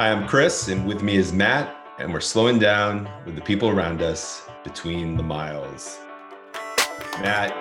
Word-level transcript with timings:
Hi, 0.00 0.10
I'm 0.10 0.26
Chris, 0.26 0.68
and 0.68 0.86
with 0.86 1.02
me 1.02 1.16
is 1.16 1.30
Matt, 1.30 1.76
and 1.98 2.10
we're 2.10 2.20
slowing 2.20 2.58
down 2.58 3.06
with 3.26 3.34
the 3.34 3.42
people 3.42 3.68
around 3.68 4.00
us 4.00 4.48
between 4.64 5.14
the 5.14 5.22
miles. 5.22 5.98
Matt, 7.20 7.52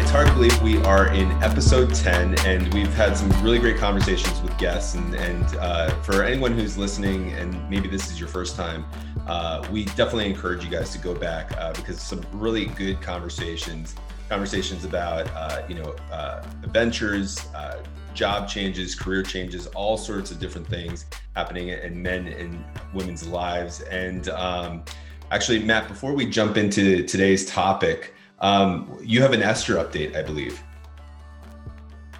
it's 0.00 0.10
hard 0.10 0.28
to 0.28 0.32
believe 0.32 0.62
we 0.62 0.78
are 0.84 1.12
in 1.12 1.30
episode 1.42 1.94
10, 1.94 2.38
and 2.46 2.72
we've 2.72 2.94
had 2.94 3.18
some 3.18 3.28
really 3.44 3.58
great 3.58 3.76
conversations 3.76 4.40
with 4.40 4.56
guests. 4.56 4.94
And, 4.94 5.14
and 5.14 5.44
uh, 5.56 5.90
for 6.00 6.22
anyone 6.22 6.52
who's 6.52 6.78
listening, 6.78 7.32
and 7.32 7.68
maybe 7.68 7.86
this 7.86 8.10
is 8.10 8.18
your 8.18 8.30
first 8.30 8.56
time, 8.56 8.86
uh, 9.26 9.68
we 9.70 9.84
definitely 9.84 10.30
encourage 10.30 10.64
you 10.64 10.70
guys 10.70 10.88
to 10.92 10.98
go 10.98 11.14
back 11.14 11.54
uh, 11.58 11.74
because 11.74 12.00
some 12.00 12.24
really 12.32 12.64
good 12.64 13.02
conversations, 13.02 13.94
conversations 14.30 14.86
about 14.86 15.30
uh, 15.34 15.60
you 15.68 15.74
know 15.74 15.94
uh, 16.10 16.42
adventures, 16.62 17.46
uh, 17.54 17.82
job 18.14 18.48
changes, 18.48 18.94
career 18.94 19.22
changes, 19.22 19.66
all 19.68 19.96
sorts 19.96 20.30
of 20.30 20.38
different 20.38 20.66
things 20.66 21.06
happening 21.34 21.68
in 21.68 22.00
men 22.00 22.28
and 22.28 22.64
women's 22.92 23.26
lives. 23.26 23.80
And 23.82 24.28
um, 24.30 24.84
actually, 25.30 25.58
Matt, 25.58 25.88
before 25.88 26.14
we 26.14 26.26
jump 26.26 26.56
into 26.56 27.04
today's 27.04 27.44
topic, 27.46 28.14
um, 28.40 28.98
you 29.02 29.20
have 29.20 29.32
an 29.32 29.42
Esther 29.42 29.76
update, 29.76 30.16
I 30.16 30.22
believe. 30.22 30.62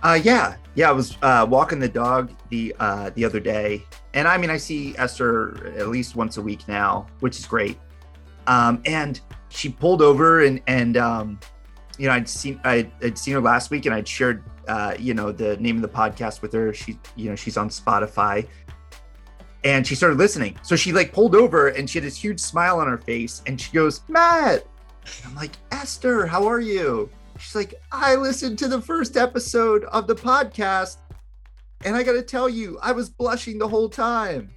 Uh, 0.02 0.18
yeah, 0.22 0.56
yeah. 0.74 0.90
I 0.90 0.92
was 0.92 1.16
uh, 1.22 1.46
walking 1.48 1.78
the 1.78 1.88
dog 1.88 2.30
the 2.50 2.74
uh, 2.78 3.10
the 3.14 3.24
other 3.24 3.40
day, 3.40 3.82
and 4.12 4.28
I 4.28 4.36
mean, 4.36 4.50
I 4.50 4.58
see 4.58 4.94
Esther 4.98 5.74
at 5.78 5.88
least 5.88 6.14
once 6.14 6.36
a 6.36 6.42
week 6.42 6.68
now, 6.68 7.06
which 7.20 7.38
is 7.38 7.46
great. 7.46 7.78
Um, 8.46 8.82
and 8.84 9.18
she 9.48 9.70
pulled 9.70 10.02
over, 10.02 10.44
and 10.44 10.60
and 10.66 10.98
um, 10.98 11.40
you 11.98 12.08
know, 12.08 12.14
I'd 12.14 12.28
seen 12.28 12.60
I'd, 12.64 12.90
I'd 13.02 13.18
seen 13.18 13.34
her 13.34 13.40
last 13.40 13.70
week, 13.70 13.86
and 13.86 13.94
I'd 13.94 14.08
shared 14.08 14.42
uh, 14.68 14.94
you 14.98 15.14
know, 15.14 15.32
the 15.32 15.56
name 15.58 15.76
of 15.76 15.82
the 15.82 15.88
podcast 15.88 16.42
with 16.42 16.52
her. 16.52 16.72
She, 16.72 16.98
you 17.16 17.28
know, 17.30 17.36
she's 17.36 17.56
on 17.56 17.68
Spotify. 17.68 18.46
And 19.64 19.86
she 19.86 19.94
started 19.94 20.18
listening. 20.18 20.58
So 20.62 20.76
she 20.76 20.92
like 20.92 21.12
pulled 21.12 21.34
over 21.34 21.68
and 21.68 21.88
she 21.88 21.98
had 21.98 22.06
this 22.06 22.22
huge 22.22 22.40
smile 22.40 22.80
on 22.80 22.86
her 22.86 22.98
face 22.98 23.42
and 23.46 23.58
she 23.58 23.72
goes, 23.72 24.02
Matt. 24.08 24.66
I'm 25.26 25.34
like, 25.34 25.52
Esther, 25.70 26.26
how 26.26 26.46
are 26.46 26.60
you? 26.60 27.08
She's 27.38 27.54
like, 27.54 27.74
I 27.90 28.14
listened 28.14 28.58
to 28.60 28.68
the 28.68 28.80
first 28.80 29.16
episode 29.16 29.84
of 29.84 30.06
the 30.06 30.14
podcast. 30.14 30.98
And 31.84 31.96
I 31.96 32.02
got 32.02 32.12
to 32.12 32.22
tell 32.22 32.48
you, 32.48 32.78
I 32.82 32.92
was 32.92 33.08
blushing 33.08 33.58
the 33.58 33.68
whole 33.68 33.88
time. 33.88 34.50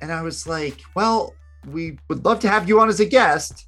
And 0.00 0.12
I 0.12 0.22
was 0.22 0.46
like, 0.46 0.80
well, 0.94 1.34
we 1.66 1.98
would 2.08 2.24
love 2.24 2.40
to 2.40 2.48
have 2.48 2.68
you 2.68 2.80
on 2.80 2.88
as 2.88 3.00
a 3.00 3.04
guest. 3.04 3.66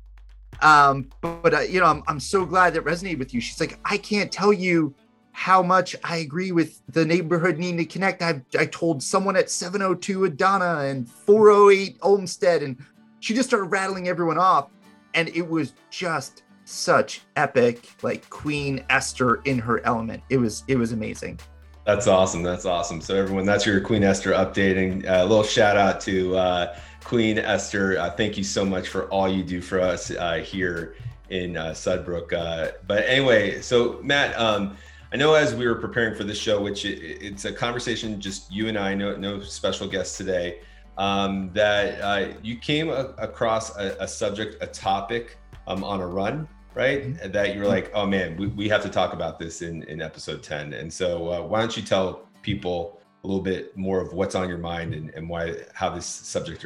Um, 0.63 1.09
but, 1.21 1.55
uh, 1.55 1.61
you 1.61 1.81
know, 1.81 1.87
I'm, 1.87 2.03
I'm 2.07 2.21
so 2.21 2.45
glad 2.45 2.75
that 2.75 2.85
resonated 2.85 3.19
with 3.19 3.35
you. 3.35 3.41
She's 3.41 3.61
like, 3.61 3.79
I 3.85 3.99
can't 3.99 4.31
tell 4.31 4.53
you 4.53 4.95
how 5.33 5.63
much 5.63 5.95
I 6.03 6.17
agree 6.19 6.51
with 6.53 6.81
the 6.89 7.05
neighborhood 7.05 7.59
needing 7.59 7.77
to 7.77 7.85
connect. 7.85 8.23
I've, 8.23 8.43
I 8.59 8.67
told 8.67 9.03
someone 9.03 9.37
at 9.37 9.51
702 9.51 10.25
Adana 10.25 10.87
and 10.87 11.09
408 11.09 11.99
Olmsted, 12.01 12.63
and 12.63 12.83
she 13.21 13.35
just 13.35 13.51
started 13.51 13.67
rattling 13.67 14.09
everyone 14.09 14.39
off. 14.39 14.71
And 15.13 15.29
it 15.31 15.47
was 15.47 15.75
just 15.91 16.43
such 16.65 17.23
epic, 17.37 17.89
like 18.03 18.29
Queen 18.31 18.85
Esther 18.91 19.37
in 19.45 19.59
her 19.59 19.85
element. 19.87 20.23
It 20.31 20.39
was 20.39 20.65
it 20.69 20.77
was 20.77 20.93
amazing. 20.93 21.39
That's 21.85 22.07
awesome. 22.09 22.43
That's 22.43 22.65
awesome. 22.65 23.01
So 23.01 23.15
everyone, 23.15 23.47
that's 23.47 23.65
your 23.65 23.81
Queen 23.81 24.03
Esther 24.03 24.33
updating. 24.33 25.05
A 25.05 25.21
uh, 25.21 25.23
little 25.25 25.45
shout 25.45 25.77
out 25.77 26.01
to 26.03 26.37
uh, 26.37 26.77
Queen 27.07 27.39
Esther. 27.39 27.97
Uh, 28.01 28.11
thank 28.11 28.37
you 28.37 28.43
so 28.43 28.65
much 28.65 28.89
for 28.89 29.05
all 29.11 29.29
you 29.29 29.45
do 29.45 29.61
for 29.61 29.81
us 29.81 30.11
uh, 30.11 30.43
here 30.45 30.97
in 31.31 31.57
uh, 31.57 31.67
Sudbrook. 31.67 32.33
Uh, 32.33 32.73
but 32.89 33.05
anyway, 33.07 33.61
so 33.61 34.01
Matt, 34.03 34.37
um, 34.37 34.77
I 35.13 35.17
know 35.17 35.35
as 35.35 35.55
we 35.55 35.69
were 35.69 35.77
preparing 35.77 36.17
for 36.17 36.25
this 36.25 36.37
show, 36.37 36.61
which 36.61 36.85
it, 36.85 36.99
it's 37.23 37.45
a 37.45 37.53
conversation 37.53 38.21
just 38.21 38.51
you 38.51 38.67
and 38.67 38.77
I, 38.77 38.93
no, 38.95 39.15
no 39.15 39.41
special 39.41 39.87
guests 39.87 40.19
today, 40.19 40.59
um, 40.99 41.53
that 41.53 42.01
uh, 42.01 42.35
you 42.43 42.57
came 42.57 42.89
a- 42.89 43.15
across 43.19 43.77
a, 43.77 43.97
a, 44.01 44.09
subject, 44.09 44.61
a 44.61 44.67
topic 44.67 45.39
um, 45.69 45.85
on 45.85 46.01
a 46.01 46.07
run, 46.09 46.49
right? 46.75 47.03
Mm-hmm. 47.05 47.31
That 47.31 47.55
you 47.55 47.61
were 47.61 47.69
like, 47.69 47.93
oh 47.95 48.05
man, 48.05 48.37
we, 48.37 48.49
we 48.49 48.69
have 48.69 48.83
to 48.83 48.89
talk 48.89 49.13
about 49.13 49.39
this 49.39 49.63
in, 49.63 49.85
in 49.85 50.03
episode 50.03 50.43
10. 50.43 50.73
And 50.73 50.93
so 50.93 51.29
uh, 51.33 51.43
why 51.43 51.61
don't 51.61 51.77
you 51.77 51.85
tell 51.85 52.27
people 52.43 53.01
a 53.27 53.29
little 53.29 53.43
bit 53.43 53.77
more 53.77 54.01
of 54.01 54.13
what's 54.13 54.37
on 54.37 54.49
your 54.49 54.59
mind 54.59 54.95
and, 54.95 55.11
and 55.11 55.29
why, 55.29 55.57
how 55.75 55.91
this 55.91 56.07
subject 56.07 56.65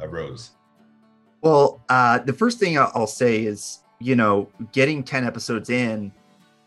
arose? 0.00 0.52
Well, 1.42 1.84
uh, 1.90 2.20
the 2.20 2.32
first 2.32 2.58
thing 2.58 2.78
I'll 2.78 3.06
say 3.06 3.44
is, 3.44 3.80
you 4.00 4.16
know, 4.16 4.48
getting 4.72 5.02
10 5.02 5.26
episodes 5.26 5.68
in, 5.68 6.12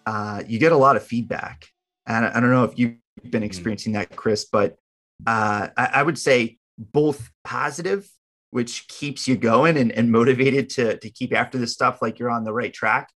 uh, 0.05 0.43
you 0.47 0.59
get 0.59 0.71
a 0.71 0.77
lot 0.77 0.95
of 0.95 1.03
feedback. 1.03 1.65
And 2.05 2.23
I, 2.23 2.39
don't 2.39 2.51
know 2.51 2.65
if 2.65 2.77
you've 2.77 2.97
been 3.31 3.41
mm. 3.41 3.47
experiencing 3.47 3.93
that, 3.93 4.15
Chris, 4.15 4.45
but 4.45 4.77
uh, 5.25 5.69
I, 5.75 5.89
I, 5.95 6.03
would 6.03 6.19
say 6.19 6.59
both 6.77 7.31
positive, 7.43 8.07
which 8.51 8.87
keeps 8.87 9.27
you 9.27 9.37
going 9.37 9.75
and, 9.75 9.91
and 9.91 10.11
motivated 10.11 10.69
to, 10.71 10.97
to 10.97 11.09
keep 11.09 11.33
after 11.33 11.57
this 11.57 11.73
stuff 11.73 11.99
like 11.99 12.19
you're 12.19 12.29
on 12.29 12.43
the 12.43 12.53
right 12.53 12.73
track, 12.73 13.09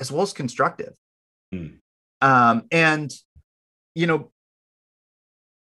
as 0.00 0.10
well 0.10 0.22
as 0.22 0.32
constructive. 0.32 0.94
Mm. 1.54 1.78
Um, 2.20 2.64
and, 2.72 3.12
you 3.94 4.08
know, 4.08 4.32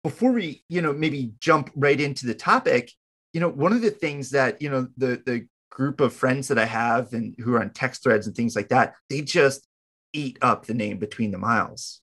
before 0.02 0.32
we, 0.32 0.62
you 0.68 0.80
know, 0.80 0.92
maybe 0.92 1.32
jump 1.40 1.70
right 1.74 2.00
into 2.00 2.26
the 2.26 2.34
topic, 2.34 2.92
you 3.32 3.40
know, 3.40 3.48
one 3.48 3.72
of 3.72 3.82
the 3.82 3.90
things 3.90 4.30
that, 4.30 4.62
you 4.62 4.70
know, 4.70 4.88
the, 4.96 5.22
the 5.24 5.46
group 5.70 6.00
of 6.00 6.12
friends 6.12 6.48
that 6.48 6.58
I 6.58 6.64
have 6.64 7.12
and 7.12 7.34
who 7.38 7.54
are 7.54 7.60
on 7.60 7.70
text 7.70 8.02
threads 8.02 8.26
and 8.26 8.34
things 8.34 8.56
like 8.56 8.68
that, 8.68 8.94
they 9.10 9.22
just 9.22 9.66
eat 10.12 10.38
up 10.42 10.66
the 10.66 10.74
name 10.74 10.98
between 10.98 11.30
the 11.30 11.38
miles. 11.38 12.00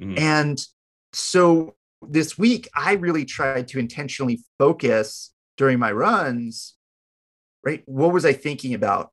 Mm. 0.00 0.18
And 0.18 0.66
so 1.12 1.74
this 2.06 2.38
week, 2.38 2.68
I 2.74 2.94
really 2.94 3.24
tried 3.24 3.68
to 3.68 3.78
intentionally 3.78 4.40
focus 4.58 5.32
during 5.56 5.78
my 5.78 5.92
runs, 5.92 6.74
right? 7.64 7.82
What 7.86 8.12
was 8.12 8.24
I 8.24 8.32
thinking 8.32 8.74
about? 8.74 9.10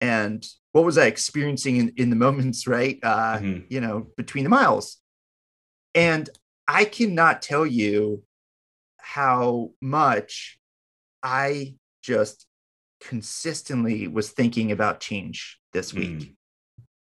And 0.00 0.46
what 0.72 0.84
was 0.84 0.98
I 0.98 1.06
experiencing 1.06 1.76
in, 1.76 1.92
in 1.96 2.10
the 2.10 2.16
moments, 2.26 2.66
right? 2.66 2.98
Uh, 3.02 3.38
mm-hmm. 3.38 3.64
You 3.68 3.80
know, 3.80 4.06
between 4.16 4.44
the 4.44 4.50
miles. 4.50 4.98
And 5.94 6.28
I 6.68 6.84
cannot 6.84 7.42
tell 7.42 7.66
you 7.66 8.22
how 8.98 9.72
much 9.80 10.58
I 11.22 11.74
just 12.02 12.46
consistently 13.00 14.06
was 14.06 14.30
thinking 14.30 14.70
about 14.70 15.00
change 15.00 15.58
this 15.72 15.92
week. 15.92 16.18
Mm. 16.18 16.34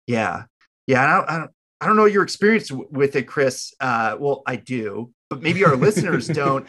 Yeah 0.06 0.44
yeah, 0.90 1.04
I 1.04 1.16
don't, 1.16 1.30
I 1.30 1.38
don't, 1.38 1.50
I 1.82 1.86
don't 1.86 1.96
know 1.96 2.04
your 2.06 2.24
experience 2.24 2.70
with 2.72 3.14
it, 3.14 3.28
Chris. 3.28 3.72
Uh, 3.78 4.16
well, 4.18 4.42
I 4.44 4.56
do, 4.56 5.12
but 5.28 5.40
maybe 5.40 5.64
our 5.64 5.76
listeners 5.76 6.26
don't. 6.42 6.66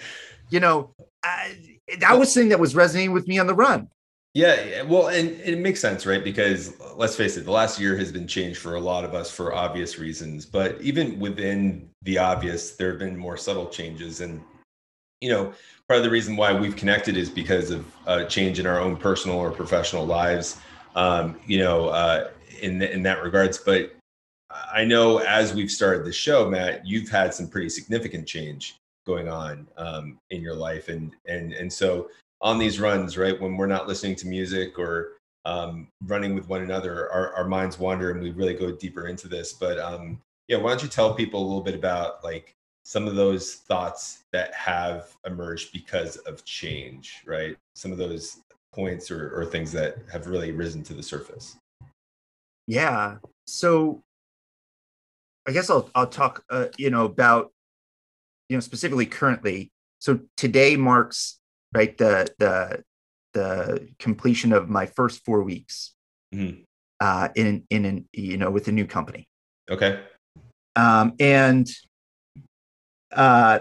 You 0.51 0.59
know, 0.59 0.93
I, 1.23 1.79
that 1.99 2.19
was 2.19 2.31
something 2.31 2.49
that 2.49 2.59
was 2.59 2.75
resonating 2.75 3.13
with 3.13 3.27
me 3.27 3.39
on 3.39 3.47
the 3.47 3.55
run. 3.55 3.87
Yeah, 4.33 4.83
well, 4.83 5.09
and 5.09 5.29
it 5.41 5.59
makes 5.59 5.81
sense, 5.81 6.05
right? 6.05 6.23
Because 6.23 6.79
let's 6.95 7.17
face 7.17 7.35
it, 7.35 7.43
the 7.43 7.51
last 7.51 7.79
year 7.81 7.97
has 7.97 8.13
been 8.13 8.27
changed 8.27 8.59
for 8.59 8.75
a 8.75 8.79
lot 8.79 9.03
of 9.03 9.13
us 9.13 9.29
for 9.29 9.53
obvious 9.53 9.99
reasons. 9.99 10.45
But 10.45 10.79
even 10.79 11.19
within 11.19 11.89
the 12.03 12.17
obvious, 12.17 12.71
there 12.71 12.91
have 12.91 12.99
been 12.99 13.17
more 13.17 13.35
subtle 13.35 13.67
changes. 13.67 14.21
And, 14.21 14.41
you 15.19 15.29
know, 15.29 15.53
part 15.89 15.97
of 15.97 16.03
the 16.03 16.09
reason 16.09 16.37
why 16.37 16.53
we've 16.53 16.77
connected 16.77 17.17
is 17.17 17.29
because 17.29 17.71
of 17.71 17.85
a 18.07 18.25
change 18.25 18.57
in 18.57 18.65
our 18.65 18.79
own 18.79 18.95
personal 18.95 19.37
or 19.37 19.51
professional 19.51 20.05
lives, 20.05 20.57
um, 20.95 21.37
you 21.45 21.59
know, 21.59 21.89
uh, 21.89 22.29
in, 22.61 22.81
in 22.81 23.03
that 23.03 23.21
regards. 23.21 23.57
But 23.57 23.93
I 24.73 24.85
know 24.85 25.17
as 25.17 25.53
we've 25.53 25.71
started 25.71 26.05
the 26.05 26.13
show, 26.13 26.49
Matt, 26.49 26.87
you've 26.87 27.09
had 27.09 27.33
some 27.33 27.49
pretty 27.49 27.67
significant 27.69 28.27
change 28.27 28.77
going 29.05 29.27
on 29.27 29.67
um, 29.77 30.19
in 30.29 30.41
your 30.41 30.55
life, 30.55 30.87
and 30.89 31.13
and 31.27 31.53
and 31.53 31.71
so 31.71 32.09
on 32.41 32.57
these 32.57 32.79
runs, 32.79 33.17
right, 33.17 33.39
when 33.39 33.57
we're 33.57 33.67
not 33.67 33.87
listening 33.87 34.15
to 34.17 34.27
music 34.27 34.79
or 34.79 35.13
um, 35.45 35.87
running 36.05 36.35
with 36.35 36.47
one 36.49 36.61
another, 36.61 37.11
our, 37.11 37.33
our 37.33 37.47
minds 37.47 37.79
wander, 37.79 38.11
and 38.11 38.21
we 38.21 38.31
really 38.31 38.53
go 38.53 38.71
deeper 38.71 39.07
into 39.07 39.27
this. 39.27 39.53
But 39.53 39.79
um, 39.79 40.21
yeah, 40.47 40.57
why 40.57 40.69
don't 40.69 40.83
you 40.83 40.89
tell 40.89 41.13
people 41.13 41.41
a 41.41 41.45
little 41.45 41.63
bit 41.63 41.75
about 41.75 42.23
like 42.23 42.55
some 42.83 43.07
of 43.07 43.15
those 43.15 43.55
thoughts 43.55 44.23
that 44.31 44.53
have 44.53 45.15
emerged 45.25 45.71
because 45.71 46.17
of 46.17 46.43
change, 46.45 47.21
right? 47.25 47.55
Some 47.75 47.91
of 47.91 47.97
those 47.97 48.37
points 48.73 49.11
or, 49.11 49.29
or 49.35 49.45
things 49.45 49.71
that 49.73 49.97
have 50.11 50.27
really 50.27 50.51
risen 50.51 50.83
to 50.83 50.93
the 50.93 51.03
surface. 51.03 51.57
Yeah. 52.67 53.17
So 53.47 54.01
I 55.47 55.51
guess 55.51 55.69
I'll 55.69 55.89
I'll 55.95 56.07
talk 56.07 56.43
uh, 56.49 56.67
you 56.77 56.89
know 56.89 57.05
about 57.05 57.51
you 58.49 58.57
know 58.57 58.61
specifically 58.61 59.05
currently. 59.05 59.71
So 59.99 60.19
today 60.37 60.75
marks 60.75 61.39
right 61.73 61.97
the 61.97 62.27
the 62.39 62.83
the 63.33 63.89
completion 63.99 64.51
of 64.53 64.69
my 64.69 64.85
first 64.85 65.23
four 65.23 65.43
weeks 65.43 65.93
mm-hmm. 66.33 66.61
uh, 66.99 67.29
in 67.35 67.63
in 67.69 67.85
an 67.85 68.09
you 68.13 68.37
know 68.37 68.51
with 68.51 68.67
a 68.67 68.71
new 68.71 68.85
company. 68.85 69.27
Okay. 69.69 70.01
Um, 70.75 71.13
and 71.19 71.69
uh, 73.13 73.59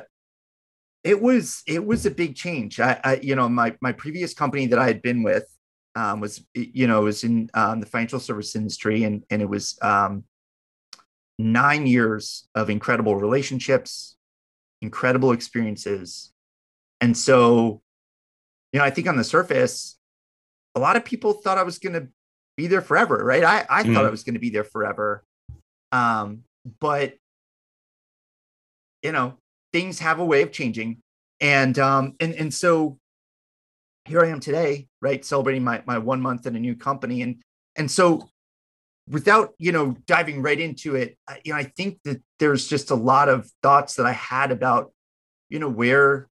it 1.04 1.20
was 1.20 1.62
it 1.66 1.84
was 1.84 2.06
a 2.06 2.10
big 2.10 2.36
change. 2.36 2.80
I, 2.80 3.00
I 3.02 3.20
you 3.22 3.34
know 3.34 3.48
my 3.48 3.76
my 3.80 3.92
previous 3.92 4.34
company 4.34 4.66
that 4.66 4.78
I 4.78 4.86
had 4.86 5.02
been 5.02 5.22
with 5.22 5.46
um, 5.94 6.20
was 6.20 6.44
you 6.54 6.86
know 6.86 7.02
was 7.02 7.24
in 7.24 7.50
um, 7.54 7.80
the 7.80 7.86
financial 7.86 8.20
service 8.20 8.54
industry 8.56 9.04
and 9.04 9.24
and 9.30 9.42
it 9.42 9.48
was 9.48 9.78
um, 9.82 10.24
nine 11.38 11.86
years 11.86 12.48
of 12.54 12.70
incredible 12.70 13.16
relationships, 13.16 14.16
incredible 14.82 15.32
experiences. 15.32 16.32
And 17.00 17.16
so 17.16 17.80
you 18.72 18.78
know, 18.78 18.84
I 18.84 18.90
think 18.90 19.08
on 19.08 19.16
the 19.16 19.24
surface, 19.24 19.98
a 20.74 20.80
lot 20.80 20.96
of 20.96 21.04
people 21.04 21.32
thought 21.32 21.58
I 21.58 21.62
was 21.62 21.78
going 21.78 21.94
to 21.94 22.08
be 22.56 22.66
there 22.66 22.80
forever, 22.80 23.16
right? 23.24 23.42
I, 23.42 23.66
I 23.68 23.82
mm-hmm. 23.82 23.94
thought 23.94 24.04
I 24.04 24.10
was 24.10 24.22
going 24.22 24.34
to 24.34 24.40
be 24.40 24.50
there 24.50 24.64
forever. 24.64 25.24
Um, 25.92 26.44
but, 26.78 27.14
you 29.02 29.12
know, 29.12 29.34
things 29.72 29.98
have 30.00 30.20
a 30.20 30.24
way 30.24 30.42
of 30.42 30.52
changing. 30.52 30.98
And, 31.40 31.78
um, 31.78 32.14
and, 32.20 32.34
and 32.34 32.52
so 32.54 32.98
here 34.04 34.22
I 34.22 34.28
am 34.28 34.40
today, 34.40 34.88
right? 35.00 35.24
Celebrating 35.24 35.64
my, 35.64 35.82
my 35.86 35.98
one 35.98 36.20
month 36.20 36.46
in 36.46 36.54
a 36.54 36.60
new 36.60 36.76
company. 36.76 37.22
And, 37.22 37.42
and 37.76 37.90
so 37.90 38.28
without, 39.08 39.54
you 39.58 39.72
know, 39.72 39.96
diving 40.06 40.42
right 40.42 40.60
into 40.60 40.94
it, 40.94 41.16
you 41.44 41.52
know, 41.52 41.58
I 41.58 41.64
think 41.64 41.98
that 42.04 42.20
there's 42.38 42.68
just 42.68 42.90
a 42.90 42.94
lot 42.94 43.28
of 43.28 43.50
thoughts 43.62 43.96
that 43.96 44.06
I 44.06 44.12
had 44.12 44.52
about, 44.52 44.92
you 45.48 45.58
know, 45.58 45.68
where 45.68 46.28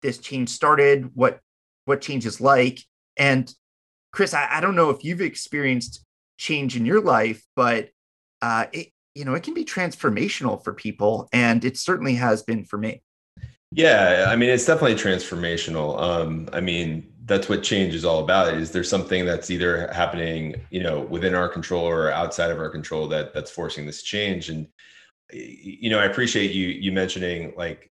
this 0.00 0.18
change 0.18 0.48
started, 0.48 1.10
what 1.14 1.40
what 1.84 2.00
change 2.00 2.26
is 2.26 2.40
like. 2.40 2.80
And 3.16 3.52
Chris, 4.12 4.34
I, 4.34 4.46
I 4.50 4.60
don't 4.60 4.76
know 4.76 4.90
if 4.90 5.04
you've 5.04 5.20
experienced 5.20 6.04
change 6.38 6.76
in 6.76 6.84
your 6.84 7.00
life, 7.00 7.42
but 7.56 7.90
uh, 8.40 8.66
it 8.72 8.88
you 9.14 9.24
know 9.24 9.34
it 9.34 9.42
can 9.42 9.54
be 9.54 9.64
transformational 9.64 10.62
for 10.62 10.72
people, 10.72 11.28
and 11.32 11.64
it 11.64 11.76
certainly 11.76 12.14
has 12.14 12.42
been 12.42 12.64
for 12.64 12.78
me. 12.78 13.02
Yeah, 13.70 14.26
I 14.28 14.36
mean 14.36 14.50
it's 14.50 14.66
definitely 14.66 14.96
transformational. 14.96 16.00
Um, 16.00 16.48
I 16.52 16.60
mean 16.60 17.12
that's 17.24 17.48
what 17.48 17.62
change 17.62 17.94
is 17.94 18.04
all 18.04 18.22
about. 18.22 18.54
Is 18.54 18.72
there 18.72 18.84
something 18.84 19.24
that's 19.24 19.50
either 19.50 19.90
happening, 19.92 20.56
you 20.70 20.82
know, 20.82 21.00
within 21.00 21.34
our 21.34 21.48
control 21.48 21.84
or 21.84 22.10
outside 22.10 22.50
of 22.50 22.58
our 22.58 22.68
control 22.68 23.06
that 23.08 23.32
that's 23.32 23.50
forcing 23.50 23.86
this 23.86 24.02
change? 24.02 24.50
And 24.50 24.66
you 25.32 25.88
know, 25.88 25.98
I 25.98 26.04
appreciate 26.04 26.52
you 26.52 26.68
you 26.68 26.92
mentioning 26.92 27.54
like 27.56 27.90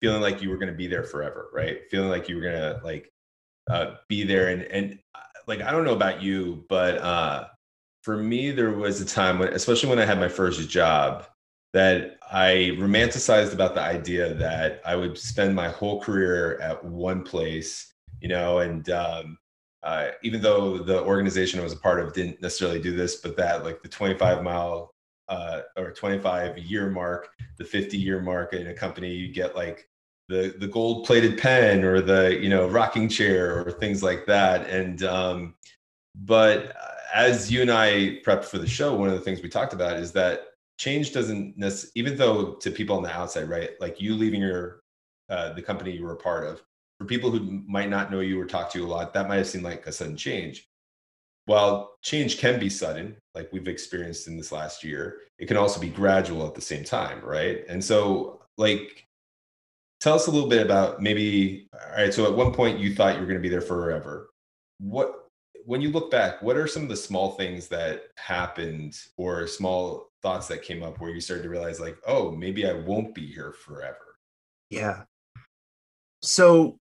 feeling 0.00 0.22
like 0.22 0.40
you 0.40 0.48
were 0.48 0.56
going 0.56 0.70
to 0.70 0.76
be 0.76 0.86
there 0.86 1.02
forever, 1.02 1.50
right? 1.52 1.80
Feeling 1.90 2.08
like 2.08 2.28
you 2.28 2.36
were 2.36 2.42
going 2.42 2.54
to 2.54 2.80
like 2.84 3.12
uh, 3.68 3.94
be 4.08 4.24
there. 4.24 4.48
And 4.48 4.62
and 4.62 4.98
uh, 5.14 5.20
like 5.46 5.62
I 5.62 5.70
don't 5.70 5.84
know 5.84 5.94
about 5.94 6.22
you, 6.22 6.64
but 6.68 6.98
uh, 6.98 7.48
for 8.02 8.16
me 8.16 8.50
there 8.50 8.72
was 8.72 9.00
a 9.00 9.06
time 9.06 9.38
when, 9.38 9.52
especially 9.52 9.88
when 9.88 9.98
I 9.98 10.04
had 10.04 10.18
my 10.18 10.28
first 10.28 10.68
job, 10.68 11.26
that 11.74 12.18
I 12.30 12.76
romanticized 12.78 13.52
about 13.52 13.74
the 13.74 13.82
idea 13.82 14.34
that 14.34 14.80
I 14.84 14.96
would 14.96 15.18
spend 15.18 15.54
my 15.54 15.68
whole 15.68 16.00
career 16.00 16.58
at 16.60 16.82
one 16.82 17.22
place, 17.22 17.92
you 18.20 18.28
know, 18.28 18.60
and 18.60 18.88
um, 18.90 19.38
uh, 19.82 20.08
even 20.22 20.40
though 20.40 20.78
the 20.78 21.02
organization 21.02 21.60
I 21.60 21.62
was 21.62 21.72
a 21.72 21.78
part 21.78 22.00
of 22.00 22.12
didn't 22.12 22.42
necessarily 22.42 22.80
do 22.80 22.96
this, 22.96 23.16
but 23.16 23.36
that 23.36 23.64
like 23.64 23.82
the 23.82 23.88
25 23.88 24.42
mile 24.42 24.94
uh, 25.28 25.60
or 25.76 25.92
25 25.92 26.58
year 26.58 26.90
mark, 26.90 27.28
the 27.58 27.64
50 27.64 27.96
year 27.96 28.20
mark 28.20 28.54
in 28.54 28.68
a 28.68 28.74
company, 28.74 29.12
you 29.12 29.32
get 29.32 29.54
like 29.54 29.88
the 30.28 30.54
the 30.58 30.68
gold 30.68 31.06
plated 31.06 31.38
pen 31.38 31.84
or 31.84 32.00
the 32.00 32.38
you 32.40 32.48
know 32.48 32.68
rocking 32.68 33.08
chair 33.08 33.62
or 33.62 33.72
things 33.72 34.02
like 34.02 34.26
that. 34.26 34.68
And 34.68 35.02
um 35.02 35.54
but 36.14 36.74
as 37.14 37.50
you 37.50 37.62
and 37.62 37.70
i 37.70 38.18
prepped 38.24 38.44
for 38.44 38.58
the 38.58 38.66
show 38.66 38.94
one 38.94 39.08
of 39.08 39.14
the 39.14 39.20
things 39.20 39.42
we 39.42 39.48
talked 39.48 39.72
about 39.72 39.96
is 39.96 40.12
that 40.12 40.48
change 40.78 41.12
doesn't 41.12 41.56
necessarily 41.56 41.92
even 41.94 42.16
though 42.16 42.54
to 42.54 42.70
people 42.70 42.96
on 42.96 43.02
the 43.02 43.10
outside 43.10 43.48
right 43.48 43.70
like 43.80 44.00
you 44.00 44.14
leaving 44.14 44.40
your 44.40 44.80
uh, 45.30 45.52
the 45.52 45.62
company 45.62 45.90
you 45.92 46.02
were 46.02 46.12
a 46.12 46.16
part 46.16 46.46
of 46.46 46.62
for 46.98 47.04
people 47.04 47.30
who 47.30 47.62
might 47.66 47.90
not 47.90 48.10
know 48.10 48.20
you 48.20 48.40
or 48.40 48.46
talk 48.46 48.70
to 48.72 48.78
you 48.78 48.86
a 48.86 48.88
lot 48.88 49.12
that 49.14 49.28
might 49.28 49.36
have 49.36 49.46
seemed 49.46 49.64
like 49.64 49.86
a 49.86 49.92
sudden 49.92 50.16
change. 50.16 50.68
While 51.46 51.96
change 52.02 52.38
can 52.38 52.58
be 52.58 52.68
sudden 52.68 53.16
like 53.34 53.50
we've 53.52 53.68
experienced 53.68 54.26
in 54.26 54.36
this 54.36 54.52
last 54.52 54.84
year 54.84 55.20
it 55.38 55.46
can 55.46 55.56
also 55.56 55.80
be 55.80 55.88
gradual 55.88 56.46
at 56.46 56.54
the 56.54 56.60
same 56.60 56.84
time 56.84 57.20
right? 57.24 57.64
And 57.68 57.82
so 57.82 58.42
like 58.56 59.06
tell 60.00 60.14
us 60.14 60.26
a 60.26 60.30
little 60.30 60.48
bit 60.48 60.64
about 60.64 61.02
maybe 61.02 61.68
all 61.72 61.96
right 61.96 62.14
so 62.14 62.24
at 62.24 62.36
one 62.36 62.52
point 62.52 62.78
you 62.78 62.94
thought 62.94 63.14
you 63.14 63.20
were 63.20 63.26
going 63.26 63.38
to 63.38 63.42
be 63.42 63.48
there 63.48 63.60
forever. 63.60 64.30
What 64.78 65.28
when 65.64 65.80
you 65.80 65.90
look 65.90 66.10
back 66.10 66.40
what 66.42 66.56
are 66.56 66.66
some 66.66 66.82
of 66.82 66.88
the 66.88 66.96
small 66.96 67.32
things 67.32 67.68
that 67.68 68.04
happened 68.16 68.98
or 69.16 69.46
small 69.46 70.10
thoughts 70.22 70.48
that 70.48 70.62
came 70.62 70.82
up 70.82 71.00
where 71.00 71.10
you 71.10 71.20
started 71.20 71.42
to 71.42 71.50
realize 71.50 71.78
like 71.78 71.98
oh 72.06 72.30
maybe 72.30 72.66
i 72.66 72.72
won't 72.72 73.14
be 73.14 73.26
here 73.26 73.52
forever 73.52 74.16
yeah. 74.70 75.02
So 76.22 76.78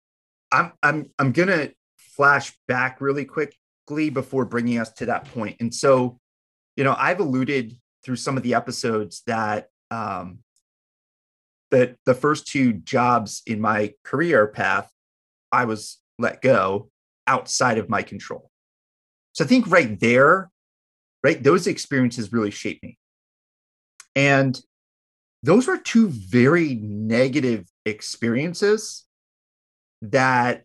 i'm 0.53 0.73
i'm 0.83 1.11
i'm 1.19 1.33
going 1.33 1.49
to 1.49 1.73
flash 1.99 2.53
back 2.69 3.01
really 3.01 3.25
quickly 3.25 4.11
before 4.11 4.45
bringing 4.45 4.79
us 4.79 4.93
to 4.93 5.07
that 5.07 5.25
point. 5.33 5.57
and 5.61 5.75
so 5.75 6.19
you 6.77 6.85
know 6.85 6.95
i've 6.99 7.21
alluded 7.21 7.75
through 8.05 8.17
some 8.17 8.37
of 8.37 8.43
the 8.43 8.55
episodes 8.55 9.23
that 9.27 9.69
um 9.91 10.41
that 11.75 11.97
the 12.07 12.15
first 12.15 12.47
two 12.47 12.73
jobs 12.73 13.43
in 13.49 13.61
my 13.61 13.93
career 14.05 14.47
path, 14.47 14.89
I 15.51 15.65
was 15.65 15.99
let 16.21 16.41
go 16.41 16.89
outside 17.27 17.79
of 17.79 17.89
my 17.89 18.03
control. 18.03 18.49
So 19.33 19.45
I 19.45 19.49
think 19.49 19.69
right 19.69 19.99
there, 19.99 20.51
right, 21.25 21.43
those 21.43 21.67
experiences 21.67 22.33
really 22.33 22.53
shaped 22.53 22.85
me. 22.85 22.97
And 24.15 24.61
those 25.43 25.67
were 25.67 25.77
two 25.77 26.11
very 26.11 26.77
negative 26.77 27.67
experiences 27.85 29.05
that 30.01 30.63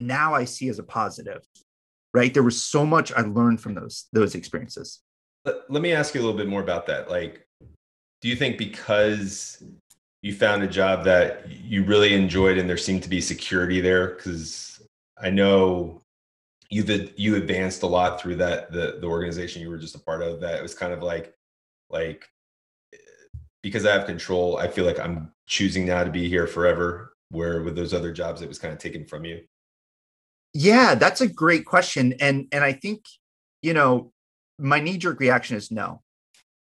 now 0.00 0.34
I 0.34 0.46
see 0.46 0.70
as 0.70 0.78
a 0.78 0.82
positive. 0.82 1.42
Right? 2.14 2.32
There 2.32 2.42
was 2.42 2.62
so 2.62 2.86
much 2.86 3.12
I 3.12 3.20
learned 3.20 3.60
from 3.60 3.74
those 3.74 4.06
those 4.14 4.34
experiences. 4.34 5.00
Let, 5.44 5.82
me 5.82 5.92
ask 5.92 6.14
you 6.14 6.20
a 6.20 6.24
little 6.24 6.36
bit 6.36 6.48
more 6.48 6.62
about 6.62 6.86
that. 6.86 7.10
Like 7.10 7.46
do 8.20 8.28
you 8.28 8.36
think 8.36 8.58
because 8.58 9.62
you 10.22 10.34
found 10.34 10.62
a 10.62 10.66
job 10.66 11.04
that 11.04 11.48
you 11.48 11.84
really 11.84 12.14
enjoyed 12.14 12.58
and 12.58 12.68
there 12.68 12.76
seemed 12.76 13.02
to 13.02 13.08
be 13.08 13.20
security 13.20 13.80
there? 13.80 14.08
Because 14.08 14.68
i 15.20 15.30
know 15.30 16.02
you've 16.70 16.90
you 17.18 17.36
advanced 17.36 17.82
a 17.82 17.86
lot 17.86 18.20
through 18.20 18.36
that 18.36 18.70
the 18.72 18.98
the 19.00 19.06
organization 19.06 19.62
you 19.62 19.70
were 19.70 19.78
just 19.78 19.94
a 19.94 20.00
part 20.00 20.22
of 20.22 20.40
that 20.40 20.58
it 20.58 20.62
was 20.62 20.74
kind 20.74 20.92
of 20.92 21.02
like 21.02 21.34
like 21.90 22.28
eh, 22.92 22.98
because 23.62 23.86
i 23.86 23.92
have 23.92 24.06
control 24.06 24.58
i 24.58 24.68
feel 24.68 24.84
like 24.84 24.98
i'm 24.98 25.32
choosing 25.46 25.86
now 25.86 26.04
to 26.04 26.10
be 26.10 26.28
here 26.28 26.46
forever 26.46 27.14
where 27.30 27.62
with 27.62 27.76
those 27.76 27.94
other 27.94 28.12
jobs 28.12 28.42
it 28.42 28.48
was 28.48 28.58
kind 28.58 28.72
of 28.72 28.78
taken 28.78 29.04
from 29.04 29.24
you. 29.24 29.42
Yeah 30.54 30.94
that's 30.94 31.20
a 31.20 31.28
great 31.28 31.66
question 31.66 32.14
and 32.20 32.46
and 32.52 32.64
i 32.64 32.72
think 32.72 33.04
you 33.62 33.74
know 33.74 34.12
my 34.58 34.80
knee 34.80 34.98
jerk 34.98 35.20
reaction 35.20 35.56
is 35.56 35.70
no 35.70 36.02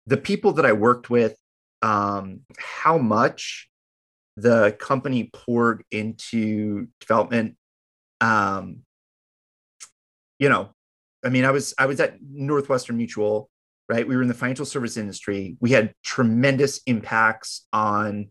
the 0.07 0.17
people 0.17 0.53
that 0.53 0.65
I 0.65 0.71
worked 0.71 1.09
with, 1.09 1.37
um, 1.81 2.41
how 2.57 2.97
much 2.97 3.69
the 4.37 4.75
company 4.79 5.29
poured 5.33 5.83
into 5.91 6.87
development. 7.01 7.57
Um, 8.21 8.79
you 10.39 10.49
know, 10.49 10.69
I 11.25 11.29
mean, 11.29 11.43
I 11.43 11.51
was 11.51 11.73
I 11.77 11.85
was 11.87 11.99
at 11.99 12.17
Northwestern 12.21 12.97
Mutual, 12.97 13.49
right? 13.89 14.07
We 14.07 14.15
were 14.15 14.21
in 14.21 14.27
the 14.27 14.33
financial 14.33 14.65
service 14.65 14.95
industry. 14.95 15.57
We 15.59 15.71
had 15.71 15.93
tremendous 16.03 16.81
impacts 16.85 17.67
on 17.73 18.29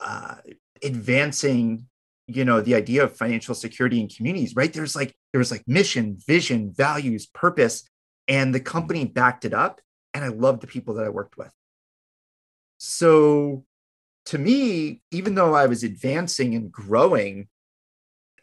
uh, 0.00 0.36
advancing, 0.82 1.86
you 2.26 2.44
know, 2.44 2.60
the 2.60 2.74
idea 2.74 3.04
of 3.04 3.16
financial 3.16 3.54
security 3.54 4.00
in 4.00 4.08
communities. 4.08 4.56
Right? 4.56 4.72
There's 4.72 4.96
like 4.96 5.14
there 5.32 5.38
was 5.38 5.50
like 5.52 5.62
mission, 5.68 6.18
vision, 6.26 6.72
values, 6.76 7.26
purpose, 7.26 7.88
and 8.26 8.54
the 8.54 8.60
company 8.60 9.04
backed 9.04 9.44
it 9.44 9.54
up 9.54 9.80
and 10.14 10.24
I 10.24 10.28
loved 10.28 10.62
the 10.62 10.66
people 10.66 10.94
that 10.94 11.04
I 11.04 11.10
worked 11.10 11.36
with. 11.36 11.52
So 12.78 13.64
to 14.26 14.38
me, 14.38 15.02
even 15.10 15.34
though 15.34 15.54
I 15.54 15.66
was 15.66 15.82
advancing 15.82 16.54
and 16.54 16.72
growing, 16.72 17.48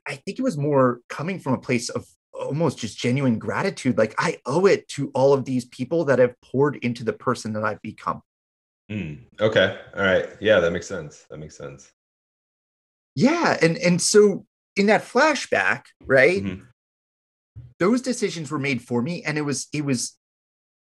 I 0.05 0.15
think 0.15 0.37
it 0.37 0.43
was 0.43 0.57
more 0.57 0.99
coming 1.09 1.39
from 1.39 1.53
a 1.53 1.59
place 1.59 1.89
of 1.89 2.05
almost 2.33 2.77
just 2.77 2.97
genuine 2.97 3.39
gratitude. 3.39 3.97
Like 3.97 4.15
I 4.17 4.39
owe 4.45 4.65
it 4.65 4.87
to 4.89 5.11
all 5.13 5.33
of 5.33 5.45
these 5.45 5.65
people 5.65 6.05
that 6.05 6.19
have 6.19 6.39
poured 6.41 6.77
into 6.77 7.03
the 7.03 7.13
person 7.13 7.53
that 7.53 7.63
I've 7.63 7.81
become. 7.81 8.21
Mm, 8.91 9.25
okay. 9.39 9.79
All 9.95 10.03
right. 10.03 10.29
Yeah, 10.39 10.59
that 10.59 10.71
makes 10.71 10.87
sense. 10.87 11.25
That 11.29 11.37
makes 11.37 11.57
sense. 11.57 11.91
Yeah. 13.15 13.57
And 13.61 13.77
and 13.77 14.01
so 14.01 14.45
in 14.75 14.87
that 14.87 15.03
flashback, 15.03 15.83
right? 16.05 16.43
Mm-hmm. 16.43 16.63
Those 17.79 18.01
decisions 18.01 18.51
were 18.51 18.59
made 18.59 18.81
for 18.81 19.01
me. 19.01 19.23
And 19.23 19.37
it 19.37 19.41
was 19.41 19.67
it 19.73 19.85
was 19.85 20.17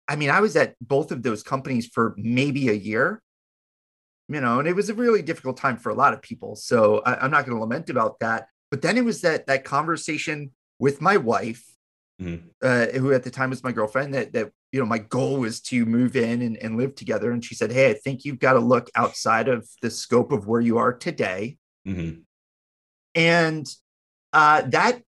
I 0.08 0.16
mean, 0.16 0.30
I 0.30 0.40
was 0.40 0.56
at 0.56 0.74
both 0.80 1.12
of 1.12 1.22
those 1.22 1.42
companies 1.42 1.86
for 1.86 2.14
maybe 2.16 2.68
a 2.68 2.74
year, 2.74 3.22
you 4.28 4.40
know, 4.40 4.58
and 4.58 4.68
it 4.68 4.76
was 4.76 4.90
a 4.90 4.94
really 4.94 5.22
difficult 5.22 5.56
time 5.56 5.76
for 5.76 5.90
a 5.90 5.94
lot 5.94 6.12
of 6.12 6.22
people. 6.22 6.56
So 6.56 7.02
I, 7.04 7.24
am 7.24 7.30
not 7.30 7.46
going 7.46 7.56
to 7.56 7.60
lament 7.60 7.90
about 7.90 8.18
that. 8.20 8.48
But 8.70 8.82
then 8.82 8.96
it 8.96 9.04
was 9.04 9.20
that 9.20 9.46
that 9.46 9.64
conversation 9.64 10.52
with 10.78 11.00
my 11.00 11.16
wife, 11.16 11.64
mm-hmm. 12.20 12.48
uh, 12.62 12.86
who 12.98 13.12
at 13.12 13.22
the 13.22 13.30
time 13.30 13.50
was 13.50 13.62
my 13.62 13.72
girlfriend, 13.72 14.14
that 14.14 14.32
that 14.32 14.50
you 14.72 14.80
know 14.80 14.86
my 14.86 14.98
goal 14.98 15.38
was 15.38 15.60
to 15.62 15.86
move 15.86 16.16
in 16.16 16.42
and, 16.42 16.56
and 16.56 16.76
live 16.76 16.94
together. 16.94 17.30
And 17.30 17.44
she 17.44 17.54
said, 17.54 17.70
"Hey, 17.70 17.90
I 17.90 17.94
think 17.94 18.24
you've 18.24 18.40
got 18.40 18.54
to 18.54 18.58
look 18.58 18.90
outside 18.96 19.48
of 19.48 19.68
the 19.80 19.90
scope 19.90 20.32
of 20.32 20.46
where 20.46 20.60
you 20.60 20.78
are 20.78 20.92
today." 20.92 21.56
Mm-hmm. 21.86 22.20
And 23.14 23.66
uh, 24.32 24.62
that 24.62 25.02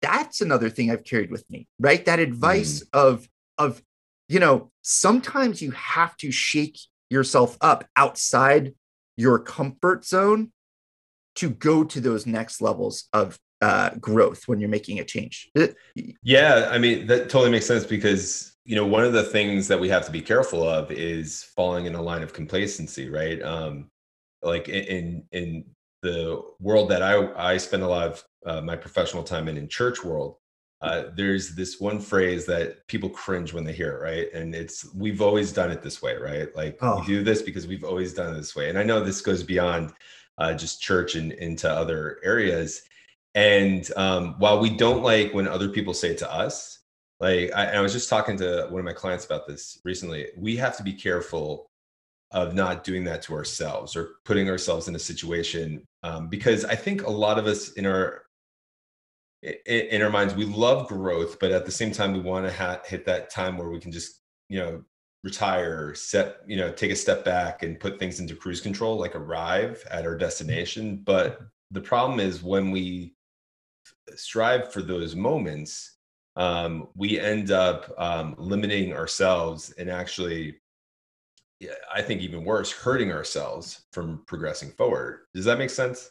that's 0.00 0.40
another 0.40 0.70
thing 0.70 0.90
I've 0.90 1.04
carried 1.04 1.30
with 1.30 1.48
me, 1.50 1.66
right? 1.78 2.04
That 2.04 2.18
advice 2.18 2.82
mm. 2.82 2.88
of 2.98 3.28
of 3.58 3.82
you 4.28 4.40
know 4.40 4.70
sometimes 4.82 5.62
you 5.62 5.70
have 5.72 6.16
to 6.18 6.30
shake 6.30 6.78
yourself 7.10 7.56
up 7.60 7.84
outside 7.96 8.74
your 9.16 9.38
comfort 9.38 10.04
zone 10.04 10.52
to 11.36 11.50
go 11.50 11.84
to 11.84 12.00
those 12.00 12.26
next 12.26 12.60
levels 12.60 13.08
of 13.12 13.38
uh, 13.60 13.90
growth 14.00 14.46
when 14.46 14.60
you're 14.60 14.68
making 14.68 15.00
a 15.00 15.04
change. 15.04 15.50
Yeah, 16.22 16.68
I 16.70 16.78
mean 16.78 17.06
that 17.06 17.30
totally 17.30 17.50
makes 17.50 17.66
sense 17.66 17.84
because 17.84 18.56
you 18.64 18.76
know 18.76 18.86
one 18.86 19.04
of 19.04 19.12
the 19.12 19.22
things 19.22 19.68
that 19.68 19.80
we 19.80 19.88
have 19.88 20.04
to 20.06 20.12
be 20.12 20.20
careful 20.20 20.68
of 20.68 20.90
is 20.90 21.44
falling 21.56 21.86
in 21.86 21.94
a 21.94 22.02
line 22.02 22.22
of 22.22 22.32
complacency, 22.32 23.08
right? 23.08 23.40
Um, 23.42 23.90
like 24.42 24.68
in 24.68 25.24
in 25.32 25.64
the 26.02 26.42
world 26.60 26.90
that 26.90 27.02
I 27.02 27.52
I 27.52 27.56
spend 27.56 27.82
a 27.82 27.88
lot 27.88 28.08
of 28.08 28.24
uh, 28.44 28.60
my 28.60 28.76
professional 28.76 29.22
time 29.22 29.48
in 29.48 29.56
in 29.56 29.68
church 29.68 30.04
world, 30.04 30.36
uh, 30.80 31.04
there's 31.16 31.54
this 31.54 31.80
one 31.80 31.98
phrase 31.98 32.44
that 32.46 32.86
people 32.88 33.08
cringe 33.08 33.52
when 33.52 33.64
they 33.64 33.72
hear 33.72 33.92
it, 33.92 34.02
right? 34.02 34.32
And 34.34 34.54
it's 34.54 34.92
we've 34.94 35.22
always 35.22 35.52
done 35.52 35.70
it 35.70 35.82
this 35.82 36.02
way, 36.02 36.16
right? 36.16 36.54
Like 36.54 36.78
oh. 36.82 37.00
we 37.00 37.06
do 37.06 37.22
this 37.22 37.42
because 37.42 37.66
we've 37.66 37.84
always 37.84 38.12
done 38.12 38.34
it 38.34 38.36
this 38.36 38.54
way. 38.54 38.68
And 38.68 38.78
I 38.78 38.82
know 38.82 39.02
this 39.02 39.22
goes 39.22 39.42
beyond 39.42 39.92
uh, 40.38 40.52
just 40.54 40.82
church 40.82 41.14
and 41.14 41.32
into 41.32 41.70
other 41.70 42.18
areas. 42.22 42.82
And 43.34 43.88
um, 43.96 44.34
while 44.38 44.60
we 44.60 44.70
don't 44.70 45.02
like 45.02 45.32
when 45.32 45.48
other 45.48 45.68
people 45.68 45.94
say 45.94 46.10
it 46.10 46.18
to 46.18 46.32
us, 46.32 46.80
like 47.20 47.50
I, 47.54 47.76
I 47.76 47.80
was 47.80 47.92
just 47.92 48.08
talking 48.08 48.36
to 48.38 48.66
one 48.68 48.80
of 48.80 48.84
my 48.84 48.92
clients 48.92 49.24
about 49.24 49.46
this 49.46 49.80
recently, 49.84 50.28
we 50.36 50.56
have 50.56 50.76
to 50.76 50.82
be 50.82 50.92
careful 50.92 51.70
of 52.30 52.54
not 52.54 52.84
doing 52.84 53.04
that 53.04 53.22
to 53.22 53.32
ourselves 53.32 53.96
or 53.96 54.16
putting 54.24 54.50
ourselves 54.50 54.88
in 54.88 54.96
a 54.96 54.98
situation 54.98 55.86
um, 56.02 56.28
because 56.28 56.64
I 56.64 56.74
think 56.74 57.06
a 57.06 57.10
lot 57.10 57.38
of 57.38 57.46
us 57.46 57.72
in 57.72 57.86
our 57.86 58.23
in 59.66 60.02
our 60.02 60.10
minds. 60.10 60.34
We 60.34 60.44
love 60.44 60.88
growth 60.88 61.38
but 61.38 61.52
at 61.52 61.66
the 61.66 61.72
same 61.72 61.92
time 61.92 62.12
we 62.12 62.20
want 62.20 62.46
to 62.46 62.52
ha- 62.52 62.80
hit 62.84 63.04
that 63.06 63.30
time 63.30 63.58
where 63.58 63.68
we 63.68 63.80
can 63.80 63.92
just 63.92 64.20
you 64.48 64.58
know 64.58 64.82
retire 65.22 65.94
set 65.94 66.38
you 66.46 66.56
know 66.56 66.70
take 66.70 66.90
a 66.90 66.96
step 66.96 67.24
back 67.24 67.62
and 67.62 67.80
put 67.80 67.98
things 67.98 68.20
into 68.20 68.36
cruise 68.36 68.60
control 68.60 68.98
like 68.98 69.14
arrive 69.14 69.84
at 69.90 70.06
our 70.06 70.16
destination. 70.16 71.02
But 71.04 71.40
the 71.70 71.80
problem 71.80 72.20
is 72.20 72.42
when 72.42 72.70
we 72.70 73.14
strive 74.14 74.72
for 74.72 74.82
those 74.82 75.14
moments 75.14 75.98
um, 76.36 76.88
we 76.96 77.20
end 77.20 77.50
up 77.52 77.92
um, 77.96 78.34
limiting 78.38 78.92
ourselves 78.92 79.72
and 79.78 79.88
actually 79.88 80.56
i 81.94 82.02
think 82.02 82.20
even 82.20 82.44
worse 82.44 82.72
hurting 82.72 83.12
ourselves 83.12 83.84
from 83.92 84.22
progressing 84.26 84.70
forward. 84.72 85.20
Does 85.34 85.44
that 85.44 85.58
make 85.58 85.70
sense 85.70 86.10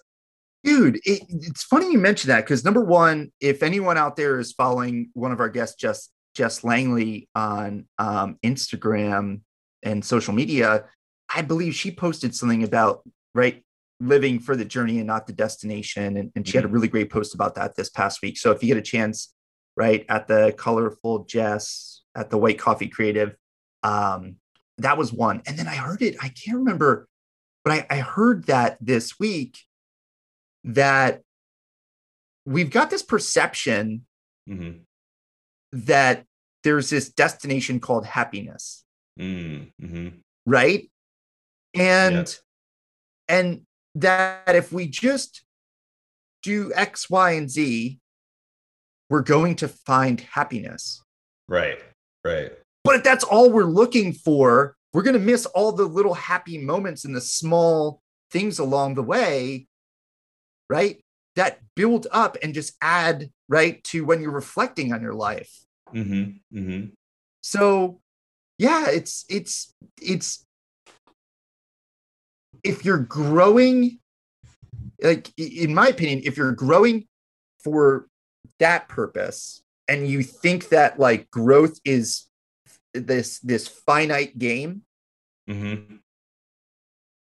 Dude, 0.64 0.98
it, 1.04 1.24
it's 1.30 1.64
funny 1.64 1.92
you 1.92 1.98
mentioned 1.98 2.32
that 2.32 2.46
because 2.46 2.64
number 2.64 2.82
one, 2.82 3.32
if 3.42 3.64
anyone 3.64 3.98
out 3.98 4.16
there 4.16 4.40
is 4.40 4.54
following 4.54 5.10
one 5.14 5.32
of 5.32 5.40
our 5.40 5.50
guests, 5.50 5.76
Jess 5.76 6.10
Jess 6.36 6.64
Langley 6.64 7.28
on 7.36 7.86
um, 8.00 8.38
Instagram 8.44 9.42
and 9.84 10.04
social 10.04 10.34
media, 10.34 10.86
I 11.34 11.42
believe 11.42 11.76
she 11.76 11.92
posted 11.92 12.34
something 12.34 12.64
about 12.64 13.04
right 13.36 13.64
living 14.00 14.40
for 14.40 14.56
the 14.56 14.66
journey 14.66 14.98
and 15.00 15.08
not 15.08 15.28
the 15.28 15.34
destination, 15.34 16.18
and, 16.18 16.32
and 16.36 16.48
she 16.48 16.52
mm-hmm. 16.52 16.58
had 16.58 16.64
a 16.64 16.68
mm-hmm. 16.68 16.74
really 16.76 16.88
great 16.88 17.10
post 17.10 17.36
about 17.36 17.56
that 17.56 17.76
this 17.76 17.90
past 17.90 18.22
week. 18.22 18.38
So 18.38 18.52
if 18.52 18.64
you 18.64 18.68
get 18.68 18.78
a 18.78 18.82
chance, 18.82 19.34
right 19.76 20.06
at 20.10 20.28
the 20.28 20.54
colorful 20.58 21.26
Jess 21.26 22.02
at 22.16 22.30
the 22.30 22.38
White 22.38 22.60
Coffee 22.60 22.88
Creative, 22.88 23.36
um, 23.82 24.38
that 24.78 24.98
was 24.98 25.12
one. 25.12 25.42
And 25.46 25.58
then 25.58 25.68
I 25.68 25.76
heard 25.76 26.02
it. 26.02 26.16
I 26.22 26.30
can't 26.30 26.58
remember, 26.58 27.08
but 27.64 27.74
I, 27.74 27.88
I 27.90 28.00
heard 28.00 28.46
that 28.46 28.78
this 28.80 29.20
week 29.20 29.58
that 30.64 31.22
we've 32.46 32.70
got 32.70 32.90
this 32.90 33.04
perception 33.04 34.06
mm-hmm. 34.50 34.80
that 35.72 36.26
there's 36.64 36.90
this 36.90 37.10
destination 37.10 37.80
called 37.80 38.06
happiness. 38.06 38.84
Mm-hmm. 39.20 40.08
right? 40.46 40.90
And 41.76 42.36
and 43.28 43.62
that 43.96 44.56
if 44.56 44.72
we 44.72 44.88
just 44.88 45.44
do 46.42 46.72
x 46.76 47.10
y 47.10 47.32
and 47.32 47.50
z 47.50 48.00
we're 49.10 49.22
going 49.22 49.56
to 49.58 49.68
find 49.68 50.22
happiness. 50.22 51.04
Right 51.48 51.80
right. 52.26 52.52
But 52.84 52.96
if 52.98 53.04
that's 53.04 53.24
all 53.24 53.52
we're 53.52 53.64
looking 53.64 54.14
for 54.14 54.76
we're 54.94 55.04
going 55.04 55.14
to 55.14 55.20
miss 55.20 55.46
all 55.48 55.72
the 55.72 55.86
little 55.86 56.14
happy 56.14 56.58
moments 56.58 57.06
and 57.06 57.16
the 57.16 57.22
small 57.22 58.02
things 58.32 58.60
along 58.60 58.96
the 58.96 59.04
way 59.04 59.68
right? 60.70 61.04
That 61.36 61.60
build 61.76 62.08
up 62.12 62.38
and 62.44 62.54
just 62.54 62.74
add, 62.82 63.30
right, 63.50 63.84
to 63.86 64.06
when 64.06 64.22
you're 64.22 64.32
reflecting 64.32 64.94
on 64.94 65.02
your 65.02 65.14
life. 65.14 65.52
Mm-hmm, 65.94 66.58
mm-hmm. 66.58 66.86
So, 67.42 68.00
yeah, 68.58 68.90
it's, 68.90 69.26
it's, 69.30 69.74
it's, 70.02 70.46
if 72.64 72.86
you're 72.86 73.00
growing, 73.00 74.00
like, 75.02 75.32
in 75.38 75.74
my 75.74 75.88
opinion, 75.88 76.22
if 76.24 76.38
you're 76.38 76.54
growing 76.54 77.08
for 77.64 78.08
that 78.60 78.88
purpose 78.88 79.64
and 79.88 80.08
you 80.08 80.24
think 80.24 80.70
that 80.70 81.00
like 81.00 81.30
growth 81.32 81.80
is 81.84 82.28
this 82.94 83.40
this 83.40 83.68
finite 83.68 84.38
game 84.38 84.84
mm-hmm. 85.50 85.96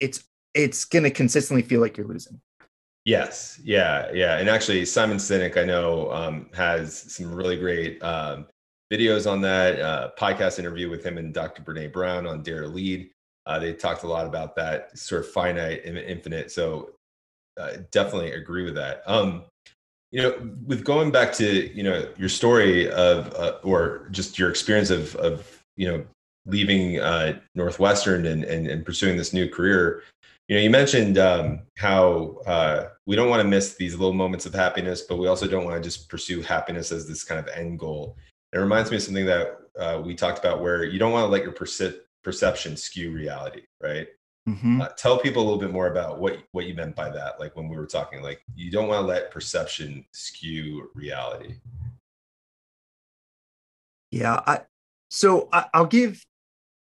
it's 0.01 0.25
it's 0.55 0.85
going 0.85 1.05
to 1.05 1.11
consistently 1.11 1.63
feel 1.63 1.81
like 1.81 1.97
you're 1.97 2.07
losing 2.07 2.41
Yes, 3.05 3.59
yeah, 3.65 4.11
yeah, 4.13 4.39
and 4.39 4.49
actually, 4.51 4.85
Simon 4.85 5.17
Sinek, 5.17 5.57
I 5.57 5.65
know, 5.65 6.13
um, 6.13 6.51
has 6.55 6.95
some 7.15 7.35
really 7.35 7.57
great 7.57 8.03
um, 8.03 8.47
videos 8.93 9.31
on 9.31 9.41
that 9.43 9.81
uh, 9.81 10.11
podcast 10.19 10.59
interview 10.59 10.91
with 10.91 11.05
him 11.05 11.17
and 11.17 11.33
Dr. 11.33 11.63
Brene 11.63 11.93
Brown 11.93 12.27
on 12.27 12.43
Dare 12.43 12.63
to 12.63 12.69
Lead. 12.69 13.11
Uh, 13.47 13.59
they 13.59 13.73
talked 13.73 14.03
a 14.03 14.09
lot 14.09 14.27
about 14.27 14.55
that 14.57 14.97
sort 14.99 15.23
of 15.23 15.31
finite 15.31 15.85
and 15.87 15.97
infinite. 15.97 16.51
So, 16.51 16.91
uh, 17.59 17.79
definitely 17.93 18.33
agree 18.33 18.65
with 18.65 18.75
that. 18.75 19.03
Um, 19.07 19.45
you 20.11 20.23
know, 20.23 20.51
with 20.67 20.85
going 20.85 21.11
back 21.11 21.33
to 21.35 21.75
you 21.75 21.83
know 21.83 22.09
your 22.19 22.29
story 22.29 22.91
of, 22.91 23.33
uh, 23.35 23.59
or 23.63 24.09
just 24.11 24.39
your 24.39 24.51
experience 24.51 24.91
of 24.91 25.15
of 25.17 25.63
you 25.77 25.89
know 25.89 26.05
leaving 26.47 26.99
uh, 27.01 27.39
Northwestern 27.55 28.27
and, 28.27 28.45
and 28.45 28.67
and 28.67 28.85
pursuing 28.87 29.17
this 29.17 29.33
new 29.33 29.49
career 29.49 30.03
you 30.49 30.57
know 30.57 30.63
you 30.63 30.71
mentioned 30.71 31.19
um, 31.19 31.61
how 31.77 32.39
uh, 32.47 32.89
we 33.07 33.15
don't 33.15 33.29
want 33.29 33.43
to 33.43 33.49
miss 33.49 33.75
these 33.75 33.95
little 33.95 34.15
moments 34.15 34.47
of 34.47 34.55
happiness 34.55 35.03
but 35.03 35.19
we 35.19 35.29
also 35.29 35.47
don't 35.47 35.65
want 35.65 35.77
to 35.77 35.87
just 35.87 36.09
pursue 36.09 36.43
happiness 36.43 36.91
as 36.91 37.07
this 37.07 37.23
kind 37.23 37.39
of 37.39 37.47
end 37.49 37.79
goal. 37.79 38.17
It 38.53 38.59
reminds 38.59 38.91
me 38.91 38.97
of 38.97 39.03
something 39.03 39.27
that 39.27 39.59
uh, 39.79 40.01
we 40.05 40.15
talked 40.15 40.39
about 40.39 40.63
where 40.63 40.85
you 40.85 40.99
don't 40.99 41.13
want 41.13 41.25
to 41.25 41.29
let 41.29 41.43
your 41.43 41.53
perce- 41.53 42.01
perception 42.25 42.77
skew 42.77 43.13
reality 43.13 43.63
right? 43.81 44.09
Mm-hmm. 44.49 44.81
uh, 44.81 44.89
tell 44.97 45.19
people 45.19 45.43
a 45.43 45.45
little 45.45 45.61
bit 45.61 45.71
more 45.71 45.89
about 45.89 46.19
what 46.19 46.39
what 46.53 46.65
you 46.65 46.73
meant 46.73 46.97
by 46.97 47.11
that 47.11 47.39
like 47.39 47.55
when 47.55 47.69
we 47.69 47.77
were 47.77 47.87
talking 47.87 48.23
like 48.23 48.41
you 48.55 48.71
don't 48.71 48.89
want 48.89 49.03
to 49.03 49.07
let 49.07 49.31
perception 49.31 50.05
skew 50.13 50.89
reality. 50.95 51.57
Yeah 54.11 54.41
I, 54.47 54.61
so 55.11 55.51
I, 55.53 55.67
i'll 55.75 55.85
give 55.85 56.25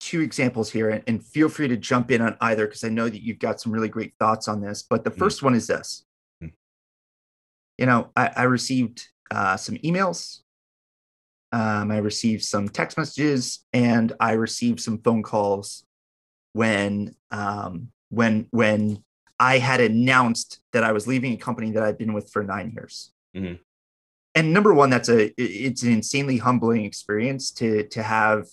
two 0.00 0.20
examples 0.20 0.70
here 0.70 0.90
and, 0.90 1.02
and 1.06 1.24
feel 1.24 1.48
free 1.48 1.68
to 1.68 1.76
jump 1.76 2.10
in 2.10 2.20
on 2.20 2.36
either 2.40 2.66
because 2.66 2.84
I 2.84 2.88
know 2.88 3.08
that 3.08 3.22
you've 3.22 3.38
got 3.38 3.60
some 3.60 3.72
really 3.72 3.88
great 3.88 4.14
thoughts 4.18 4.48
on 4.48 4.60
this. 4.60 4.82
But 4.82 5.04
the 5.04 5.10
1st 5.10 5.40
mm 5.40 5.42
one 5.42 5.54
is 5.54 5.66
this. 5.66 6.04
mm 6.42 6.52
You 7.78 7.86
know, 7.86 8.10
I, 8.16 8.30
I 8.36 8.42
received 8.44 9.08
uh, 9.30 9.56
some 9.56 9.76
emails, 9.76 10.40
um, 11.52 11.90
I 11.90 11.98
received 11.98 12.44
some 12.44 12.68
text 12.68 12.98
messages, 12.98 13.64
and 13.72 14.12
I 14.20 14.32
received 14.32 14.80
some 14.80 14.98
phone 14.98 15.22
calls 15.22 15.84
when 16.52 17.14
um, 17.30 17.90
when 18.10 18.46
when 18.50 19.02
I 19.40 19.58
had 19.58 19.80
announced 19.80 20.60
that 20.72 20.84
I 20.84 20.92
was 20.92 21.06
leaving 21.06 21.32
a 21.32 21.36
company 21.36 21.70
that 21.72 21.82
I'd 21.82 21.98
been 21.98 22.12
with 22.12 22.30
for 22.30 22.42
nine 22.42 22.72
years. 22.74 23.12
Mm-hmm. 23.36 23.54
And 24.34 24.52
number 24.52 24.74
one, 24.74 24.90
that's 24.90 25.08
a 25.08 25.32
it's 25.40 25.82
an 25.82 25.92
insanely 25.92 26.38
humbling 26.38 26.84
experience 26.84 27.50
to 27.52 27.84
to 27.88 28.02
have 28.02 28.46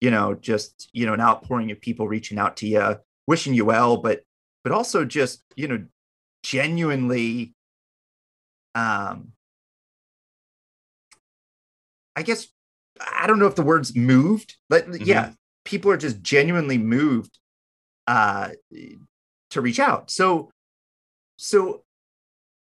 you 0.00 0.10
know, 0.10 0.34
just, 0.34 0.88
you 0.92 1.06
know, 1.06 1.12
an 1.12 1.20
outpouring 1.20 1.70
of 1.70 1.80
people 1.80 2.08
reaching 2.08 2.38
out 2.38 2.56
to 2.58 2.66
you, 2.66 2.98
wishing 3.26 3.54
you 3.54 3.64
well, 3.66 3.98
but, 3.98 4.22
but 4.64 4.72
also 4.72 5.04
just, 5.04 5.42
you 5.56 5.68
know, 5.68 5.84
genuinely, 6.42 7.54
um, 8.74 9.32
I 12.16 12.22
guess, 12.22 12.48
I 13.14 13.26
don't 13.26 13.38
know 13.38 13.46
if 13.46 13.56
the 13.56 13.62
words 13.62 13.94
moved, 13.94 14.56
but 14.68 14.86
mm-hmm. 14.86 15.04
yeah, 15.04 15.32
people 15.64 15.90
are 15.90 15.96
just 15.96 16.22
genuinely 16.22 16.78
moved, 16.78 17.38
uh, 18.06 18.50
to 19.50 19.60
reach 19.60 19.80
out. 19.80 20.10
So, 20.10 20.50
so 21.36 21.82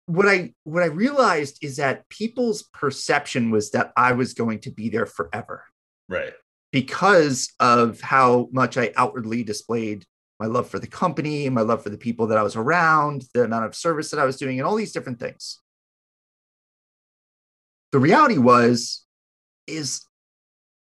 what 0.05 0.27
I 0.27 0.53
what 0.63 0.83
I 0.83 0.87
realized 0.87 1.63
is 1.63 1.77
that 1.77 2.09
people's 2.09 2.63
perception 2.63 3.51
was 3.51 3.71
that 3.71 3.93
I 3.95 4.11
was 4.11 4.33
going 4.33 4.59
to 4.61 4.71
be 4.71 4.89
there 4.89 5.05
forever. 5.05 5.63
Right 6.09 6.33
because 6.73 7.53
of 7.59 8.01
how 8.01 8.49
much 8.51 8.77
I 8.77 8.91
outwardly 8.97 9.43
displayed 9.43 10.05
my 10.39 10.47
love 10.47 10.67
for 10.67 10.79
the 10.79 10.87
company, 10.87 11.47
my 11.47 11.61
love 11.61 11.83
for 11.83 11.91
the 11.91 11.97
people 11.99 12.25
that 12.27 12.37
I 12.37 12.41
was 12.41 12.55
around, 12.55 13.25
the 13.35 13.43
amount 13.43 13.65
of 13.65 13.75
service 13.75 14.09
that 14.09 14.19
I 14.19 14.25
was 14.25 14.37
doing, 14.37 14.59
and 14.59 14.67
all 14.67 14.75
these 14.75 14.91
different 14.91 15.19
things. 15.19 15.59
The 17.91 17.99
reality 17.99 18.39
was, 18.39 19.05
is 19.67 20.03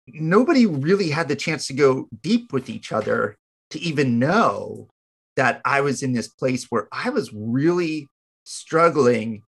nobody 0.07 0.67
really 0.67 1.09
had 1.09 1.29
the 1.29 1.35
chance 1.35 1.67
to 1.69 1.73
go 1.73 2.09
deep 2.21 2.53
with 2.53 2.69
each 2.69 2.93
other 2.93 3.37
to 3.71 3.81
even 3.81 4.19
know 4.19 4.91
that 5.37 5.63
I 5.65 5.81
was 5.81 6.03
in 6.03 6.13
this 6.13 6.29
place 6.29 6.67
where 6.67 6.89
I 6.93 7.09
was 7.09 7.33
really 7.33 8.07
struggling 8.45 9.45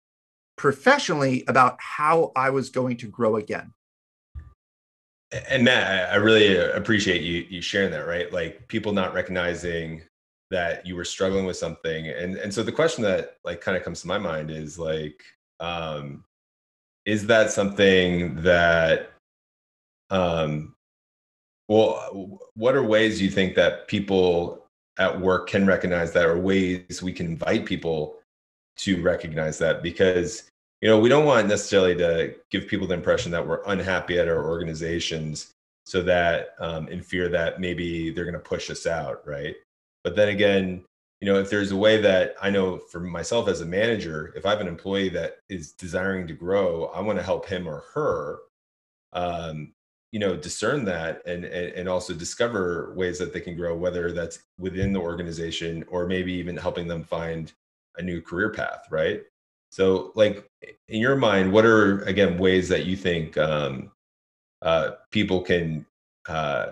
professionally 0.57 1.45
about 1.47 1.77
how 1.79 2.33
I 2.35 2.51
was 2.51 2.71
going 2.71 2.97
to 2.97 3.07
grow 3.07 3.37
again. 3.37 3.73
And 5.49 5.65
Matt, 5.65 6.13
I 6.13 6.17
really 6.17 6.57
appreciate 6.57 7.23
you 7.23 7.47
you 7.49 7.61
sharing 7.61 7.91
that, 7.93 8.07
right? 8.07 8.33
Like 8.33 8.69
people 8.69 8.93
not 8.93 9.15
recognizing 9.15 10.03
that 10.51 10.87
you 10.87 10.95
were 10.97 11.05
struggling 11.05 11.47
with 11.47 11.57
something. 11.57 12.09
And 12.09 12.37
and 12.37 12.53
so 12.53 12.63
the 12.63 12.73
question 12.73 13.03
that 13.05 13.37
like 13.45 13.61
kind 13.61 13.77
of 13.77 13.83
comes 13.83 14.01
to 14.03 14.09
my 14.09 14.19
mind 14.19 14.51
is 14.51 14.79
like, 14.79 15.23
um, 15.61 16.25
is 17.05 17.27
that 17.27 17.51
something 17.51 18.43
that 18.43 19.11
um 20.11 20.75
well 21.69 22.39
what 22.55 22.77
are 22.77 22.83
ways 22.83 23.21
you 23.21 23.31
think 23.31 23.55
that 23.57 23.89
people 23.89 24.67
at 24.99 25.21
work 25.21 25.49
can 25.49 25.67
recognize 25.67 26.13
that 26.13 26.27
or 26.27 26.39
ways 26.39 27.03
we 27.03 27.13
can 27.13 27.27
invite 27.27 27.67
people 27.67 28.17
to 28.77 29.03
recognize 29.03 29.59
that 29.59 29.83
because 29.83 30.51
you 30.81 30.89
know 30.89 30.99
we 30.99 31.09
don't 31.09 31.27
want 31.27 31.49
necessarily 31.49 31.95
to 31.95 32.35
give 32.51 32.69
people 32.69 32.87
the 32.87 32.95
impression 32.95 33.33
that 33.33 33.47
we're 33.47 33.63
unhappy 33.67 34.19
at 34.19 34.29
our 34.29 34.45
organizations 34.45 35.53
so 35.85 36.03
that 36.03 36.51
um, 36.59 36.89
in 36.89 37.01
fear 37.01 37.29
that 37.29 37.61
maybe 37.61 38.11
they're 38.11 38.25
going 38.25 38.35
to 38.35 38.41
push 38.41 38.71
us 38.71 38.87
out 38.87 39.27
right? 39.27 39.57
But 40.05 40.17
then 40.17 40.29
again 40.29 40.85
you 41.21 41.27
know 41.27 41.39
if 41.39 41.51
there's 41.51 41.73
a 41.73 41.77
way 41.77 42.01
that 42.01 42.35
i 42.43 42.51
know 42.51 42.79
for 42.79 43.01
myself 43.01 43.49
as 43.49 43.61
a 43.61 43.67
manager 43.67 44.33
if 44.37 44.45
i 44.45 44.51
have 44.51 44.61
an 44.61 44.69
employee 44.69 45.09
that 45.09 45.39
is 45.49 45.73
desiring 45.73 46.27
to 46.27 46.35
grow 46.35 46.87
i 46.95 47.01
want 47.01 47.19
to 47.19 47.25
help 47.25 47.47
him 47.47 47.67
or 47.67 47.85
her 47.95 48.39
um, 49.13 49.73
you 50.13 50.21
know 50.21 50.37
discern 50.37 50.85
that 50.85 51.23
and, 51.27 51.45
and 51.45 51.73
and 51.75 51.89
also 51.89 52.13
discover 52.13 52.93
ways 52.95 53.19
that 53.19 53.33
they 53.33 53.41
can 53.41 53.57
grow 53.57 53.75
whether 53.75 54.13
that's 54.13 54.41
within 54.59 54.93
the 54.93 55.01
organization 55.01 55.85
or 55.89 56.07
maybe 56.07 56.33
even 56.33 56.57
helping 56.57 56.87
them 56.87 57.03
find 57.03 57.53
a 57.97 58.03
new 58.03 58.21
career 58.21 58.51
path 58.51 58.85
right 58.91 59.23
so 59.77 60.11
like 60.15 60.49
in 60.89 61.01
your 61.01 61.17
mind 61.17 61.53
what 61.53 61.67
are 61.67 62.01
again 62.05 62.39
ways 62.39 62.67
that 62.71 62.87
you 62.87 62.97
think 62.97 63.37
um, 63.37 63.93
uh, 64.63 64.93
people 65.11 65.43
can 65.43 65.85
uh, 66.31 66.69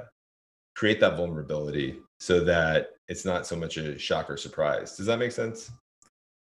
create 0.74 1.00
that 1.00 1.14
vulnerability 1.14 1.98
so 2.18 2.42
that 2.42 2.92
it's 3.08 3.26
not 3.26 3.46
so 3.46 3.54
much 3.56 3.76
a 3.76 3.98
shock 3.98 4.30
or 4.30 4.38
surprise? 4.38 4.96
Does 4.96 5.04
that 5.04 5.18
make 5.18 5.32
sense? 5.32 5.70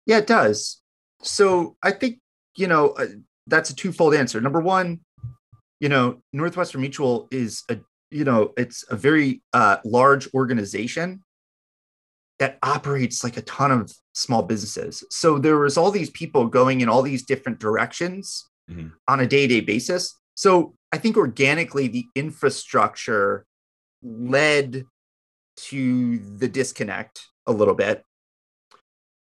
Yeah 0.06 0.16
it 0.16 0.26
does. 0.26 0.80
So 1.22 1.76
i 1.82 1.90
think 1.90 2.18
you 2.56 2.66
know 2.66 2.90
uh, 2.90 3.06
that's 3.46 3.68
a 3.68 3.76
twofold 3.76 4.14
answer. 4.14 4.40
Number 4.40 4.60
one 4.60 5.00
you 5.80 5.88
know, 5.88 6.20
Northwestern 6.32 6.80
Mutual 6.80 7.28
is 7.30 7.62
a, 7.68 7.78
you 8.10 8.24
know, 8.24 8.52
it's 8.56 8.84
a 8.90 8.96
very 8.96 9.42
uh, 9.52 9.76
large 9.84 10.32
organization 10.34 11.22
that 12.38 12.58
operates 12.62 13.24
like 13.24 13.36
a 13.36 13.42
ton 13.42 13.70
of 13.70 13.92
small 14.12 14.42
businesses. 14.42 15.04
So 15.10 15.38
there 15.38 15.58
was 15.58 15.76
all 15.76 15.90
these 15.90 16.10
people 16.10 16.46
going 16.46 16.80
in 16.80 16.88
all 16.88 17.02
these 17.02 17.24
different 17.24 17.58
directions 17.58 18.48
mm-hmm. 18.70 18.88
on 19.08 19.20
a 19.20 19.26
day-to-day 19.26 19.60
basis. 19.60 20.14
So 20.34 20.74
I 20.92 20.98
think 20.98 21.16
organically 21.16 21.88
the 21.88 22.06
infrastructure 22.14 23.44
led 24.02 24.84
to 25.56 26.18
the 26.18 26.48
disconnect 26.48 27.26
a 27.46 27.52
little 27.52 27.74
bit. 27.74 28.04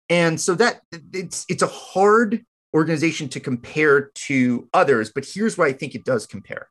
And 0.09 0.41
so 0.41 0.55
that 0.55 0.83
it's 1.13 1.47
it's 1.49 1.63
a 1.63 1.69
hard 1.69 2.45
organization 2.75 3.29
to 3.31 3.41
compare 3.41 4.11
to 4.15 4.69
others, 4.73 5.11
but 5.13 5.27
here's 5.27 5.59
why 5.59 5.67
I 5.67 5.73
think 5.73 5.95
it 5.95 6.05
does 6.05 6.27
compare. 6.27 6.69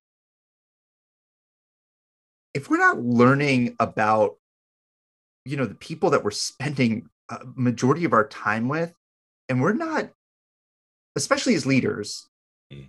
If 2.53 2.69
we're 2.69 2.77
not 2.77 2.99
learning 2.99 3.75
about, 3.79 4.37
you 5.49 5.57
know, 5.57 5.65
the 5.65 5.73
people 5.73 6.11
that 6.11 6.23
we're 6.23 6.29
spending 6.29 7.09
a 7.29 7.39
majority 7.55 8.05
of 8.05 8.13
our 8.13 8.27
time 8.27 8.67
with, 8.67 8.93
and 9.49 9.59
we're 9.59 9.73
not, 9.73 10.11
especially 11.15 11.55
as 11.55 11.65
leaders, 11.65 12.27
mm. 12.71 12.87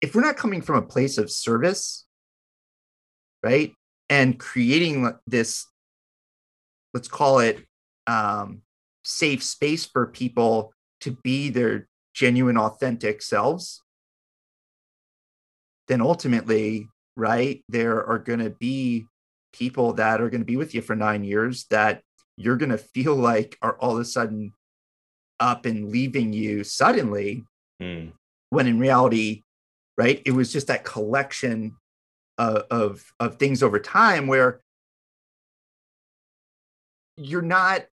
if 0.00 0.14
we're 0.14 0.22
not 0.22 0.38
coming 0.38 0.62
from 0.62 0.76
a 0.76 0.82
place 0.82 1.18
of 1.18 1.30
service, 1.30 2.06
right, 3.42 3.74
and 4.08 4.38
creating 4.38 5.12
this, 5.26 5.66
let's 6.94 7.08
call 7.08 7.40
it 7.40 7.66
um, 8.06 8.62
safe 9.04 9.42
space 9.42 9.84
for 9.84 10.06
people 10.06 10.72
to 11.02 11.18
be 11.22 11.50
their 11.50 11.86
genuine, 12.14 12.56
authentic 12.56 13.20
selves, 13.20 13.82
then 15.86 16.00
ultimately, 16.00 16.88
right, 17.14 17.62
there 17.68 18.02
are 18.06 18.18
going 18.18 18.40
to 18.40 18.50
be 18.50 19.04
people 19.52 19.94
that 19.94 20.20
are 20.20 20.30
going 20.30 20.40
to 20.40 20.46
be 20.46 20.56
with 20.56 20.74
you 20.74 20.82
for 20.82 20.96
nine 20.96 21.24
years 21.24 21.64
that 21.70 22.02
you're 22.36 22.56
going 22.56 22.70
to 22.70 22.78
feel 22.78 23.14
like 23.14 23.56
are 23.62 23.76
all 23.78 23.94
of 23.94 24.00
a 24.00 24.04
sudden 24.04 24.52
up 25.40 25.66
and 25.66 25.90
leaving 25.90 26.32
you 26.32 26.64
suddenly 26.64 27.44
mm. 27.80 28.10
when 28.50 28.66
in 28.66 28.78
reality 28.78 29.42
right 29.96 30.22
it 30.26 30.32
was 30.32 30.52
just 30.52 30.66
that 30.66 30.84
collection 30.84 31.76
of, 32.36 32.64
of 32.70 33.04
of 33.20 33.36
things 33.36 33.62
over 33.62 33.78
time 33.78 34.26
where 34.26 34.60
you're 37.16 37.42
not 37.42 37.84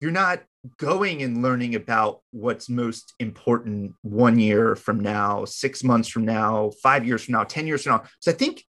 you're 0.00 0.10
not 0.10 0.42
going 0.78 1.22
and 1.22 1.42
learning 1.42 1.74
about 1.74 2.20
what's 2.30 2.68
most 2.68 3.14
important 3.18 3.94
one 4.02 4.38
year 4.38 4.76
from 4.76 5.00
now, 5.00 5.44
six 5.44 5.82
months 5.82 6.08
from 6.08 6.24
now, 6.24 6.70
five 6.82 7.06
years 7.06 7.24
from 7.24 7.32
now, 7.32 7.44
10 7.44 7.66
years 7.66 7.82
from 7.82 7.92
now. 7.92 8.02
So 8.20 8.30
I 8.30 8.34
think, 8.34 8.64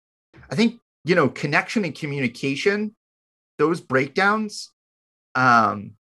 I 0.51 0.55
think, 0.55 0.81
you 1.05 1.15
know, 1.15 1.29
connection 1.29 1.85
and 1.85 1.95
communication, 1.95 2.95
those 3.59 3.81
breakdowns 3.81 4.71
um, 5.35 5.93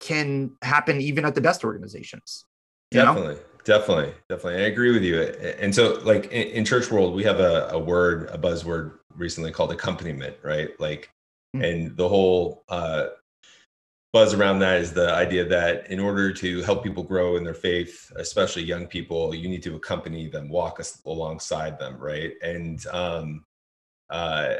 can 0.00 0.52
happen 0.62 1.00
even 1.00 1.24
at 1.24 1.34
the 1.34 1.40
best 1.40 1.64
organizations. 1.64 2.44
Definitely. 2.90 3.34
Know? 3.34 3.40
Definitely. 3.64 4.14
Definitely. 4.28 4.62
I 4.62 4.66
agree 4.66 4.92
with 4.92 5.02
you. 5.02 5.20
And 5.60 5.74
so 5.74 6.00
like 6.02 6.26
in, 6.26 6.48
in 6.48 6.64
church 6.64 6.90
world, 6.90 7.14
we 7.14 7.24
have 7.24 7.40
a, 7.40 7.68
a 7.72 7.78
word, 7.78 8.30
a 8.32 8.38
buzzword 8.38 8.94
recently 9.14 9.50
called 9.50 9.72
accompaniment, 9.72 10.36
right? 10.42 10.70
Like, 10.80 11.10
mm-hmm. 11.54 11.64
and 11.64 11.96
the 11.96 12.08
whole 12.08 12.64
uh, 12.68 13.08
buzz 14.12 14.32
around 14.32 14.60
that 14.60 14.80
is 14.80 14.92
the 14.92 15.12
idea 15.12 15.44
that 15.44 15.90
in 15.90 16.00
order 16.00 16.32
to 16.32 16.62
help 16.62 16.82
people 16.82 17.02
grow 17.02 17.36
in 17.36 17.44
their 17.44 17.52
faith, 17.52 18.10
especially 18.16 18.62
young 18.62 18.86
people, 18.86 19.34
you 19.34 19.48
need 19.48 19.62
to 19.64 19.76
accompany 19.76 20.28
them, 20.28 20.48
walk 20.48 20.80
us 20.80 21.02
alongside 21.04 21.78
them, 21.78 21.98
right? 21.98 22.32
And 22.42 22.86
um, 22.86 23.44
uh, 24.10 24.54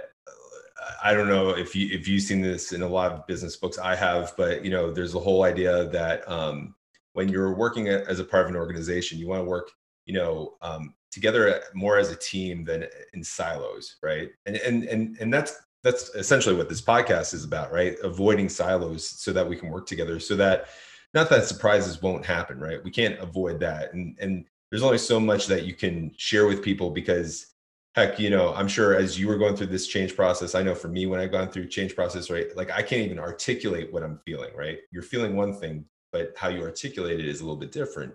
I 1.03 1.15
don't 1.15 1.29
know 1.29 1.51
if 1.51 1.75
you 1.75 1.89
if 1.93 2.07
you've 2.09 2.23
seen 2.23 2.41
this 2.41 2.73
in 2.73 2.83
a 2.83 2.89
lot 2.89 3.13
of 3.13 3.27
business 3.27 3.57
books. 3.57 3.79
I 3.79 3.95
have, 3.95 4.35
but 4.37 4.65
you 4.65 4.71
know, 4.71 4.91
there's 4.91 5.15
a 5.15 5.21
whole 5.21 5.45
idea 5.45 5.85
that 5.89 6.29
um, 6.31 6.75
when 7.13 7.29
you're 7.29 7.55
working 7.55 7.89
as 7.89 8.21
a 8.21 8.25
part 8.25 8.45
of 8.45 8.51
an 8.51 8.57
organization, 8.57 9.19
you 9.19 9.29
want 9.29 9.41
to 9.41 9.49
work, 9.49 9.71
you 10.07 10.15
know, 10.15 10.55
um, 10.63 10.95
together 11.11 11.63
more 11.75 11.99
as 11.99 12.11
a 12.11 12.17
team 12.17 12.65
than 12.65 12.87
in 13.13 13.23
silos, 13.23 13.97
right? 14.03 14.31
And 14.47 14.57
and 14.57 14.85
and 14.85 15.17
and 15.21 15.33
that's 15.33 15.61
that's 15.83 16.15
essentially 16.15 16.55
what 16.55 16.69
this 16.69 16.83
podcast 16.83 17.35
is 17.35 17.45
about, 17.45 17.73
right? 17.73 17.97
Avoiding 18.03 18.49
silos 18.49 19.09
so 19.09 19.33
that 19.33 19.49
we 19.49 19.57
can 19.57 19.71
work 19.71 19.87
together 19.87 20.19
so 20.21 20.37
that 20.37 20.67
not 21.15 21.31
that 21.31 21.45
surprises 21.45 22.03
won't 22.03 22.27
happen, 22.27 22.61
right? 22.61 22.83
We 22.83 22.91
can't 22.91 23.19
avoid 23.19 23.61
that. 23.61 23.93
And 23.95 24.17
and 24.21 24.45
there's 24.71 24.83
only 24.83 24.99
so 24.99 25.19
much 25.19 25.47
that 25.47 25.65
you 25.65 25.75
can 25.75 26.13
share 26.17 26.47
with 26.47 26.63
people 26.63 26.91
because 26.91 27.55
heck, 27.99 28.19
you 28.19 28.31
know, 28.31 28.55
I'm 28.55 28.69
sure 28.69 28.97
as 28.97 29.19
you 29.19 29.29
were 29.29 29.39
going 29.39 29.57
through 29.57 29.67
this 29.67 29.87
change 29.87 30.15
process, 30.15 30.55
I 30.55 30.63
know 30.63 30.75
for 30.75 30.89
me 30.89 31.07
when 31.07 31.21
I've 31.21 31.33
gone 31.33 31.49
through 31.49 31.69
change 31.69 31.95
process, 31.95 32.31
right? 32.31 32.55
Like 32.57 32.71
I 32.71 32.83
can't 32.83 33.03
even 33.03 33.19
articulate 33.19 33.93
what 33.93 34.03
I'm 34.03 34.19
feeling, 34.25 34.55
right? 34.57 34.79
You're 34.91 35.03
feeling 35.03 35.37
one 35.37 35.55
thing, 35.55 35.85
but 36.13 36.35
how 36.37 36.49
you 36.49 36.63
articulate 36.63 37.21
it 37.21 37.27
is 37.27 37.41
a 37.41 37.45
little 37.45 37.57
bit 37.57 37.73
different. 37.73 38.15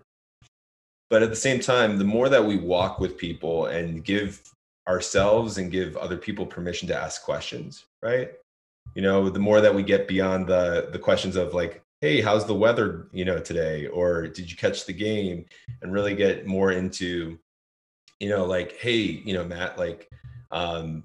But 1.10 1.22
at 1.22 1.30
the 1.30 1.36
same 1.36 1.60
time, 1.60 1.98
the 1.98 2.06
more 2.06 2.30
that 2.30 2.44
we 2.44 2.58
walk 2.58 3.00
with 3.00 3.18
people 3.18 3.68
and 3.68 4.04
give 4.04 4.42
ourselves 4.88 5.58
and 5.58 5.72
give 5.72 5.96
other 5.98 6.18
people 6.18 6.46
permission 6.46 6.88
to 6.88 6.96
ask 6.96 7.24
questions 7.24 7.86
right 8.02 8.32
you 8.96 9.02
know 9.02 9.30
the 9.30 9.40
more 9.40 9.62
that 9.62 9.74
we 9.74 9.82
get 9.82 10.08
beyond 10.08 10.48
the 10.48 10.90
the 10.92 11.00
questions 11.00 11.36
of 11.36 11.54
like 11.54 11.82
hey 12.02 12.22
how's 12.22 12.46
the 12.46 12.54
weather 12.54 13.08
you 13.14 13.24
know 13.24 13.40
today 13.40 13.88
or 13.88 14.28
did 14.28 14.50
you 14.50 14.58
catch 14.58 14.86
the 14.86 14.94
game 14.94 15.46
and 15.82 15.94
really 15.94 16.16
get 16.16 16.46
more 16.46 16.72
into 16.72 17.38
you 18.24 18.30
know 18.30 18.46
like 18.46 18.78
hey 18.78 19.02
you 19.26 19.34
know 19.34 19.44
matt 19.44 19.78
like 19.78 20.10
um 20.52 21.04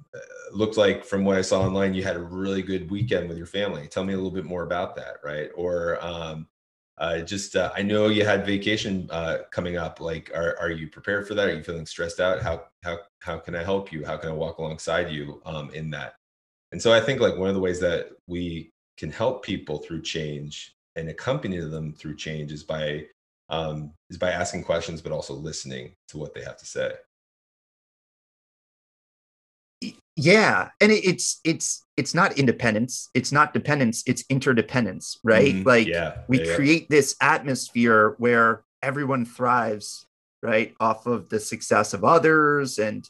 looked 0.52 0.76
like 0.76 1.04
from 1.04 1.24
what 1.24 1.36
i 1.36 1.42
saw 1.42 1.60
online 1.62 1.92
you 1.94 2.02
had 2.02 2.16
a 2.16 2.20
really 2.20 2.62
good 2.62 2.90
weekend 2.90 3.28
with 3.28 3.36
your 3.36 3.46
family 3.46 3.88
tell 3.88 4.04
me 4.04 4.12
a 4.12 4.16
little 4.16 4.30
bit 4.30 4.44
more 4.44 4.62
about 4.62 4.94
that 4.94 5.16
right 5.24 5.50
or 5.56 5.98
um 6.04 6.46
uh, 6.98 7.20
just 7.20 7.54
uh, 7.54 7.70
I 7.76 7.82
know 7.82 8.08
you 8.08 8.24
had 8.24 8.44
vacation 8.44 9.08
uh, 9.12 9.38
coming 9.52 9.76
up. 9.76 10.00
Like, 10.00 10.32
are 10.34 10.56
are 10.60 10.70
you 10.70 10.88
prepared 10.88 11.28
for 11.28 11.34
that? 11.34 11.48
Are 11.48 11.54
you 11.54 11.62
feeling 11.62 11.86
stressed 11.86 12.18
out? 12.18 12.42
How 12.42 12.64
how 12.82 12.98
how 13.20 13.38
can 13.38 13.54
I 13.54 13.62
help 13.62 13.92
you? 13.92 14.04
How 14.04 14.16
can 14.16 14.30
I 14.30 14.32
walk 14.32 14.58
alongside 14.58 15.08
you 15.08 15.40
um, 15.46 15.70
in 15.70 15.90
that? 15.90 16.14
And 16.72 16.82
so 16.82 16.92
I 16.92 17.00
think 17.00 17.20
like 17.20 17.36
one 17.36 17.48
of 17.48 17.54
the 17.54 17.60
ways 17.60 17.78
that 17.80 18.08
we 18.26 18.72
can 18.96 19.12
help 19.12 19.44
people 19.44 19.78
through 19.78 20.02
change 20.02 20.74
and 20.96 21.08
accompany 21.08 21.58
them 21.58 21.92
through 21.92 22.16
change 22.16 22.50
is 22.50 22.64
by 22.64 23.04
um, 23.48 23.92
is 24.10 24.18
by 24.18 24.32
asking 24.32 24.64
questions, 24.64 25.00
but 25.00 25.12
also 25.12 25.34
listening 25.34 25.94
to 26.08 26.18
what 26.18 26.34
they 26.34 26.42
have 26.42 26.58
to 26.58 26.66
say. 26.66 26.92
Yeah 30.18 30.70
and 30.80 30.90
it, 30.90 31.04
it's 31.04 31.40
it's 31.44 31.84
it's 31.96 32.12
not 32.14 32.38
independence. 32.38 33.08
It's 33.14 33.32
not 33.32 33.54
dependence 33.54 34.02
it's 34.06 34.24
interdependence 34.28 35.18
right? 35.22 35.54
Mhm. 35.54 35.64
like 35.66 35.86
yeah, 35.86 36.18
we 36.28 36.40
yeah, 36.40 36.54
create 36.54 36.90
this 36.90 37.14
atmosphere 37.20 38.14
where 38.18 38.64
everyone 38.82 39.24
thrives 39.24 40.06
right 40.42 40.74
off 40.80 41.06
of 41.06 41.28
the 41.28 41.38
success 41.38 41.94
of 41.94 42.04
others 42.04 42.78
and 42.78 43.08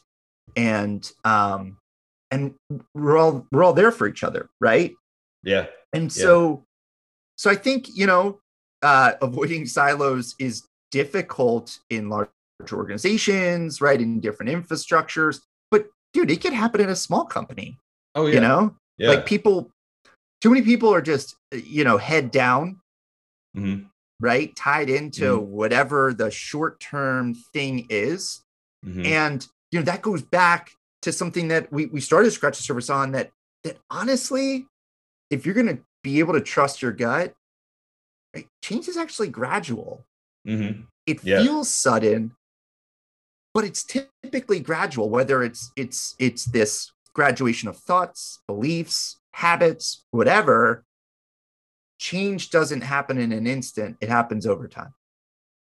and 0.55 1.11
um 1.23 1.77
and 2.31 2.53
we're 2.93 3.17
all 3.17 3.47
we're 3.51 3.63
all 3.63 3.73
there 3.73 3.91
for 3.91 4.07
each 4.07 4.23
other 4.23 4.49
right? 4.61 4.93
Yeah, 5.43 5.65
and 5.93 6.03
Yeah. 6.15 6.23
so 6.23 6.65
so 7.37 7.49
i 7.49 7.55
think 7.55 7.87
you 7.95 8.05
know 8.05 8.39
uh 8.83 9.13
avoiding 9.21 9.65
silos 9.65 10.35
is 10.37 10.67
difficult 10.91 11.79
in 11.89 12.09
large 12.09 12.29
organizations 12.71 13.81
right 13.81 13.99
in 14.01 14.19
different 14.19 14.51
infrastructures 14.51 15.41
dude 16.13 16.31
it 16.31 16.41
could 16.41 16.53
happen 16.53 16.81
in 16.81 16.89
a 16.89 16.95
small 16.95 17.25
company 17.25 17.77
Oh 18.15 18.25
yeah, 18.25 18.35
you 18.35 18.41
know 18.41 18.75
yeah. 18.97 19.09
like 19.09 19.25
people 19.25 19.69
too 20.41 20.49
many 20.49 20.61
people 20.61 20.93
are 20.93 21.01
just 21.01 21.35
you 21.51 21.83
know 21.83 21.97
head 21.97 22.31
down 22.31 22.79
Mhm. 23.55 23.89
right 24.19 24.55
tied 24.55 24.89
into 24.89 25.37
Mhm. 25.39 25.45
whatever 25.47 26.13
the 26.13 26.29
short 26.31 26.79
term 26.79 27.33
thing 27.53 27.85
is 27.89 28.41
Mhm. 28.85 29.05
and 29.05 29.47
you 29.71 29.79
know 29.79 29.85
that 29.85 30.01
goes 30.01 30.21
back 30.21 30.71
to 31.01 31.11
something 31.11 31.47
that 31.47 31.71
we, 31.71 31.85
we 31.87 32.01
started 32.01 32.31
scratch 32.31 32.57
the 32.57 32.63
surface 32.63 32.89
on 32.89 33.11
that 33.13 33.31
that 33.63 33.77
honestly 33.89 34.67
if 35.29 35.45
you're 35.45 35.55
going 35.55 35.67
to 35.67 35.79
be 36.03 36.19
able 36.19 36.33
to 36.33 36.41
trust 36.41 36.81
your 36.81 36.91
gut 36.91 37.33
right, 38.35 38.47
change 38.63 38.87
is 38.87 38.97
actually 38.97 39.29
gradual 39.29 40.05
Mhm. 40.47 40.85
it 41.05 41.23
Yeah. 41.23 41.41
feels 41.43 41.69
sudden 41.69 42.35
but 43.53 43.63
it's 43.63 43.83
typically 43.83 44.59
gradual 44.59 45.09
whether 45.09 45.43
it's 45.43 45.71
it's 45.75 46.15
it's 46.19 46.45
this 46.45 46.91
graduation 47.13 47.69
of 47.69 47.77
thoughts 47.77 48.39
beliefs 48.47 49.17
habits 49.33 50.05
whatever 50.11 50.83
change 51.99 52.49
doesn't 52.49 52.81
happen 52.81 53.17
in 53.17 53.31
an 53.31 53.45
instant 53.45 53.97
it 54.01 54.09
happens 54.09 54.45
over 54.45 54.67
time 54.67 54.93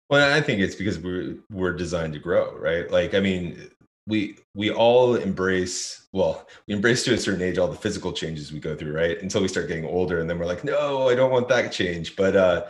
Well, 0.09 0.33
I 0.33 0.41
think 0.41 0.61
it's 0.61 0.75
because 0.75 0.99
we're 0.99 1.35
we're 1.51 1.73
designed 1.73 2.13
to 2.13 2.19
grow, 2.19 2.55
right? 2.57 2.89
Like, 2.89 3.13
I 3.13 3.19
mean, 3.19 3.69
we 4.07 4.37
we 4.55 4.71
all 4.71 5.15
embrace 5.15 6.07
well, 6.13 6.47
we 6.67 6.73
embrace 6.73 7.03
to 7.03 7.13
a 7.13 7.17
certain 7.17 7.41
age 7.41 7.57
all 7.57 7.67
the 7.67 7.75
physical 7.75 8.13
changes 8.13 8.53
we 8.53 8.59
go 8.59 8.75
through, 8.75 8.93
right? 8.93 9.21
Until 9.21 9.41
we 9.41 9.49
start 9.49 9.67
getting 9.67 9.85
older, 9.85 10.21
and 10.21 10.29
then 10.29 10.39
we're 10.39 10.45
like, 10.45 10.63
no, 10.63 11.09
I 11.09 11.15
don't 11.15 11.31
want 11.31 11.49
that 11.49 11.71
change. 11.71 12.15
But 12.15 12.35
uh, 12.35 12.65